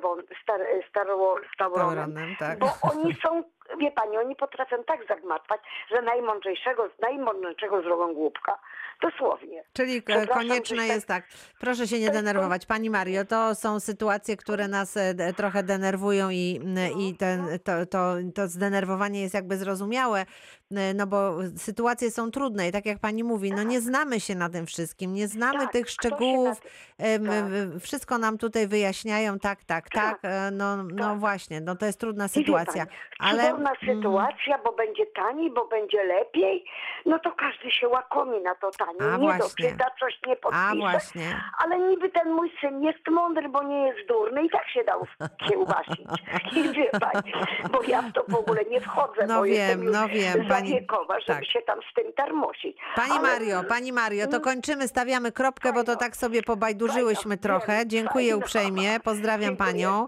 Tauronem. 1.57 1.95
Tauronem, 1.95 2.35
tak. 2.39 2.59
Bo 2.59 2.67
oni 2.81 3.15
są, 3.15 3.43
wie 3.79 3.91
pani, 3.91 4.17
oni 4.17 4.35
potrafią 4.35 4.83
tak 4.83 5.07
zagmatwać, 5.07 5.61
że 5.91 6.01
najmądrzejszego, 6.01 6.89
z 6.97 7.01
najmądrzejszego 7.01 7.81
zrobią 7.81 8.13
głupka. 8.13 8.59
Dosłownie. 9.01 9.63
Czyli 9.73 10.01
e, 10.07 10.27
konieczne 10.27 10.77
coś 10.77 10.87
tak- 10.87 10.87
jest 10.87 11.07
tak. 11.07 11.23
Proszę 11.59 11.87
się 11.87 11.95
nie 11.95 12.01
jest 12.01 12.13
denerwować. 12.13 12.65
Pani 12.65 12.89
Mario, 12.89 13.25
to 13.25 13.55
są 13.55 13.79
sytuacje, 13.79 14.37
które 14.37 14.67
nas 14.67 14.97
e, 14.97 15.33
trochę 15.33 15.63
denerwują 15.63 16.29
i, 16.29 16.59
m, 16.63 16.73
No, 16.73 16.99
i 17.01 17.15
ten, 17.15 17.59
to, 17.63 17.85
to, 17.85 18.15
to 18.35 18.47
zdenerwowanie 18.47 19.21
jest 19.21 19.33
jakby 19.33 19.57
zrozumiałe. 19.57 20.25
E, 20.77 20.93
no 20.93 21.07
bo 21.07 21.33
sytuacje 21.57 22.11
są 22.11 22.31
trudne 22.31 22.67
i 22.67 22.71
tak 22.71 22.85
jak 22.85 22.99
pani 22.99 23.23
mówi, 23.23 23.51
no 23.51 23.63
nie 23.63 23.81
znamy 23.81 24.19
się 24.19 24.35
na 24.35 24.49
tym 24.49 24.65
wszystkim, 24.65 25.13
nie 25.13 25.27
znamy 25.27 25.59
Tak, 25.59 25.71
tych 25.71 25.85
się 25.89 25.93
szczegółów, 25.93 26.61
em, 26.97 27.25
tak. 27.25 27.33
wszystko 27.81 28.17
nam 28.17 28.37
tutaj 28.37 28.67
wyjaśniają, 28.67 29.39
tak, 29.39 29.63
tak, 29.63 29.89
tak, 29.89 30.21
Tak, 30.21 30.31
e, 30.31 30.51
no, 30.51 30.83
no 30.83 31.09
tak. 31.09 31.19
właśnie, 31.19 31.61
no 31.61 31.75
to 31.75 31.85
jest 31.85 31.99
trudna 31.99 32.27
sytuacja, 32.27 32.85
ale... 33.19 33.43
Cudowna 33.43 33.71
Mhm. 33.71 33.95
sytuacja, 33.97 34.57
bo 34.63 34.71
będzie 34.71 35.05
taniej, 35.05 35.51
bo 35.51 35.67
będzie 35.67 36.03
lepiej. 36.03 36.65
No 37.05 37.19
to 37.19 37.31
każdy 37.31 37.71
się 37.71 37.87
łakomi 37.87 38.41
na 38.41 38.55
to 38.55 38.71
taniej. 38.71 39.13
A 39.13 39.17
nie 39.17 39.23
właśnie. 39.23 39.65
doczyta, 39.65 39.85
coś 39.99 40.19
nie 40.27 40.33
A 40.33 40.35
podpisze. 40.35 40.75
właśnie. 40.77 41.41
Ale 41.57 41.79
niby 41.79 42.09
ten 42.09 42.31
mój 42.31 42.51
syn 42.61 42.83
jest 42.83 43.07
mądry, 43.11 43.49
bo 43.49 43.63
nie 43.63 43.87
jest 43.87 44.07
durny 44.07 44.43
i 44.45 44.49
tak 44.49 44.67
się 44.69 44.83
dał 44.83 45.05
kiełbasić. 45.49 46.07
I 46.57 46.63
wie 46.73 46.89
pani, 46.99 47.33
bo 47.71 47.83
ja 47.87 48.01
w 48.01 48.13
to 48.13 48.23
w 48.27 48.35
ogóle 48.35 48.61
nie 48.65 48.81
wchodzę, 48.81 49.27
No 49.27 49.43
wiem, 49.43 49.85
no 49.91 50.07
wiem, 50.07 50.33
pani- 50.47 50.60
zawiekowa, 50.69 51.19
żeby 51.19 51.39
tak. 51.39 51.45
się 51.45 51.61
tam 51.61 51.79
z 51.91 51.93
tym 51.93 52.13
tarmosić. 52.13 52.77
Pani 52.95 53.11
Ale- 53.11 53.21
Mario, 53.21 53.63
Pani 53.63 53.93
Mario, 53.93 54.27
to 54.27 54.39
kończymy, 54.39 54.87
stawiamy 54.87 55.31
kropkę, 55.31 55.73
bo 55.73 55.83
to 55.83 55.95
tak 55.95 56.15
sobie 56.15 56.41
pobajdurzyłyśmy 56.43 57.37
Fajno, 57.37 57.41
trochę. 57.41 57.87
Dziękuję 57.87 58.29
fajno. 58.31 58.45
uprzejmie, 58.45 58.99
pozdrawiam 58.99 59.57
Panią. 59.57 60.07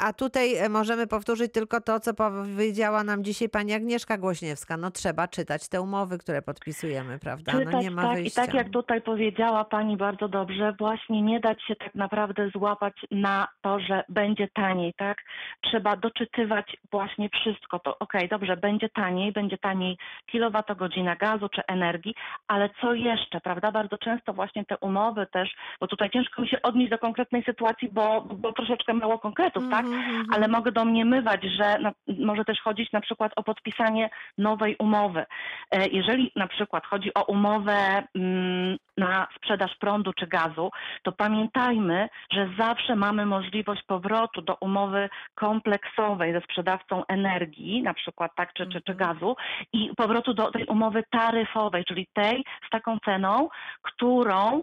A 0.00 0.12
tutaj 0.12 0.54
e, 0.56 0.68
możemy 0.68 1.06
powtórzyć 1.06 1.52
tylko 1.52 1.80
to, 1.80 2.00
co 2.00 2.14
powiedziała 2.14 3.04
nam 3.04 3.24
dzisiaj 3.24 3.48
Pani 3.48 3.72
Agnieszka 3.72 4.18
Głośniewska. 4.18 4.76
No 4.76 4.90
trzeba 4.90 5.28
czytać 5.28 5.68
te 5.68 5.80
umowy, 5.80 6.18
które 6.18 6.42
podpisujemy, 6.42 7.18
prawda? 7.18 7.52
No 7.64 7.80
nie 7.80 7.90
ma 7.90 8.02
tak, 8.02 8.16
wyjścia. 8.16 8.42
I 8.42 8.46
tak 8.46 8.54
jak 8.54 8.70
tutaj 8.70 9.00
powiedziała 9.02 9.64
Pani 9.64 9.96
bardzo 9.96 10.28
dobrze, 10.28 10.74
właśnie 10.78 11.22
nie 11.22 11.40
dać 11.40 11.62
się 11.62 11.76
tak 11.76 11.94
naprawdę 11.94 12.50
złapać 12.50 12.94
na 13.10 13.48
to, 13.62 13.80
że 13.80 14.04
będzie 14.08 14.48
taniej, 14.48 14.94
tak? 14.94 15.18
Trzeba 15.62 15.96
doczytywać 15.96 16.76
właśnie 16.90 17.28
wszystko. 17.28 17.78
To 17.78 17.98
okej, 17.98 18.28
dobrze, 18.28 18.56
będzie 18.56 18.88
taniej, 18.88 19.32
będzie 19.32 19.58
taniej 19.58 19.83
kilowatogodzina 20.26 21.16
gazu 21.16 21.48
czy 21.48 21.62
energii, 21.66 22.14
ale 22.48 22.70
co 22.80 22.94
jeszcze, 22.94 23.40
prawda? 23.40 23.72
Bardzo 23.72 23.98
często 23.98 24.32
właśnie 24.32 24.64
te 24.64 24.76
umowy 24.78 25.26
też, 25.32 25.54
bo 25.80 25.86
tutaj 25.86 26.10
ciężko 26.10 26.42
mi 26.42 26.48
się 26.48 26.62
odnieść 26.62 26.90
do 26.90 26.98
konkretnej 26.98 27.42
sytuacji, 27.42 27.88
bo, 27.92 28.20
bo 28.20 28.52
troszeczkę 28.52 28.94
mało 28.94 29.18
konkretów, 29.18 29.64
tak? 29.70 29.84
Mhm, 29.84 30.04
mhm. 30.04 30.26
ale 30.34 30.48
mogę 30.48 30.72
domniemywać, 30.72 31.40
że 31.58 31.78
na, 31.78 31.92
może 32.18 32.44
też 32.44 32.60
chodzić 32.60 32.92
na 32.92 33.00
przykład 33.00 33.32
o 33.36 33.42
podpisanie 33.42 34.10
nowej 34.38 34.76
umowy. 34.78 35.24
E, 35.70 35.88
Jeżeli 35.88 36.32
na 36.36 36.46
przykład 36.46 36.86
chodzi 36.86 37.14
o 37.14 37.24
umowę 37.24 38.02
mm, 38.14 38.76
na 38.96 39.26
sprzedaż 39.36 39.76
prądu 39.76 40.12
czy 40.12 40.26
gazu, 40.26 40.70
to 41.02 41.12
pamiętajmy, 41.12 42.08
że 42.32 42.48
zawsze 42.58 42.96
mamy 42.96 43.26
możliwość 43.26 43.82
powrotu 43.82 44.42
do 44.42 44.54
umowy 44.60 45.08
kompleksowej 45.34 46.32
ze 46.32 46.40
sprzedawcą 46.40 47.06
energii, 47.08 47.82
na 47.82 47.94
przykład 47.94 48.32
tak, 48.36 48.52
czy, 48.52 48.66
czy, 48.66 48.82
czy 48.82 48.94
gazu 48.94 49.36
i 49.74 49.90
powrotu 49.96 50.34
do 50.34 50.50
tej 50.50 50.64
umowy 50.66 51.02
taryfowej, 51.10 51.84
czyli 51.84 52.06
tej 52.12 52.44
z 52.66 52.70
taką 52.70 52.98
ceną, 53.04 53.48
którą, 53.82 54.62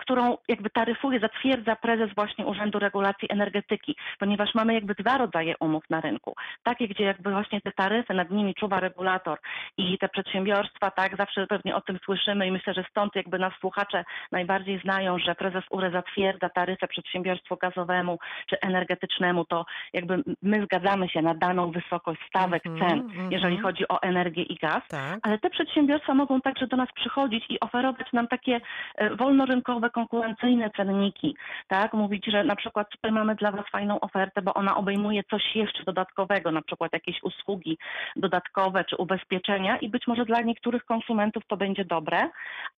którą 0.00 0.36
jakby 0.48 0.70
taryfuje, 0.70 1.20
zatwierdza 1.20 1.76
prezes 1.76 2.14
właśnie 2.14 2.46
Urzędu 2.46 2.78
Regulacji 2.78 3.28
Energetyki, 3.30 3.96
ponieważ 4.18 4.54
mamy 4.54 4.74
jakby 4.74 4.94
dwa 4.94 5.18
rodzaje 5.18 5.54
umów 5.60 5.84
na 5.90 6.00
rynku. 6.00 6.34
Takie, 6.62 6.88
gdzie 6.88 7.04
jakby 7.04 7.30
właśnie 7.30 7.60
te 7.60 7.72
taryfy, 7.72 8.14
nad 8.14 8.30
nimi 8.30 8.54
czuwa 8.54 8.80
regulator 8.80 9.38
i 9.76 9.98
te 9.98 10.08
przedsiębiorstwa, 10.08 10.90
tak, 10.90 11.16
zawsze 11.16 11.46
pewnie 11.46 11.76
o 11.76 11.80
tym 11.80 11.98
słyszymy 12.04 12.46
i 12.46 12.52
myślę, 12.52 12.74
że 12.74 12.84
stąd 12.90 13.16
jakby 13.16 13.38
nas 13.38 13.52
słuchacze 13.60 14.04
najbardziej 14.32 14.80
znają, 14.80 15.18
że 15.18 15.34
prezes 15.34 15.64
URE 15.70 15.90
zatwierdza 15.90 16.48
taryfę 16.48 16.88
przedsiębiorstwu 16.88 17.56
gazowemu 17.56 18.18
czy 18.46 18.60
energetycznemu, 18.60 19.44
to 19.44 19.66
jakby 19.92 20.22
my 20.42 20.64
zgadzamy 20.64 21.08
się 21.08 21.22
na 21.22 21.34
daną 21.34 21.70
wysokość 21.70 22.20
stawek 22.28 22.66
Mhm, 22.66 22.90
cen, 22.90 22.98
mhm. 23.00 23.32
jeżeli 23.32 23.58
chodzi 23.58 23.88
o 23.88 24.02
energię 24.02 24.42
i 24.42 24.54
gaz. 24.54 24.82
Tak. 24.88 25.18
Ale 25.22 25.38
te 25.38 25.50
przedsiębiorstwa 25.50 26.14
mogą 26.14 26.40
także 26.40 26.66
do 26.66 26.76
nas 26.76 26.88
przychodzić 26.94 27.44
i 27.48 27.60
oferować 27.60 28.12
nam 28.12 28.28
takie 28.28 28.60
e, 28.94 29.14
wolnorynkowe, 29.36 29.90
konkurencyjne 29.90 30.70
cenniki, 30.70 31.36
tak? 31.68 31.92
Mówić, 31.92 32.26
że 32.26 32.44
na 32.44 32.56
przykład 32.56 32.90
tutaj 32.90 33.12
mamy 33.12 33.34
dla 33.34 33.52
Was 33.52 33.64
fajną 33.72 34.00
ofertę, 34.00 34.42
bo 34.42 34.54
ona 34.54 34.76
obejmuje 34.76 35.22
coś 35.30 35.42
jeszcze 35.54 35.84
dodatkowego, 35.84 36.50
na 36.50 36.62
przykład 36.62 36.92
jakieś 36.92 37.22
usługi 37.22 37.78
dodatkowe 38.16 38.84
czy 38.84 38.96
ubezpieczenia 38.96 39.76
i 39.76 39.88
być 39.88 40.06
może 40.06 40.24
dla 40.24 40.40
niektórych 40.40 40.84
konsumentów 40.84 41.42
to 41.48 41.56
będzie 41.56 41.84
dobre, 41.84 42.30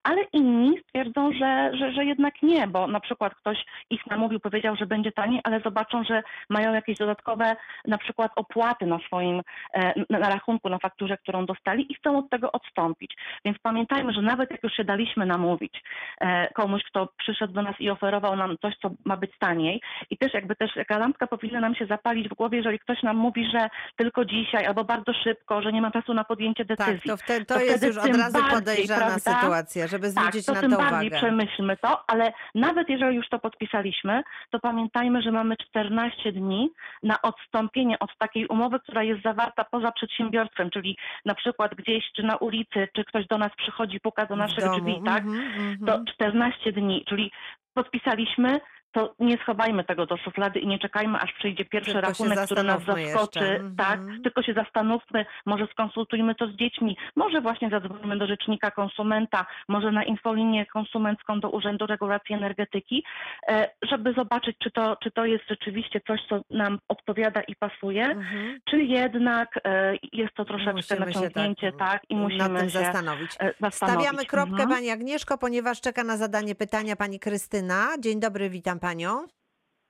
ale 0.03 0.23
inni 0.33 0.79
stwierdzą, 0.83 1.33
że, 1.33 1.71
że, 1.77 1.91
że 1.91 2.05
jednak 2.05 2.33
nie, 2.43 2.67
bo 2.67 2.87
na 2.87 2.99
przykład 2.99 3.35
ktoś 3.35 3.65
ich 3.89 4.07
namówił, 4.07 4.39
powiedział, 4.39 4.75
że 4.75 4.85
będzie 4.85 5.11
taniej, 5.11 5.41
ale 5.43 5.59
zobaczą, 5.59 6.03
że 6.03 6.23
mają 6.49 6.73
jakieś 6.73 6.97
dodatkowe 6.97 7.55
na 7.87 7.97
przykład 7.97 8.31
opłaty 8.35 8.85
na 8.85 8.99
swoim, 8.99 9.41
e, 9.73 9.93
na 10.09 10.29
rachunku, 10.29 10.69
na 10.69 10.77
fakturze, 10.77 11.17
którą 11.17 11.45
dostali 11.45 11.91
i 11.91 11.95
chcą 11.95 12.17
od 12.17 12.29
tego 12.29 12.51
odstąpić. 12.51 13.15
Więc 13.45 13.57
pamiętajmy, 13.59 14.13
że 14.13 14.21
nawet 14.21 14.51
jak 14.51 14.63
już 14.63 14.73
się 14.73 14.83
daliśmy 14.83 15.25
namówić 15.25 15.83
e, 16.21 16.48
komuś, 16.53 16.81
kto 16.83 17.09
przyszedł 17.17 17.53
do 17.53 17.61
nas 17.61 17.75
i 17.79 17.89
oferował 17.89 18.35
nam 18.35 18.55
coś, 18.61 18.73
co 18.81 18.89
ma 19.05 19.17
być 19.17 19.31
taniej 19.39 19.81
i 20.09 20.17
też 20.17 20.33
jakby 20.33 20.55
też 20.55 20.73
taka 20.75 20.97
lampka 20.97 21.27
powinna 21.27 21.59
nam 21.59 21.75
się 21.75 21.85
zapalić 21.85 22.29
w 22.29 22.33
głowie, 22.33 22.57
jeżeli 22.57 22.79
ktoś 22.79 23.03
nam 23.03 23.17
mówi, 23.17 23.49
że 23.53 23.69
tylko 23.97 24.25
dzisiaj 24.25 24.65
albo 24.65 24.83
bardzo 24.83 25.13
szybko, 25.13 25.61
że 25.61 25.71
nie 25.71 25.81
ma 25.81 25.91
czasu 25.91 26.13
na 26.13 26.23
podjęcie 26.23 26.65
Tak, 26.65 26.77
decyzji. 26.77 27.09
to, 27.09 27.17
wte, 27.17 27.45
to, 27.45 27.53
to 27.53 27.59
jest 27.61 27.77
wtedy 27.77 27.87
już 27.87 27.97
od 27.97 28.15
razu 28.17 28.33
bardziej, 28.33 28.51
podejrzana 28.59 29.05
prawda? 29.05 29.19
sytuacja, 29.39 29.87
żeby 29.87 30.09
zwrócić 30.09 30.45
tak, 30.45 30.55
na 30.55 30.61
to 30.61 30.67
tym 30.67 30.71
to 30.71 30.77
bardziej 30.77 31.07
uwagę. 31.09 31.17
przemyślmy 31.17 31.77
to, 31.77 32.03
ale 32.07 32.33
nawet 32.55 32.89
jeżeli 32.89 33.15
już 33.15 33.29
to 33.29 33.39
podpisaliśmy, 33.39 34.23
to 34.51 34.59
pamiętajmy, 34.59 35.21
że 35.21 35.31
mamy 35.31 35.55
14 35.57 36.31
dni 36.31 36.69
na 37.03 37.21
odstąpienie 37.21 37.99
od 37.99 38.17
takiej 38.17 38.47
umowy, 38.47 38.79
która 38.79 39.03
jest 39.03 39.21
zawarta 39.23 39.63
poza 39.63 39.91
przedsiębiorstwem, 39.91 40.69
czyli 40.69 40.97
na 41.25 41.35
przykład 41.35 41.75
gdzieś 41.75 42.03
czy 42.15 42.23
na 42.23 42.35
ulicy, 42.37 42.87
czy 42.95 43.05
ktoś 43.05 43.27
do 43.27 43.37
nas 43.37 43.51
przychodzi, 43.57 43.99
puka 43.99 44.25
do 44.25 44.35
naszych 44.35 44.63
drzwi, 44.71 45.01
tak? 45.05 45.23
Mhm, 45.23 45.77
To 45.85 45.91
mhm. 45.91 46.05
14 46.39 46.71
dni, 46.71 47.05
czyli 47.07 47.31
podpisaliśmy, 47.73 48.59
to 48.91 49.13
nie 49.19 49.37
schowajmy 49.37 49.83
tego 49.83 50.05
do 50.05 50.17
szuflady 50.17 50.59
i 50.59 50.67
nie 50.67 50.79
czekajmy, 50.79 51.17
aż 51.19 51.33
przyjdzie 51.33 51.65
pierwszy 51.65 51.91
Tylko 51.91 52.07
rachunek, 52.07 52.39
który 52.45 52.63
nas 52.63 52.83
zaskoczy. 52.83 53.39
jeszcze. 53.39 53.61
Tak, 53.77 53.99
Mhm. 53.99 54.21
tylko 54.23 54.43
się 54.43 54.53
zastanówmy, 54.53 55.25
może 55.45 55.67
skonsultujmy 55.71 56.35
to 56.35 56.47
z 56.47 56.51
dziećmi, 56.55 56.97
może 57.15 57.41
właśnie 57.41 57.69
zadzwonimy 57.69 58.17
do 58.17 58.27
rzecznika 58.27 58.71
konsumenta, 58.71 59.45
może 59.67 59.91
na 59.91 60.03
infolinię 60.03 60.65
konsumencką 60.65 61.39
do 61.39 61.49
Urzędu 61.49 61.85
Regulacji 61.85 62.35
Energetyki, 62.35 63.03
e, 63.47 63.69
żeby 63.81 64.13
zobaczyć, 64.13 64.57
czy 64.63 64.71
to, 64.71 64.95
czy 65.03 65.11
to 65.11 65.25
jest 65.25 65.43
rzeczywiście 65.49 66.01
coś, 66.07 66.19
co 66.29 66.41
nam 66.49 66.79
odpowiada 66.87 67.41
i 67.41 67.55
pasuje, 67.55 68.05
Mhm. 68.05 68.59
czy 68.69 68.77
jednak 68.83 69.59
e, 69.65 69.93
jest 70.13 70.33
to 70.35 70.45
troszeczkę 70.45 70.73
Musimy 70.73 71.13
się 71.13 71.19
naciągnięcie, 71.19 71.71
tak, 71.79 72.01
i 72.09 72.15
musimy 72.15 72.59
tym 72.59 72.69
się 72.69 72.79
zastanowić. 72.79 73.31
e, 73.39 73.53
zastanowić. 73.61 73.75
Stawiamy 73.75 74.25
kropkę 74.25 74.51
Mhm. 74.51 74.69
Pani 74.69 74.89
Agnieszko, 74.89 75.37
ponieważ 75.37 75.81
czeka 75.81 76.03
na 76.03 76.17
zadanie 76.17 76.55
pytania 76.55 76.95
Pani 76.95 77.19
Krystyna. 77.19 77.87
Dzień 77.99 78.19
dobry, 78.19 78.49
witam 78.49 78.78
Panią. 78.81 79.25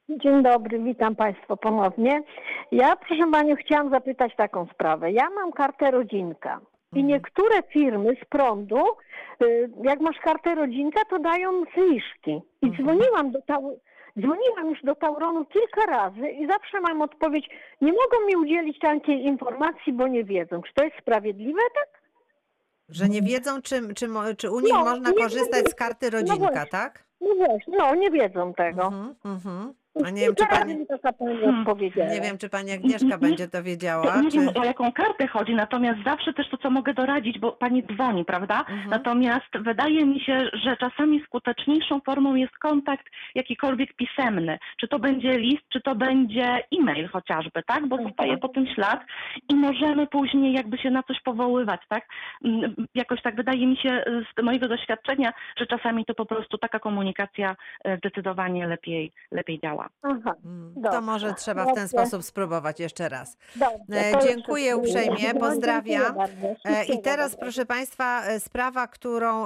Dzień 0.10 0.44
dobry, 0.44 0.80
witam 0.80 1.16
Państwa 1.16 1.56
ponownie. 1.56 2.22
Ja, 2.72 2.96
proszę 2.96 3.32
Panią, 3.32 3.56
chciałam 3.56 3.90
zapytać 3.90 4.36
taką 4.36 4.68
sprawę. 4.74 5.12
Ja 5.12 5.30
mam 5.30 5.52
kartę 5.52 5.92
rodzinka 5.92 6.60
i 6.94 7.00
Mhm. 7.00 7.08
niektóre 7.08 7.64
firmy 7.74 8.16
z 8.24 8.26
prądu, 8.30 8.78
y, 9.44 9.70
jak 9.84 10.00
masz 10.00 10.18
kartę 10.24 10.56
rodzinka, 10.56 11.02
to 11.10 11.20
dają 11.20 11.64
zniżki. 11.76 12.42
I 12.62 12.66
Mhm. 12.68 12.76
dzwoniłam 12.88 13.32
do 13.32 13.40
Tau- 13.42 13.80
dzwoniłam 14.20 14.70
już 14.70 14.82
do 14.84 14.96
Tauronu 14.96 15.46
kilka 15.46 15.86
razy 15.92 16.30
i 16.30 16.48
zawsze 16.48 16.82
mam 16.82 17.02
odpowiedź, 17.02 17.50
nie 17.82 17.92
mogą 17.92 18.26
mi 18.28 18.36
udzielić 18.36 18.80
takiej 18.80 19.26
informacji, 19.26 19.94
bo 19.94 20.08
nie 20.08 20.24
wiedzą. 20.24 20.62
Czy 20.62 20.74
to 20.74 20.84
jest 20.84 20.98
sprawiedliwe, 21.02 21.62
tak? 21.76 22.02
Że 22.90 23.10
nie 23.10 23.22
wiedzą, 23.22 23.62
czy, 23.62 23.94
czy, 23.94 24.08
czy 24.38 24.52
u 24.52 24.60
nich 24.60 24.74
No, 24.74 24.80
można 24.86 25.14
korzystać 25.14 25.66
z 25.68 25.76
karty 25.76 26.06
No 26.12 26.20
rodzinka, 26.20 26.38
właśnie. 26.54 26.66
tak? 26.72 27.09
No 27.22 27.36
właśnie, 27.36 27.78
no 27.78 27.96
nie 27.96 28.12
wiedzą 28.12 28.54
tego. 28.54 28.84
Mhm, 28.84 29.16
mhm. 29.26 29.74
A 30.06 30.10
nie 30.10 30.22
wiem, 30.22 30.36
czy 30.36 30.46
pani, 30.48 30.76
mi 30.76 30.88
taka 30.88 31.14
pani 31.14 31.38
Hmm. 31.40 31.60
odpowiedziała. 31.60 32.10
nie 32.10 32.22
wiem, 32.22 32.38
czy 32.38 32.50
pani 32.50 32.72
Agnieszka 32.72 33.18
będzie 33.18 33.48
to 33.48 33.64
wiedziała, 33.64 34.22
nie 34.22 34.32
czy... 34.32 34.40
wiem, 34.40 34.50
o 34.56 34.64
jaką 34.66 34.92
kartę 34.92 35.28
chodzi, 35.28 35.56
natomiast 35.56 36.00
zawsze 36.06 36.34
też 36.34 36.50
to, 36.50 36.58
co 36.58 36.70
mogę 36.70 36.94
doradzić, 36.94 37.40
bo 37.40 37.52
pani 37.52 37.84
dzwoni, 37.84 38.26
prawda? 38.26 38.60
Mhm. 38.60 38.90
Natomiast 38.90 39.58
wydaje 39.60 40.06
mi 40.06 40.20
się, 40.20 40.50
że 40.54 40.78
czasami 40.78 41.22
skuteczniejszą 41.26 42.00
formą 42.06 42.36
jest 42.36 42.58
kontakt 42.58 43.06
jakikolwiek 43.36 43.94
pisemny. 43.94 44.60
Czy 44.80 44.88
to 44.88 45.00
będzie 45.00 45.38
list, 45.38 45.64
czy 45.70 45.82
to 45.82 45.96
będzie 45.96 46.64
e-mail 46.80 47.08
chociażby, 47.08 47.64
tak? 47.68 47.88
Bo 47.88 47.98
zostaje 47.98 48.38
po 48.38 48.48
tym 48.50 48.68
ślad 48.68 49.00
i 49.50 49.56
możemy 49.56 50.08
później 50.08 50.54
jakby 50.54 50.78
się 50.78 50.90
na 50.92 51.04
coś 51.04 51.22
powoływać, 51.22 51.82
tak? 51.90 52.06
Mm, 52.46 52.76
Jakoś 52.96 53.22
tak 53.22 53.36
wydaje 53.36 53.68
mi 53.68 53.78
się 53.78 54.04
z 54.40 54.44
mojego 54.44 54.68
doświadczenia, 54.68 55.34
że 55.58 55.68
czasami 55.68 56.06
to 56.06 56.14
po 56.16 56.26
prostu 56.26 56.58
taka 56.58 56.80
komunikacja 56.80 57.56
e, 57.84 57.98
zdecydowanie 57.98 58.68
lepiej, 58.68 59.12
lepiej 59.32 59.60
działa. 59.60 59.89
Aha. 60.02 60.34
Mm, 60.46 60.74
To 60.92 61.02
może 61.02 61.34
trzeba 61.34 61.66
w 61.66 61.76
ten 61.76 61.88
sposób 61.88 62.24
spróbować 62.24 62.80
jeszcze 62.80 63.10
raz. 63.10 63.38
Dobrze, 63.56 63.76
E, 63.92 64.12
dziękuję 64.28 64.78
uprzejmie, 64.78 65.34
No, 65.34 65.40
pozdrawiam. 65.40 66.16
E, 66.66 66.86
I 66.86 67.02
teraz, 67.02 67.36
proszę 67.36 67.66
Państwa, 67.66 68.24
e, 68.26 68.40
sprawa, 68.40 68.88
którą, 68.88 69.46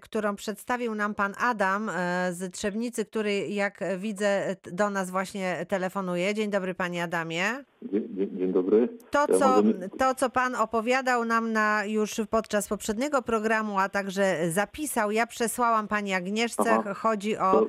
którą 0.00 0.36
przedstawił 0.36 0.94
nam 0.94 1.14
pan 1.14 1.34
Adam 1.40 1.90
z 2.30 2.52
Trzebnicy, 2.54 3.04
który, 3.04 3.48
jak 3.48 3.80
widzę, 3.98 4.56
do 4.72 4.90
nas 4.90 5.10
właśnie 5.10 5.66
telefonuje. 5.68 6.34
Dzień 6.34 6.50
dobry, 6.50 6.74
panie 6.74 7.02
Adamie. 7.02 7.64
Dzień, 7.82 8.08
dzień, 8.38 8.52
dobry. 8.52 8.88
To 9.10 9.26
co, 9.38 9.62
to, 9.98 10.14
co 10.14 10.30
pan 10.30 10.54
opowiadał 10.54 11.24
nam 11.24 11.52
na, 11.52 11.84
już 11.84 12.20
podczas 12.30 12.68
poprzedniego 12.68 13.22
programu, 13.22 13.78
a 13.78 13.88
także 13.88 14.50
zapisał, 14.50 15.10
ja 15.10 15.26
przesłałam 15.26 15.88
pani 15.88 16.14
Agnieszce. 16.14 16.70
Aha. 16.70 16.94
Chodzi 16.94 17.36
o, 17.38 17.52
To- 17.52 17.66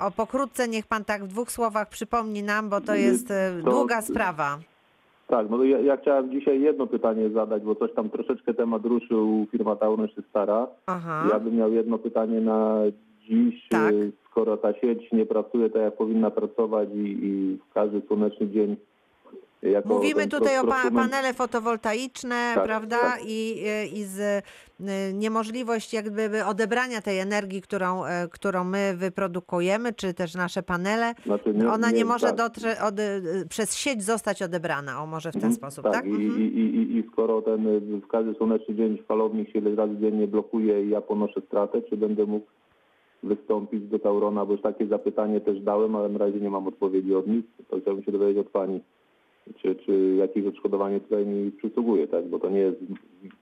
o 0.00 0.10
pokrótce. 0.10 0.68
Niech 0.68 0.86
pan 0.86 1.04
tak 1.04 1.24
w 1.24 1.28
dwóch 1.28 1.50
słowach 1.50 1.88
przypomni 1.88 2.42
nam, 2.42 2.68
bo 2.68 2.80
to 2.80 2.94
Nie, 2.94 3.00
jest 3.00 3.30
e, 3.30 3.52
to- 3.64 3.70
długa 3.70 4.02
sprawa. 4.02 4.58
Tak, 5.28 5.50
no 5.50 5.64
ja, 5.64 5.78
ja 5.80 5.96
chciałem 5.96 6.30
dzisiaj 6.30 6.60
jedno 6.60 6.86
pytanie 6.86 7.30
zadać, 7.30 7.62
bo 7.62 7.74
coś 7.74 7.94
tam 7.94 8.10
troszeczkę 8.10 8.54
temat 8.54 8.84
ruszył, 8.84 9.46
firma 9.50 9.76
Tauron 9.76 10.08
się 10.08 10.22
stara. 10.30 10.66
Aha. 10.86 11.28
Ja 11.32 11.40
bym 11.40 11.56
miał 11.56 11.72
jedno 11.72 11.98
pytanie 11.98 12.40
na 12.40 12.78
dziś. 13.28 13.68
Tak. 13.68 13.92
y, 13.94 14.12
Skoro 14.30 14.56
ta 14.56 14.72
sieć 14.72 15.12
nie 15.12 15.26
pracuje 15.26 15.70
tak, 15.70 15.82
jak 15.82 15.96
powinna 15.96 16.30
pracować 16.30 16.88
i, 16.94 16.98
i 17.26 17.58
w 17.70 17.74
każdy 17.74 18.02
słoneczny 18.06 18.48
dzień 18.48 18.76
Mówimy 19.84 20.28
tutaj 20.28 20.58
o 20.58 20.64
pa 20.64 20.90
panele 20.94 21.34
fotowoltaiczne, 21.34 22.52
Tak, 22.54 22.64
prawda? 22.64 22.98
tak. 23.00 23.20
I, 23.26 23.62
e, 23.66 23.86
i 23.86 24.04
z 24.04 24.44
niemożliwość 25.14 25.92
jakby 25.92 26.44
odebrania 26.44 27.00
tej 27.02 27.18
energii, 27.18 27.62
którą, 27.62 28.04
e, 28.04 28.28
którą 28.28 28.64
my 28.64 28.94
wyprodukujemy, 28.96 29.92
czy 29.92 30.14
też 30.14 30.34
nasze 30.34 30.62
panele, 30.62 31.14
Znaczy 31.26 31.54
nie- 31.54 31.68
ona 31.70 31.90
nie, 31.90 31.96
nie- 31.98 32.04
może 32.04 32.26
tak. 32.26 32.36
dotrze, 32.36 32.76
od, 32.88 32.98
y, 33.00 33.46
przez 33.48 33.76
sieć 33.76 34.02
zostać 34.02 34.42
odebrana, 34.42 35.02
o 35.02 35.06
może 35.06 35.30
w 35.30 35.32
ten 35.32 35.44
Mhm, 35.44 35.54
sposób, 35.54 35.84
tak? 35.92 36.06
I, 36.06 36.08
Mhm. 36.08 36.40
i, 36.40 36.44
i, 36.44 36.96
i- 36.98 37.08
skoro 37.12 37.42
ten 37.42 37.66
y, 37.66 37.80
w 37.80 38.06
każdy 38.06 38.34
słoneczny 38.34 38.74
dzień 38.74 38.98
falownik 39.08 39.50
się 39.52 39.58
ile 39.58 39.74
razy 39.74 39.96
dziennie 39.96 40.26
blokuje 40.26 40.84
i 40.84 40.90
ja 40.90 41.00
ponoszę 41.00 41.40
stratę, 41.46 41.82
czy 41.82 41.96
będę 41.96 42.26
mógł 42.26 42.46
wystąpić 43.22 43.84
do 43.88 43.98
Taurona, 43.98 44.46
bo 44.46 44.52
już 44.52 44.62
takie 44.62 44.86
zapytanie 44.86 45.40
też 45.40 45.60
dałem, 45.60 45.96
ale 45.96 46.08
na 46.08 46.18
razie 46.18 46.40
nie 46.40 46.50
mam 46.50 46.66
odpowiedzi 46.68 47.14
od 47.14 47.26
nich. 47.26 47.44
To 47.68 47.80
chciałbym 47.80 48.04
się 48.04 48.12
dowiedzieć 48.12 48.46
od 48.46 48.52
Pani, 48.52 48.80
czy, 49.62 49.74
czy 49.74 50.14
jakieś 50.18 50.46
odszkodowanie 50.46 51.00
tutaj 51.00 51.26
mi 51.26 51.52
przysługuje, 51.52 52.08
tak? 52.08 52.28
Bo 52.28 52.38
to 52.38 52.50
nie 52.50 52.58
jest 52.58 52.78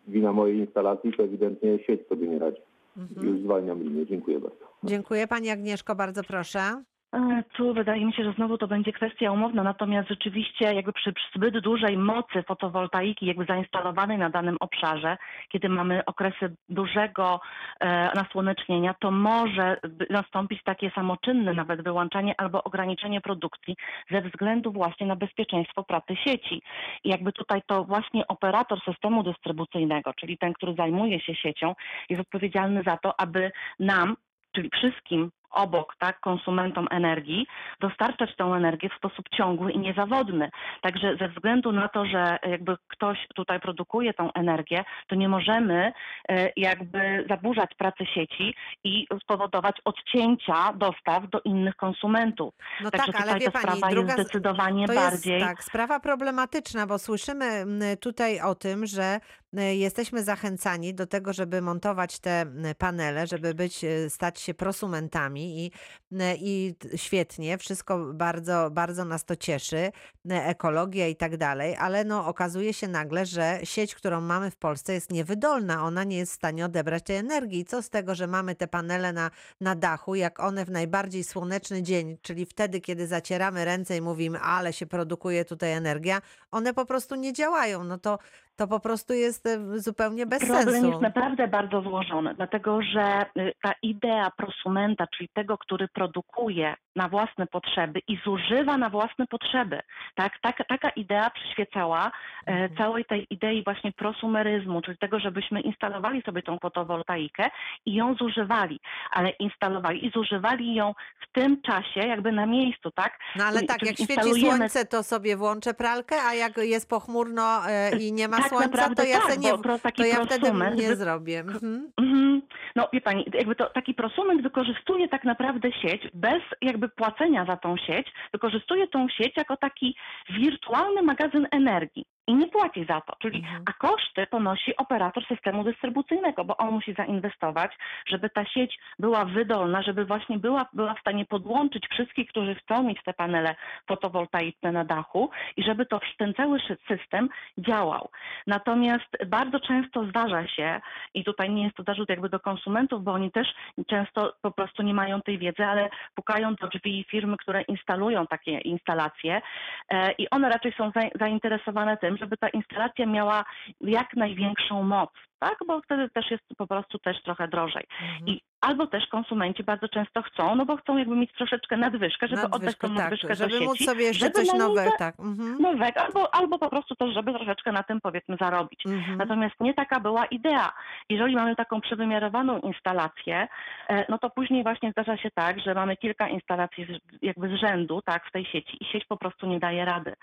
wina 0.08 0.32
mojej 0.32 0.58
instalacji, 0.58 1.12
to 1.16 1.22
ewidentnie 1.22 1.78
sieć 1.86 2.06
sobie 2.08 2.28
nie 2.28 2.38
radzi. 2.38 2.60
Mhm. 2.96 3.28
Już 3.28 3.40
zwalniam 3.40 3.82
linię. 3.82 4.06
Dziękuję 4.06 4.40
bardzo. 4.40 4.64
Dziękuję 4.84 5.26
Pani 5.26 5.50
Agnieszko, 5.50 5.94
bardzo 5.94 6.22
proszę. 6.22 6.82
E, 7.12 7.42
Tu 7.56 7.74
wydaje 7.74 8.04
mi 8.04 8.12
się, 8.12 8.24
że 8.24 8.32
znowu 8.32 8.58
to 8.58 8.68
będzie 8.68 8.92
kwestia 8.92 9.32
umowna, 9.32 9.62
natomiast 9.62 10.08
rzeczywiście 10.08 10.74
jakby 10.74 10.92
przy, 10.92 11.12
przy 11.12 11.26
zbyt 11.34 11.58
dużej 11.58 11.96
mocy 11.96 12.42
fotowoltaiki 12.42 13.26
jakby 13.26 13.44
zainstalowanej 13.44 14.18
na 14.18 14.30
danym 14.30 14.56
obszarze, 14.60 15.16
kiedy 15.48 15.68
mamy 15.68 16.04
okresy 16.04 16.56
dużego 16.68 17.40
e, 17.80 18.10
nasłonecznienia, 18.14 18.94
to 18.94 19.10
może 19.10 19.76
nastąpić 20.10 20.62
takie 20.62 20.90
samoczynne 20.90 21.54
nawet 21.54 21.82
wyłączanie 21.82 22.34
albo 22.40 22.64
ograniczenie 22.64 23.20
produkcji 23.20 23.76
ze 24.10 24.22
względu 24.22 24.72
właśnie 24.72 25.06
na 25.06 25.16
bezpieczeństwo 25.16 25.84
pracy 25.84 26.16
sieci. 26.16 26.62
I 27.04 27.08
jakby 27.08 27.32
tutaj 27.32 27.62
to 27.66 27.84
właśnie 27.84 28.26
operator 28.26 28.80
systemu 28.84 29.22
dystrybucyjnego, 29.22 30.14
czyli 30.14 30.38
ten, 30.38 30.52
który 30.52 30.74
zajmuje 30.74 31.20
się 31.20 31.34
siecią, 31.34 31.74
jest 32.08 32.20
odpowiedzialny 32.20 32.82
za 32.86 32.96
to, 32.96 33.20
aby 33.20 33.52
nam, 33.78 34.16
czyli 34.52 34.70
wszystkim 34.70 35.30
obok 35.52 35.96
tak, 35.98 36.20
konsumentom 36.20 36.86
energii, 36.90 37.46
dostarczać 37.80 38.36
tą 38.36 38.54
energię 38.54 38.88
w 38.88 38.96
sposób 38.96 39.28
ciągły 39.36 39.72
i 39.72 39.78
niezawodny. 39.78 40.50
Także 40.80 41.16
ze 41.16 41.28
względu 41.28 41.72
na 41.72 41.88
to, 41.88 42.06
że 42.06 42.38
jakby 42.46 42.76
ktoś 42.88 43.18
tutaj 43.34 43.60
produkuje 43.60 44.14
tą 44.14 44.32
energię, 44.32 44.84
to 45.08 45.14
nie 45.14 45.28
możemy 45.28 45.92
e, 46.28 46.52
jakby 46.56 47.24
zaburzać 47.28 47.74
pracy 47.74 48.06
sieci 48.14 48.54
i 48.84 49.06
spowodować 49.22 49.76
odcięcia 49.84 50.72
dostaw 50.72 51.30
do 51.30 51.40
innych 51.40 51.76
konsumentów. 51.76 52.54
No 52.80 52.90
Także 52.90 53.12
tak, 53.12 53.22
ale 53.22 53.32
tutaj 53.32 53.40
wie 53.40 53.50
ta 53.50 53.60
pani, 53.60 53.78
sprawa 53.78 53.92
druga 53.92 54.12
jest 54.12 54.20
zdecydowanie 54.20 54.86
to 54.86 54.94
bardziej... 54.94 55.34
jest 55.34 55.46
tak, 55.46 55.64
sprawa 55.64 56.00
problematyczna, 56.00 56.86
bo 56.86 56.98
słyszymy 56.98 57.64
tutaj 58.00 58.40
o 58.40 58.54
tym, 58.54 58.86
że 58.86 59.20
jesteśmy 59.52 60.22
zachęcani 60.22 60.94
do 60.94 61.06
tego, 61.06 61.32
żeby 61.32 61.62
montować 61.62 62.18
te 62.18 62.46
panele, 62.78 63.26
żeby 63.26 63.54
być, 63.54 63.84
y, 63.84 64.10
stać 64.10 64.40
się 64.40 64.54
prosumentami 64.54 65.41
i, 65.44 65.72
y, 66.12 66.16
i 66.40 66.74
t- 66.78 66.98
świetnie, 66.98 67.58
wszystko 67.58 67.98
bardzo, 68.14 68.70
bardzo 68.70 69.04
nas 69.04 69.24
to 69.24 69.36
cieszy, 69.36 69.92
ekologia 70.30 71.08
i 71.08 71.16
tak 71.16 71.36
dalej, 71.36 71.76
ale 71.76 72.04
no 72.04 72.26
okazuje 72.26 72.74
się 72.74 72.88
nagle, 72.88 73.26
że 73.26 73.60
sieć, 73.64 73.94
którą 73.94 74.20
mamy 74.20 74.50
w 74.50 74.56
Polsce 74.56 74.92
jest 74.92 75.12
niewydolna, 75.12 75.84
ona 75.84 76.04
nie 76.04 76.16
jest 76.16 76.32
w 76.32 76.34
stanie 76.34 76.64
odebrać 76.64 77.02
tej 77.02 77.16
energii. 77.16 77.60
I 77.60 77.64
co 77.64 77.82
z 77.82 77.90
tego, 77.90 78.14
że 78.14 78.26
mamy 78.26 78.54
te 78.54 78.68
panele 78.68 79.12
na, 79.12 79.30
na 79.60 79.74
dachu, 79.74 80.14
jak 80.14 80.40
one 80.40 80.64
w 80.64 80.70
najbardziej 80.70 81.24
słoneczny 81.24 81.82
dzień, 81.82 82.18
czyli 82.22 82.46
wtedy, 82.46 82.80
kiedy 82.80 83.06
zacieramy 83.06 83.64
ręce 83.64 83.96
i 83.96 84.00
mówimy, 84.00 84.40
ale 84.40 84.72
się 84.72 84.86
produkuje 84.86 85.44
tutaj 85.44 85.72
energia, 85.72 86.22
one 86.50 86.74
po 86.74 86.86
prostu 86.86 87.14
nie 87.14 87.32
działają. 87.32 87.84
No 87.84 87.98
to, 87.98 88.18
to 88.62 88.68
po 88.68 88.80
prostu 88.80 89.12
jest 89.14 89.48
zupełnie 89.74 90.26
bez 90.26 90.38
Problem 90.44 90.64
sensu. 90.70 90.88
jest 90.88 91.00
naprawdę 91.00 91.48
bardzo 91.48 91.82
złożony, 91.82 92.34
dlatego 92.34 92.82
że 92.82 93.22
y, 93.38 93.52
ta 93.62 93.72
idea 93.82 94.30
prosumenta, 94.36 95.06
czyli 95.16 95.28
tego, 95.34 95.58
który 95.58 95.88
produkuje 95.88 96.74
na 96.96 97.08
własne 97.08 97.46
potrzeby 97.46 98.00
i 98.08 98.18
zużywa 98.24 98.78
na 98.78 98.90
własne 98.90 99.26
potrzeby, 99.26 99.80
tak, 100.14 100.32
tak, 100.42 100.56
taka 100.68 100.88
idea 100.90 101.30
przyświecała 101.30 102.06
e, 102.46 102.52
Mhm. 102.52 102.76
całej 102.76 103.04
tej 103.04 103.26
idei 103.30 103.64
właśnie 103.64 103.92
prosumeryzmu, 103.92 104.82
czyli 104.82 104.98
tego, 104.98 105.18
żebyśmy 105.20 105.60
instalowali 105.60 106.22
sobie 106.22 106.42
tą 106.42 106.58
fotowoltaikę 106.58 107.50
i 107.86 107.94
ją 107.94 108.14
zużywali, 108.14 108.80
ale 109.10 109.30
instalowali 109.30 110.06
i 110.06 110.10
zużywali 110.10 110.74
ją 110.74 110.92
w 111.28 111.32
tym 111.32 111.62
czasie 111.62 112.00
jakby 112.00 112.32
na 112.32 112.46
miejscu, 112.46 112.90
tak? 112.90 113.18
No 113.36 113.44
ale 113.44 113.62
tak, 113.62 113.78
czyli 113.78 113.88
jak 113.88 113.96
świeci 113.96 114.12
instalujemy- 114.20 114.56
słońce, 114.56 114.84
to 114.84 115.02
sobie 115.02 115.36
włączę 115.36 115.74
pralkę, 115.74 116.16
a 116.22 116.34
jak 116.34 116.56
jest 116.56 116.88
pochmurno 116.88 117.68
e, 117.68 117.96
i 117.96 118.12
nie 118.12 118.28
ma 118.28 118.36
Tak 118.36 118.51
słońca, 118.52 118.68
naprawdę 118.68 119.02
to 119.02 119.08
ja, 119.08 119.20
tak, 119.20 119.38
nie, 119.38 119.52
to 119.96 120.04
ja 120.04 120.24
wtedy 120.24 120.52
nie 120.76 120.96
zrobię. 120.96 121.40
Mhm. 121.40 121.92
Mhm. 121.96 122.42
No 122.76 122.88
wie 122.92 123.00
pani, 123.00 123.26
jakby 123.34 123.54
to 123.54 123.70
taki 123.70 123.94
prosument 123.94 124.42
wykorzystuje 124.42 125.08
tak 125.08 125.24
naprawdę 125.24 125.72
sieć 125.72 126.02
bez 126.14 126.42
jakby 126.60 126.88
płacenia 126.88 127.44
za 127.44 127.56
tą 127.56 127.76
sieć, 127.76 128.06
wykorzystuje 128.32 128.88
tą 128.88 129.08
sieć 129.08 129.36
jako 129.36 129.56
taki 129.56 129.96
wirtualny 130.30 131.02
magazyn 131.02 131.46
energii. 131.50 132.04
I 132.26 132.34
nie 132.34 132.46
płaci 132.48 132.84
za 132.88 133.00
to, 133.00 133.16
czyli 133.22 133.38
Mhm. 133.38 133.62
a 133.66 133.72
koszty 133.72 134.26
ponosi 134.26 134.76
operator 134.76 135.26
systemu 135.26 135.64
dystrybucyjnego, 135.64 136.44
bo 136.44 136.56
on 136.56 136.70
musi 136.70 136.94
zainwestować, 136.94 137.72
żeby 138.06 138.30
ta 138.30 138.44
sieć 138.44 138.78
była 138.98 139.24
wydolna, 139.24 139.82
żeby 139.82 140.04
właśnie 140.04 140.38
była, 140.38 140.66
była 140.72 140.94
w 140.94 141.00
stanie 141.00 141.24
podłączyć 141.24 141.88
wszystkich, 141.90 142.28
którzy 142.28 142.54
chcą 142.54 142.82
mieć 142.82 143.02
te 143.04 143.12
panele 143.14 143.54
fotowoltaiczne 143.88 144.72
na 144.72 144.84
dachu 144.84 145.30
i 145.56 145.62
żeby 145.62 145.86
to 145.86 146.00
ten 146.18 146.34
cały 146.34 146.60
system 146.88 147.28
działał. 147.58 148.08
Natomiast 148.46 149.24
bardzo 149.26 149.60
często 149.60 150.04
zdarza 150.06 150.46
się, 150.48 150.80
i 151.14 151.24
tutaj 151.24 151.50
nie 151.50 151.64
jest 151.64 151.76
to 151.76 151.82
zarzut 151.82 152.08
jakby 152.08 152.28
do 152.28 152.40
konsumentów, 152.40 153.04
bo 153.04 153.12
oni 153.12 153.30
też 153.32 153.48
często 153.86 154.32
po 154.42 154.50
prostu 154.50 154.82
nie 154.82 154.94
mają 154.94 155.20
tej 155.22 155.38
wiedzy, 155.38 155.64
ale 155.64 155.88
pukają 156.14 156.54
do 156.54 156.68
drzwi 156.68 157.04
firmy, 157.10 157.36
które 157.36 157.62
instalują 157.62 158.26
takie 158.26 158.58
instalacje 158.58 159.42
e, 159.88 160.12
i 160.12 160.30
one 160.30 160.48
raczej 160.48 160.72
są 160.72 160.90
za- 160.94 161.18
zainteresowane 161.20 161.96
tym, 161.96 162.11
żeby 162.16 162.36
ta 162.36 162.48
instalacja 162.48 163.06
miała 163.06 163.44
jak 163.80 164.16
największą 164.16 164.82
moc. 164.82 165.10
Tak, 165.38 165.58
bo 165.66 165.80
wtedy 165.80 166.08
też 166.10 166.30
jest 166.30 166.44
po 166.58 166.66
prostu 166.66 166.98
też 166.98 167.22
trochę 167.22 167.48
drożej. 167.48 167.84
Mhm. 168.02 168.28
I 168.28 168.40
albo 168.62 168.86
też 168.86 169.06
konsumenci 169.06 169.64
bardzo 169.64 169.88
często 169.88 170.22
chcą, 170.22 170.54
no 170.54 170.66
bo 170.66 170.76
chcą 170.76 170.96
jakby 170.96 171.16
mieć 171.16 171.32
troszeczkę 171.32 171.76
nadwyżkę, 171.76 172.28
żeby 172.28 172.42
oddać 172.42 172.52
Nadwyżkę, 172.52 172.88
tą 172.88 172.94
tak, 172.94 173.02
nadwyżkę 173.02 173.28
do 173.28 173.34
żeby 173.34 173.60
móc 173.60 173.78
sieci, 173.78 173.84
sobie 173.84 174.04
jeszcze 174.04 174.26
żeby 174.26 174.32
coś 174.32 174.58
nowego, 174.58 174.90
tak. 174.98 175.20
Mhm. 175.20 175.58
nowego, 175.62 176.00
albo, 176.00 176.34
albo 176.34 176.58
po 176.58 176.70
prostu 176.70 176.94
też, 176.94 177.14
żeby 177.14 177.32
troszeczkę 177.32 177.72
na 177.72 177.82
tym 177.82 178.00
powiedzmy 178.00 178.36
zarobić. 178.40 178.86
Mhm. 178.86 179.18
Natomiast 179.18 179.54
nie 179.60 179.74
taka 179.74 180.00
była 180.00 180.26
idea. 180.26 180.72
Jeżeli 181.08 181.36
mamy 181.36 181.56
taką 181.56 181.80
przewymiarowaną 181.80 182.58
instalację, 182.58 183.48
e, 183.88 184.04
no 184.08 184.18
to 184.18 184.30
później 184.30 184.62
właśnie 184.62 184.90
zdarza 184.90 185.16
się 185.16 185.30
tak, 185.30 185.60
że 185.60 185.74
mamy 185.74 185.96
kilka 185.96 186.28
instalacji 186.28 186.86
jakby 187.22 187.48
z 187.48 187.60
rzędu 187.60 188.02
tak, 188.02 188.26
w 188.26 188.32
tej 188.32 188.44
sieci 188.44 188.76
i 188.80 188.84
sieć 188.84 189.04
po 189.04 189.16
prostu 189.16 189.46
nie 189.46 189.60
daje 189.60 189.84
rady. 189.84 190.14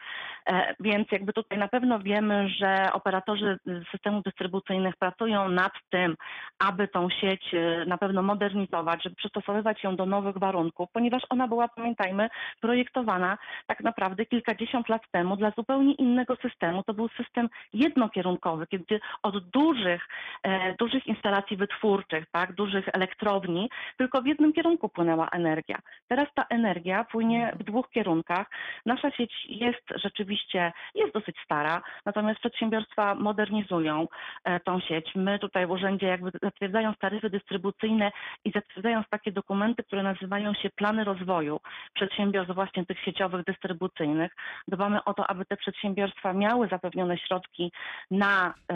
E, 0.45 0.75
Więc 0.79 1.11
jakby 1.11 1.33
tutaj 1.33 1.57
na 1.57 1.67
pewno 1.67 1.99
wiemy, 1.99 2.49
że 2.49 2.93
operatorzy 2.93 3.57
systemów 3.91 4.23
dystrybucyjnych 4.23 4.95
pracują 4.97 5.49
nad 5.49 5.73
tym, 5.89 6.15
aby 6.59 6.87
tą 6.87 7.09
sieć 7.09 7.53
e, 7.53 7.85
na 7.85 7.97
pewno 7.97 8.28
modernizować, 8.32 9.03
żeby 9.03 9.15
przystosowywać 9.15 9.84
ją 9.84 9.95
do 9.95 10.05
nowych 10.05 10.38
warunków, 10.38 10.89
ponieważ 10.93 11.23
ona 11.30 11.47
była, 11.47 11.67
pamiętajmy, 11.67 12.30
projektowana 12.61 13.38
tak 13.67 13.80
naprawdę 13.84 14.25
kilkadziesiąt 14.25 14.89
lat 14.89 15.01
temu 15.11 15.38
dla 15.38 15.51
zupełnie 15.57 15.93
innego 15.93 16.36
systemu. 16.36 16.84
To 16.84 16.93
był 16.93 17.07
system 17.09 17.49
jednokierunkowy, 17.73 18.67
kiedy 18.67 18.99
od 19.23 19.49
dużych, 19.49 20.07
e, 20.43 20.75
dużych 20.80 21.07
instalacji 21.07 21.57
wytwórczych, 21.57 22.23
tak, 22.32 22.53
dużych 22.53 22.86
elektrowni, 22.93 23.69
tylko 23.97 24.21
w 24.21 24.25
jednym 24.25 24.53
kierunku 24.53 24.89
płynęła 24.89 25.27
energia. 25.30 25.77
Teraz 26.07 26.27
ta 26.36 26.43
energia 26.49 27.03
płynie 27.03 27.53
w 27.59 27.63
dwóch 27.63 27.89
kierunkach. 27.89 28.47
Nasza 28.86 29.11
sieć 29.11 29.34
jest 29.45 29.86
rzeczywiście, 29.95 30.71
jest 30.95 31.13
dosyć 31.13 31.36
stara, 31.45 31.82
natomiast 32.05 32.39
przedsiębiorstwa 32.39 33.15
modernizują 33.15 34.07
e, 34.43 34.59
tą 34.59 34.80
sieć. 34.80 35.11
My 35.15 35.39
tutaj 35.39 35.67
w 35.67 35.71
urzędzie 35.71 36.07
jakby 36.07 36.32
zatwierdzając 36.43 36.97
taryfy 36.97 37.30
dystrybucyjne 37.30 38.11
i 38.45 38.51
zatwierdzając 38.51 39.09
takie 39.09 39.32
dokumenty, 39.32 39.84
które 39.84 40.03
nazywają 40.03 40.53
się 40.53 40.70
plany 40.70 41.03
rozwoju 41.03 41.59
przedsiębiorstw 41.93 42.55
właśnie 42.55 42.86
tych 42.86 42.99
sieciowych 42.99 43.45
dystrybucyjnych, 43.45 44.32
dbamy 44.67 45.03
o 45.03 45.13
to, 45.13 45.28
aby 45.28 45.45
te 45.45 45.57
przedsiębiorstwa 45.57 46.34
miały 46.34 46.67
zapewnione 46.67 47.17
środki 47.17 47.72
na, 48.11 48.53
e, 48.72 48.76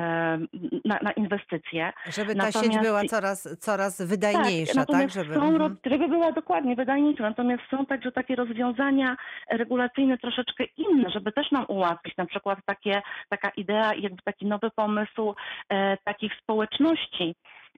na, 0.86 1.00
na 1.02 1.12
inwestycje. 1.12 1.94
Żeby 2.06 2.36
ta 2.36 2.46
sieć 2.46 2.56
Natomiast- 2.56 2.82
była 2.82 3.04
coraz, 3.04 3.58
coraz 3.60 4.02
wydajniejsza, 4.02 4.74
tak? 4.74 4.88
natomiast 4.88 5.16
Żeby, 5.16 5.34
są, 5.34 5.48
mhm. 5.48 5.78
żeby 5.86 6.08
była 6.08 6.32
dokładnie 6.32 6.76
wydajniejsza, 6.76 7.24
natomiast 7.24 7.64
są 7.72 7.86
także 7.86 8.12
takie 8.12 8.36
rozwiązania 8.36 9.16
regulacyjne 9.52 10.18
troszeczkę 10.18 10.64
inne, 10.78 11.10
żeby 11.10 11.32
też 11.32 11.52
nam 11.52 11.66
ułatwić, 11.68 12.18
na 12.18 12.26
przykład 12.26 12.60
takie, 12.66 13.02
taka 13.30 13.50
idea, 13.50 13.94
jakby 13.94 14.22
taki 14.24 14.46
nowy 14.46 14.72
pomysł 14.76 15.36
e, 15.70 15.98
takich 15.98 16.34
społeczności, 16.42 17.36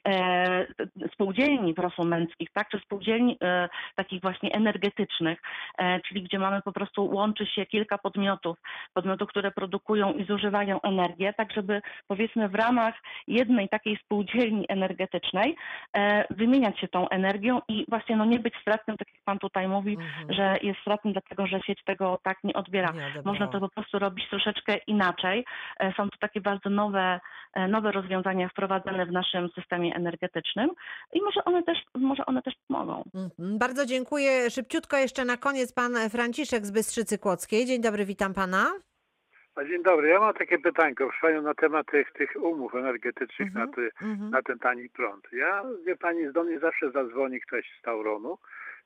e, 0.07 0.67
spółdzielni 1.13 1.73
prosumenckich, 1.73 2.49
tak, 2.53 2.69
czy 2.69 2.79
spółdzielni 2.79 3.37
e, 3.43 3.69
takich 3.95 4.21
właśnie 4.21 4.51
energetycznych, 4.51 5.39
e, 5.77 5.99
czyli 5.99 6.23
gdzie 6.23 6.39
mamy 6.39 6.61
po 6.61 6.71
prostu, 6.71 7.05
łączy 7.05 7.45
się 7.45 7.65
kilka 7.65 7.97
podmiotów, 7.97 8.57
podmiotów, 8.93 9.29
które 9.29 9.51
produkują 9.51 10.13
i 10.13 10.25
zużywają 10.25 10.81
energię, 10.81 11.33
tak 11.37 11.53
żeby 11.53 11.81
powiedzmy 12.07 12.49
w 12.49 12.55
ramach 12.55 12.95
jednej 13.27 13.69
takiej 13.69 13.97
spółdzielni 13.97 14.65
energetycznej 14.69 15.55
wymieniać 16.29 16.79
się 16.79 16.87
tą 16.87 17.09
energią 17.09 17.61
i 17.67 17.85
właśnie 17.89 18.15
no 18.15 18.25
nie 18.25 18.39
być 18.39 18.53
stratnym, 18.61 18.97
tak 18.97 19.07
jak 19.13 19.23
Pan 19.25 19.39
tutaj 19.39 19.67
mówi, 19.67 19.97
Mhm. 19.97 20.33
że 20.33 20.57
jest 20.61 20.79
stratnym 20.79 21.13
dlatego, 21.13 21.47
że 21.47 21.59
sieć 21.59 21.83
tego 21.83 22.19
tak 22.23 22.37
nie 22.43 22.53
odbiera. 22.53 22.91
Nie. 22.91 23.21
Można 23.25 23.47
to 23.47 23.59
po 23.59 23.69
prostu 23.69 23.99
robić 23.99 24.29
troszeczkę 24.29 24.77
inaczej. 24.87 25.45
Są 25.97 26.09
to 26.09 26.17
takie 26.19 26.41
bardzo 26.41 26.69
nowe, 26.69 27.19
nowe 27.67 27.91
rozwiązania 27.91 28.49
wprowadzane 28.49 29.05
w 29.05 29.11
naszym 29.11 29.49
systemie 29.49 29.94
energetycznym 29.95 30.69
i 31.13 31.21
może 31.21 31.43
one 31.45 31.63
też, 31.63 31.77
może 31.95 32.25
one 32.25 32.41
też 32.41 32.53
pomogą. 32.67 33.03
Mhm. 33.13 33.57
Bardzo 33.57 33.85
dziękuję. 33.85 34.49
Szybciutko 34.49 34.97
jeszcze 34.97 35.25
na 35.25 35.37
koniec 35.37 35.73
pan 35.73 35.93
Franciszek 36.09 36.65
z 36.65 36.71
Bystrzycy 36.71 37.17
Kłodzkiej. 37.17 37.65
Dzień 37.65 37.81
dobry, 37.81 38.05
witam 38.05 38.33
pana. 38.33 38.71
Dzień 39.69 39.83
dobry, 39.83 40.07
ja 40.07 40.19
mam 40.19 40.33
takie 40.33 40.57
proszę 40.95 41.17
panią 41.21 41.41
na 41.41 41.53
temat 41.53 41.87
tych, 41.91 42.11
tych 42.11 42.43
umów 42.43 42.75
energetycznych 42.75 43.47
Mhm, 43.47 43.69
na, 43.69 43.75
ty, 43.75 43.89
mhm. 44.01 44.29
na 44.29 44.41
ten 44.41 44.59
tani 44.59 44.89
prąd. 44.89 45.27
Ja, 45.31 45.63
wie 45.85 45.95
pani, 45.95 46.33
do 46.33 46.43
mnie 46.43 46.59
zawsze 46.59 46.91
zadzwoni 46.91 47.41
ktoś 47.41 47.65
z 47.79 47.81
Tauronu 47.81 48.37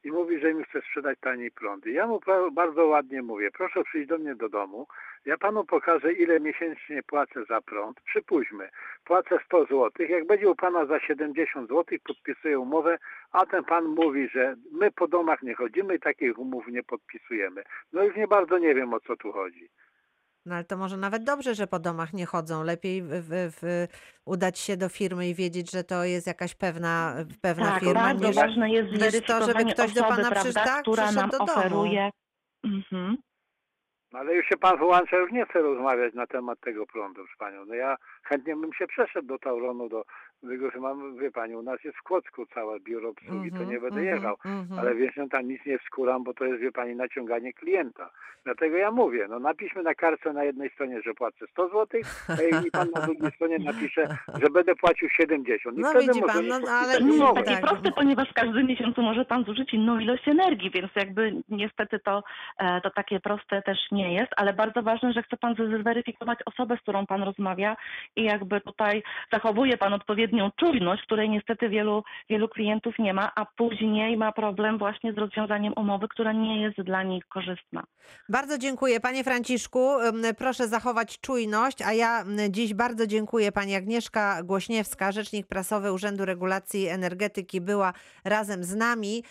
i 0.04 0.12
mówi, 0.12 0.40
że 0.40 0.54
mi 0.54 0.64
chce 0.64 0.82
sprzedać 0.82 1.20
tani 1.22 1.52
prąd. 1.52 1.86
I 1.86 1.94
ja 1.94 2.08
mu 2.08 2.20
bardzo 2.52 2.86
ładnie 2.86 3.22
mówię, 3.22 3.50
proszę 3.52 3.84
przyjść 3.84 4.10
do 4.10 4.18
mnie 4.18 4.36
do 4.36 4.50
domu, 4.50 4.88
ja 5.26 5.38
panu 5.38 5.66
pokażę, 5.66 6.14
ile 6.14 6.40
miesięcznie 6.40 7.04
płacę 7.04 7.46
za 7.46 7.62
prąd. 7.62 8.02
Przypuśćmy, 8.02 8.70
płacę 9.06 9.40
100 9.46 9.66
zł. 9.66 9.90
Jak 10.10 10.28
będzie 10.28 10.50
u 10.50 10.56
pana 10.56 10.86
za 10.86 11.00
70 11.00 11.70
zł, 11.70 11.98
podpisuję 12.04 12.60
umowę, 12.60 12.98
a 13.32 13.46
ten 13.46 13.64
pan 13.64 13.86
mówi, 13.86 14.30
że 14.30 14.56
my 14.72 14.92
po 14.92 15.08
domach 15.08 15.42
nie 15.42 15.56
chodzimy 15.56 15.96
i 15.96 16.00
takich 16.00 16.40
umów 16.40 16.68
nie 16.68 16.84
podpisujemy. 16.84 17.64
No 17.94 18.04
już 18.04 18.16
nie 18.16 18.28
bardzo 18.28 18.58
nie 18.58 18.76
wiem, 18.76 18.94
o 18.94 19.00
co 19.00 19.16
tu 19.16 19.32
chodzi. 19.32 19.70
No 20.50 20.56
ale 20.56 20.64
to 20.64 20.78
może 20.78 20.98
nawet 20.98 21.24
dobrze, 21.24 21.56
że 21.56 21.68
po 21.68 21.80
domach 21.80 22.14
nie 22.14 22.26
chodzą. 22.26 22.64
Lepiej 22.64 23.04
w, 23.04 23.10
w, 23.10 23.54
w, 23.62 23.88
udać 24.26 24.60
się 24.60 24.78
do 24.78 24.90
firmy 24.90 25.30
i 25.30 25.36
wiedzieć, 25.36 25.72
że 25.72 25.84
to 25.84 26.04
jest 26.04 26.28
jakaś 26.28 26.56
pewna, 26.56 27.16
pewna 27.42 27.72
tak, 27.72 27.80
firma, 27.80 28.02
bardzo 28.02 28.28
niż, 28.28 28.36
ważne 28.36 28.72
jest 28.72 28.92
niż 28.92 29.26
to, 29.28 29.46
żeby 29.46 29.66
ktoś 29.74 29.94
do 29.94 30.04
pana 30.04 30.32
przyszedł, 30.32 30.54
tak, 30.54 30.82
która 30.82 31.04
przyszedł 31.04 31.22
nam 31.22 31.30
do 31.30 31.38
domu. 31.38 31.52
oferuje. 31.52 32.10
Mhm. 32.64 33.18
No 34.14 34.20
ale 34.20 34.36
już 34.36 34.46
się 34.46 34.58
pan 34.58 34.78
wyłącza, 34.78 35.18
już 35.18 35.32
nie 35.32 35.46
chcę 35.46 35.62
rozmawiać 35.62 36.14
na 36.14 36.28
temat 36.28 36.60
tego 36.60 36.86
prądu 36.86 37.28
z 37.36 37.38
panią. 37.38 37.66
No 37.66 37.76
ja 37.76 37.98
chętnie 38.24 38.56
bym 38.56 38.74
się 38.74 38.88
przeszedł 38.88 39.28
do 39.28 39.40
Tauronu, 39.40 39.90
do 39.90 40.06
tego, 40.42 40.72
że 40.72 40.80
mam, 40.80 41.18
wie 41.18 41.32
pani, 41.32 41.56
u 41.56 41.62
nas 41.62 41.84
jest 41.84 41.98
w 41.98 42.02
Kłodzku 42.04 42.46
całe 42.46 42.80
biuro 42.80 43.10
obsługi, 43.10 43.50
to 43.52 43.58
Mhm, 43.58 43.70
nie 43.70 43.80
będę 43.80 44.00
mhm, 44.00 44.16
jechał. 44.16 44.36
mhm. 44.46 44.80
Ale 44.80 44.96
wiesz, 44.96 45.16
no 45.18 45.28
tam 45.28 45.48
nic 45.48 45.66
nie 45.66 45.80
wskuram, 45.80 46.24
bo 46.24 46.34
to 46.34 46.46
jest, 46.46 46.60
wie 46.62 46.72
pani, 46.72 46.96
naciąganie 46.96 47.54
klienta. 47.54 48.10
Dlatego 48.44 48.78
ja 48.78 48.92
mówię, 48.92 49.28
no 49.30 49.40
napiszmy 49.40 49.84
na 49.84 49.96
kartce 49.96 50.34
na 50.34 50.44
jednej 50.44 50.70
stronie, 50.70 51.02
że 51.02 51.14
płacę 51.14 51.46
100 51.52 51.68
zł, 51.70 52.02
a 52.30 52.66
i 52.68 52.72
pan 52.72 52.88
na 52.96 53.02
drugiej 53.02 53.32
stronie 53.32 53.60
napisze, 53.60 54.18
że 54.42 54.50
będę 54.50 54.76
płacił 54.76 55.10
70. 55.10 55.78
I 55.78 55.82
No 55.82 55.90
wtedy 55.90 56.06
widzi 56.08 56.22
pan, 56.22 56.48
no, 56.48 56.54
podpisać 56.54 56.86
ale 56.86 56.98
To 56.98 57.04
nie 57.04 57.18
jest 57.18 57.36
takie 57.36 57.52
tak. 57.52 57.62
proste, 57.62 57.92
ponieważ 57.92 58.30
w 58.30 58.34
każdym 58.34 58.66
miesiącu 58.68 59.02
może 59.02 59.26
Pan 59.26 59.44
zużyć 59.44 59.74
inną 59.74 60.00
ilość 60.00 60.28
energii, 60.28 60.72
więc 60.72 60.92
jakby 60.96 61.34
niestety 61.50 62.00
to, 62.00 62.24
e, 62.60 62.82
to 62.82 62.90
takie 62.90 63.20
proste 63.20 63.62
też 63.62 63.78
nie 63.92 63.99
jest, 64.08 64.32
ale 64.38 64.54
bardzo 64.54 64.82
ważne, 64.82 65.14
że 65.14 65.24
chce 65.24 65.38
Pan 65.38 65.56
zweryfikować 65.82 66.40
osobę, 66.46 66.78
z 66.78 66.82
którą 66.82 67.06
Pan 67.06 67.24
rozmawia 67.24 67.78
i 68.16 68.24
jakby 68.24 68.62
tutaj 68.62 69.04
zachowuje 69.34 69.78
Pan 69.78 69.94
odpowiednią 69.94 70.52
czujność, 70.60 71.04
której 71.04 71.30
niestety 71.30 71.70
wielu, 71.70 72.04
wielu 72.30 72.50
klientów 72.50 73.00
nie 73.00 73.14
ma, 73.14 73.32
a 73.36 73.46
później 73.46 74.18
ma 74.18 74.32
problem 74.32 74.78
właśnie 74.78 75.14
z 75.14 75.18
rozwiązaniem 75.18 75.74
umowy, 75.76 76.08
która 76.08 76.32
nie 76.32 76.62
jest 76.62 76.82
dla 76.82 77.04
nich 77.04 77.26
korzystna. 77.28 77.84
Bardzo 78.30 78.58
dziękuję. 78.58 79.00
Panie 79.00 79.24
Franciszku, 79.24 79.90
proszę 80.38 80.68
zachować 80.68 81.20
czujność, 81.20 81.82
a 81.82 81.94
ja 81.94 82.24
dziś 82.50 82.74
bardzo 82.74 83.08
dziękuję 83.08 83.52
pani 83.52 83.76
Agnieszka 83.76 84.44
Głośniewska, 84.44 85.12
rzecznik 85.12 85.48
prasowy 85.48 85.94
Urzędu 85.94 86.26
Regulacji 86.26 86.88
Energetyki 86.88 87.62
była 87.62 87.94
razem 88.26 88.64
z 88.64 88.76
nami. 88.76 89.24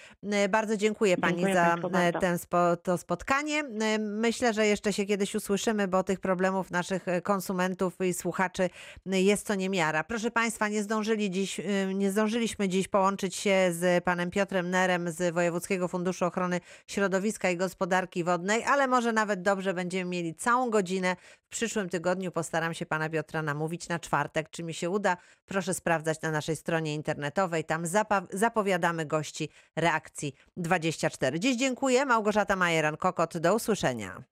Y, 0.44 0.48
Bardzo 0.48 0.76
dziękuję 0.76 1.16
pani 1.16 1.36
Dziękuję 1.36 1.54
za 1.54 1.74
y, 1.74 1.90
bardzo. 1.90 2.18
ten 2.18 2.38
to 2.82 2.98
spotkanie. 2.98 3.60
Y, 3.60 3.98
Myślę, 3.98 4.52
że 4.52 4.57
jeszcze 4.66 4.92
się 4.92 5.06
kiedyś 5.06 5.34
usłyszymy, 5.34 5.88
bo 5.88 6.02
tych 6.02 6.20
problemów 6.20 6.70
naszych 6.70 7.09
y, 7.09 7.22
konsumentów 7.22 7.94
i 8.00 8.14
słuchaczy 8.14 8.70
jest 9.06 9.46
co 9.46 9.54
niemiara. 9.54 10.04
Proszę 10.04 10.30
państwa, 10.30 10.68
nie 10.68 10.82
zdążyli 10.82 11.30
dziś, 11.30 11.61
y, 11.61 11.94
nie 11.94 12.11
zdążyliśmy 12.11 12.68
dziś 12.68 12.88
połączyć 12.88 13.36
się 13.36 13.68
z 13.72 14.04
panem 14.04 14.30
Piotrem 14.30 14.70
Nerem 14.70 15.11
z 15.11 15.34
Wojewódzkiego 15.34 15.88
Funduszu 15.88 16.24
Ochrony 16.24 16.61
Środowiska 16.86 17.50
i 17.50 17.56
Gospodarki 17.56 18.24
Wodnej, 18.24 18.64
ale 18.64 18.86
może 18.86 19.12
nawet 19.12 19.42
dobrze 19.42 19.74
będziemy 19.74 20.11
mieli 20.11 20.34
całą 20.34 20.70
godzinę. 20.70 21.16
W 21.44 21.48
przyszłym 21.48 21.88
tygodniu 21.88 22.32
postaram 22.32 22.74
się 22.74 22.86
pana 22.86 23.09
Piotra 23.09 23.42
namówić 23.42 23.88
na 23.88 23.98
czwartek. 23.98 24.50
Czy 24.50 24.62
mi 24.62 24.74
się 24.74 24.90
uda? 24.90 25.16
Proszę 25.46 25.74
sprawdzać 25.74 26.22
na 26.22 26.30
naszej 26.30 26.56
stronie 26.56 26.94
internetowej. 26.94 27.64
Tam 27.64 27.84
zapowiadamy 28.32 29.06
gości 29.06 29.48
reakcji 29.76 30.34
24. 30.56 31.40
Dziś 31.40 31.56
dziękuję. 31.56 32.06
Małgorzata 32.06 32.56
Majeran-Kokot. 32.56 33.38
Do 33.38 33.54
usłyszenia. 33.54 34.22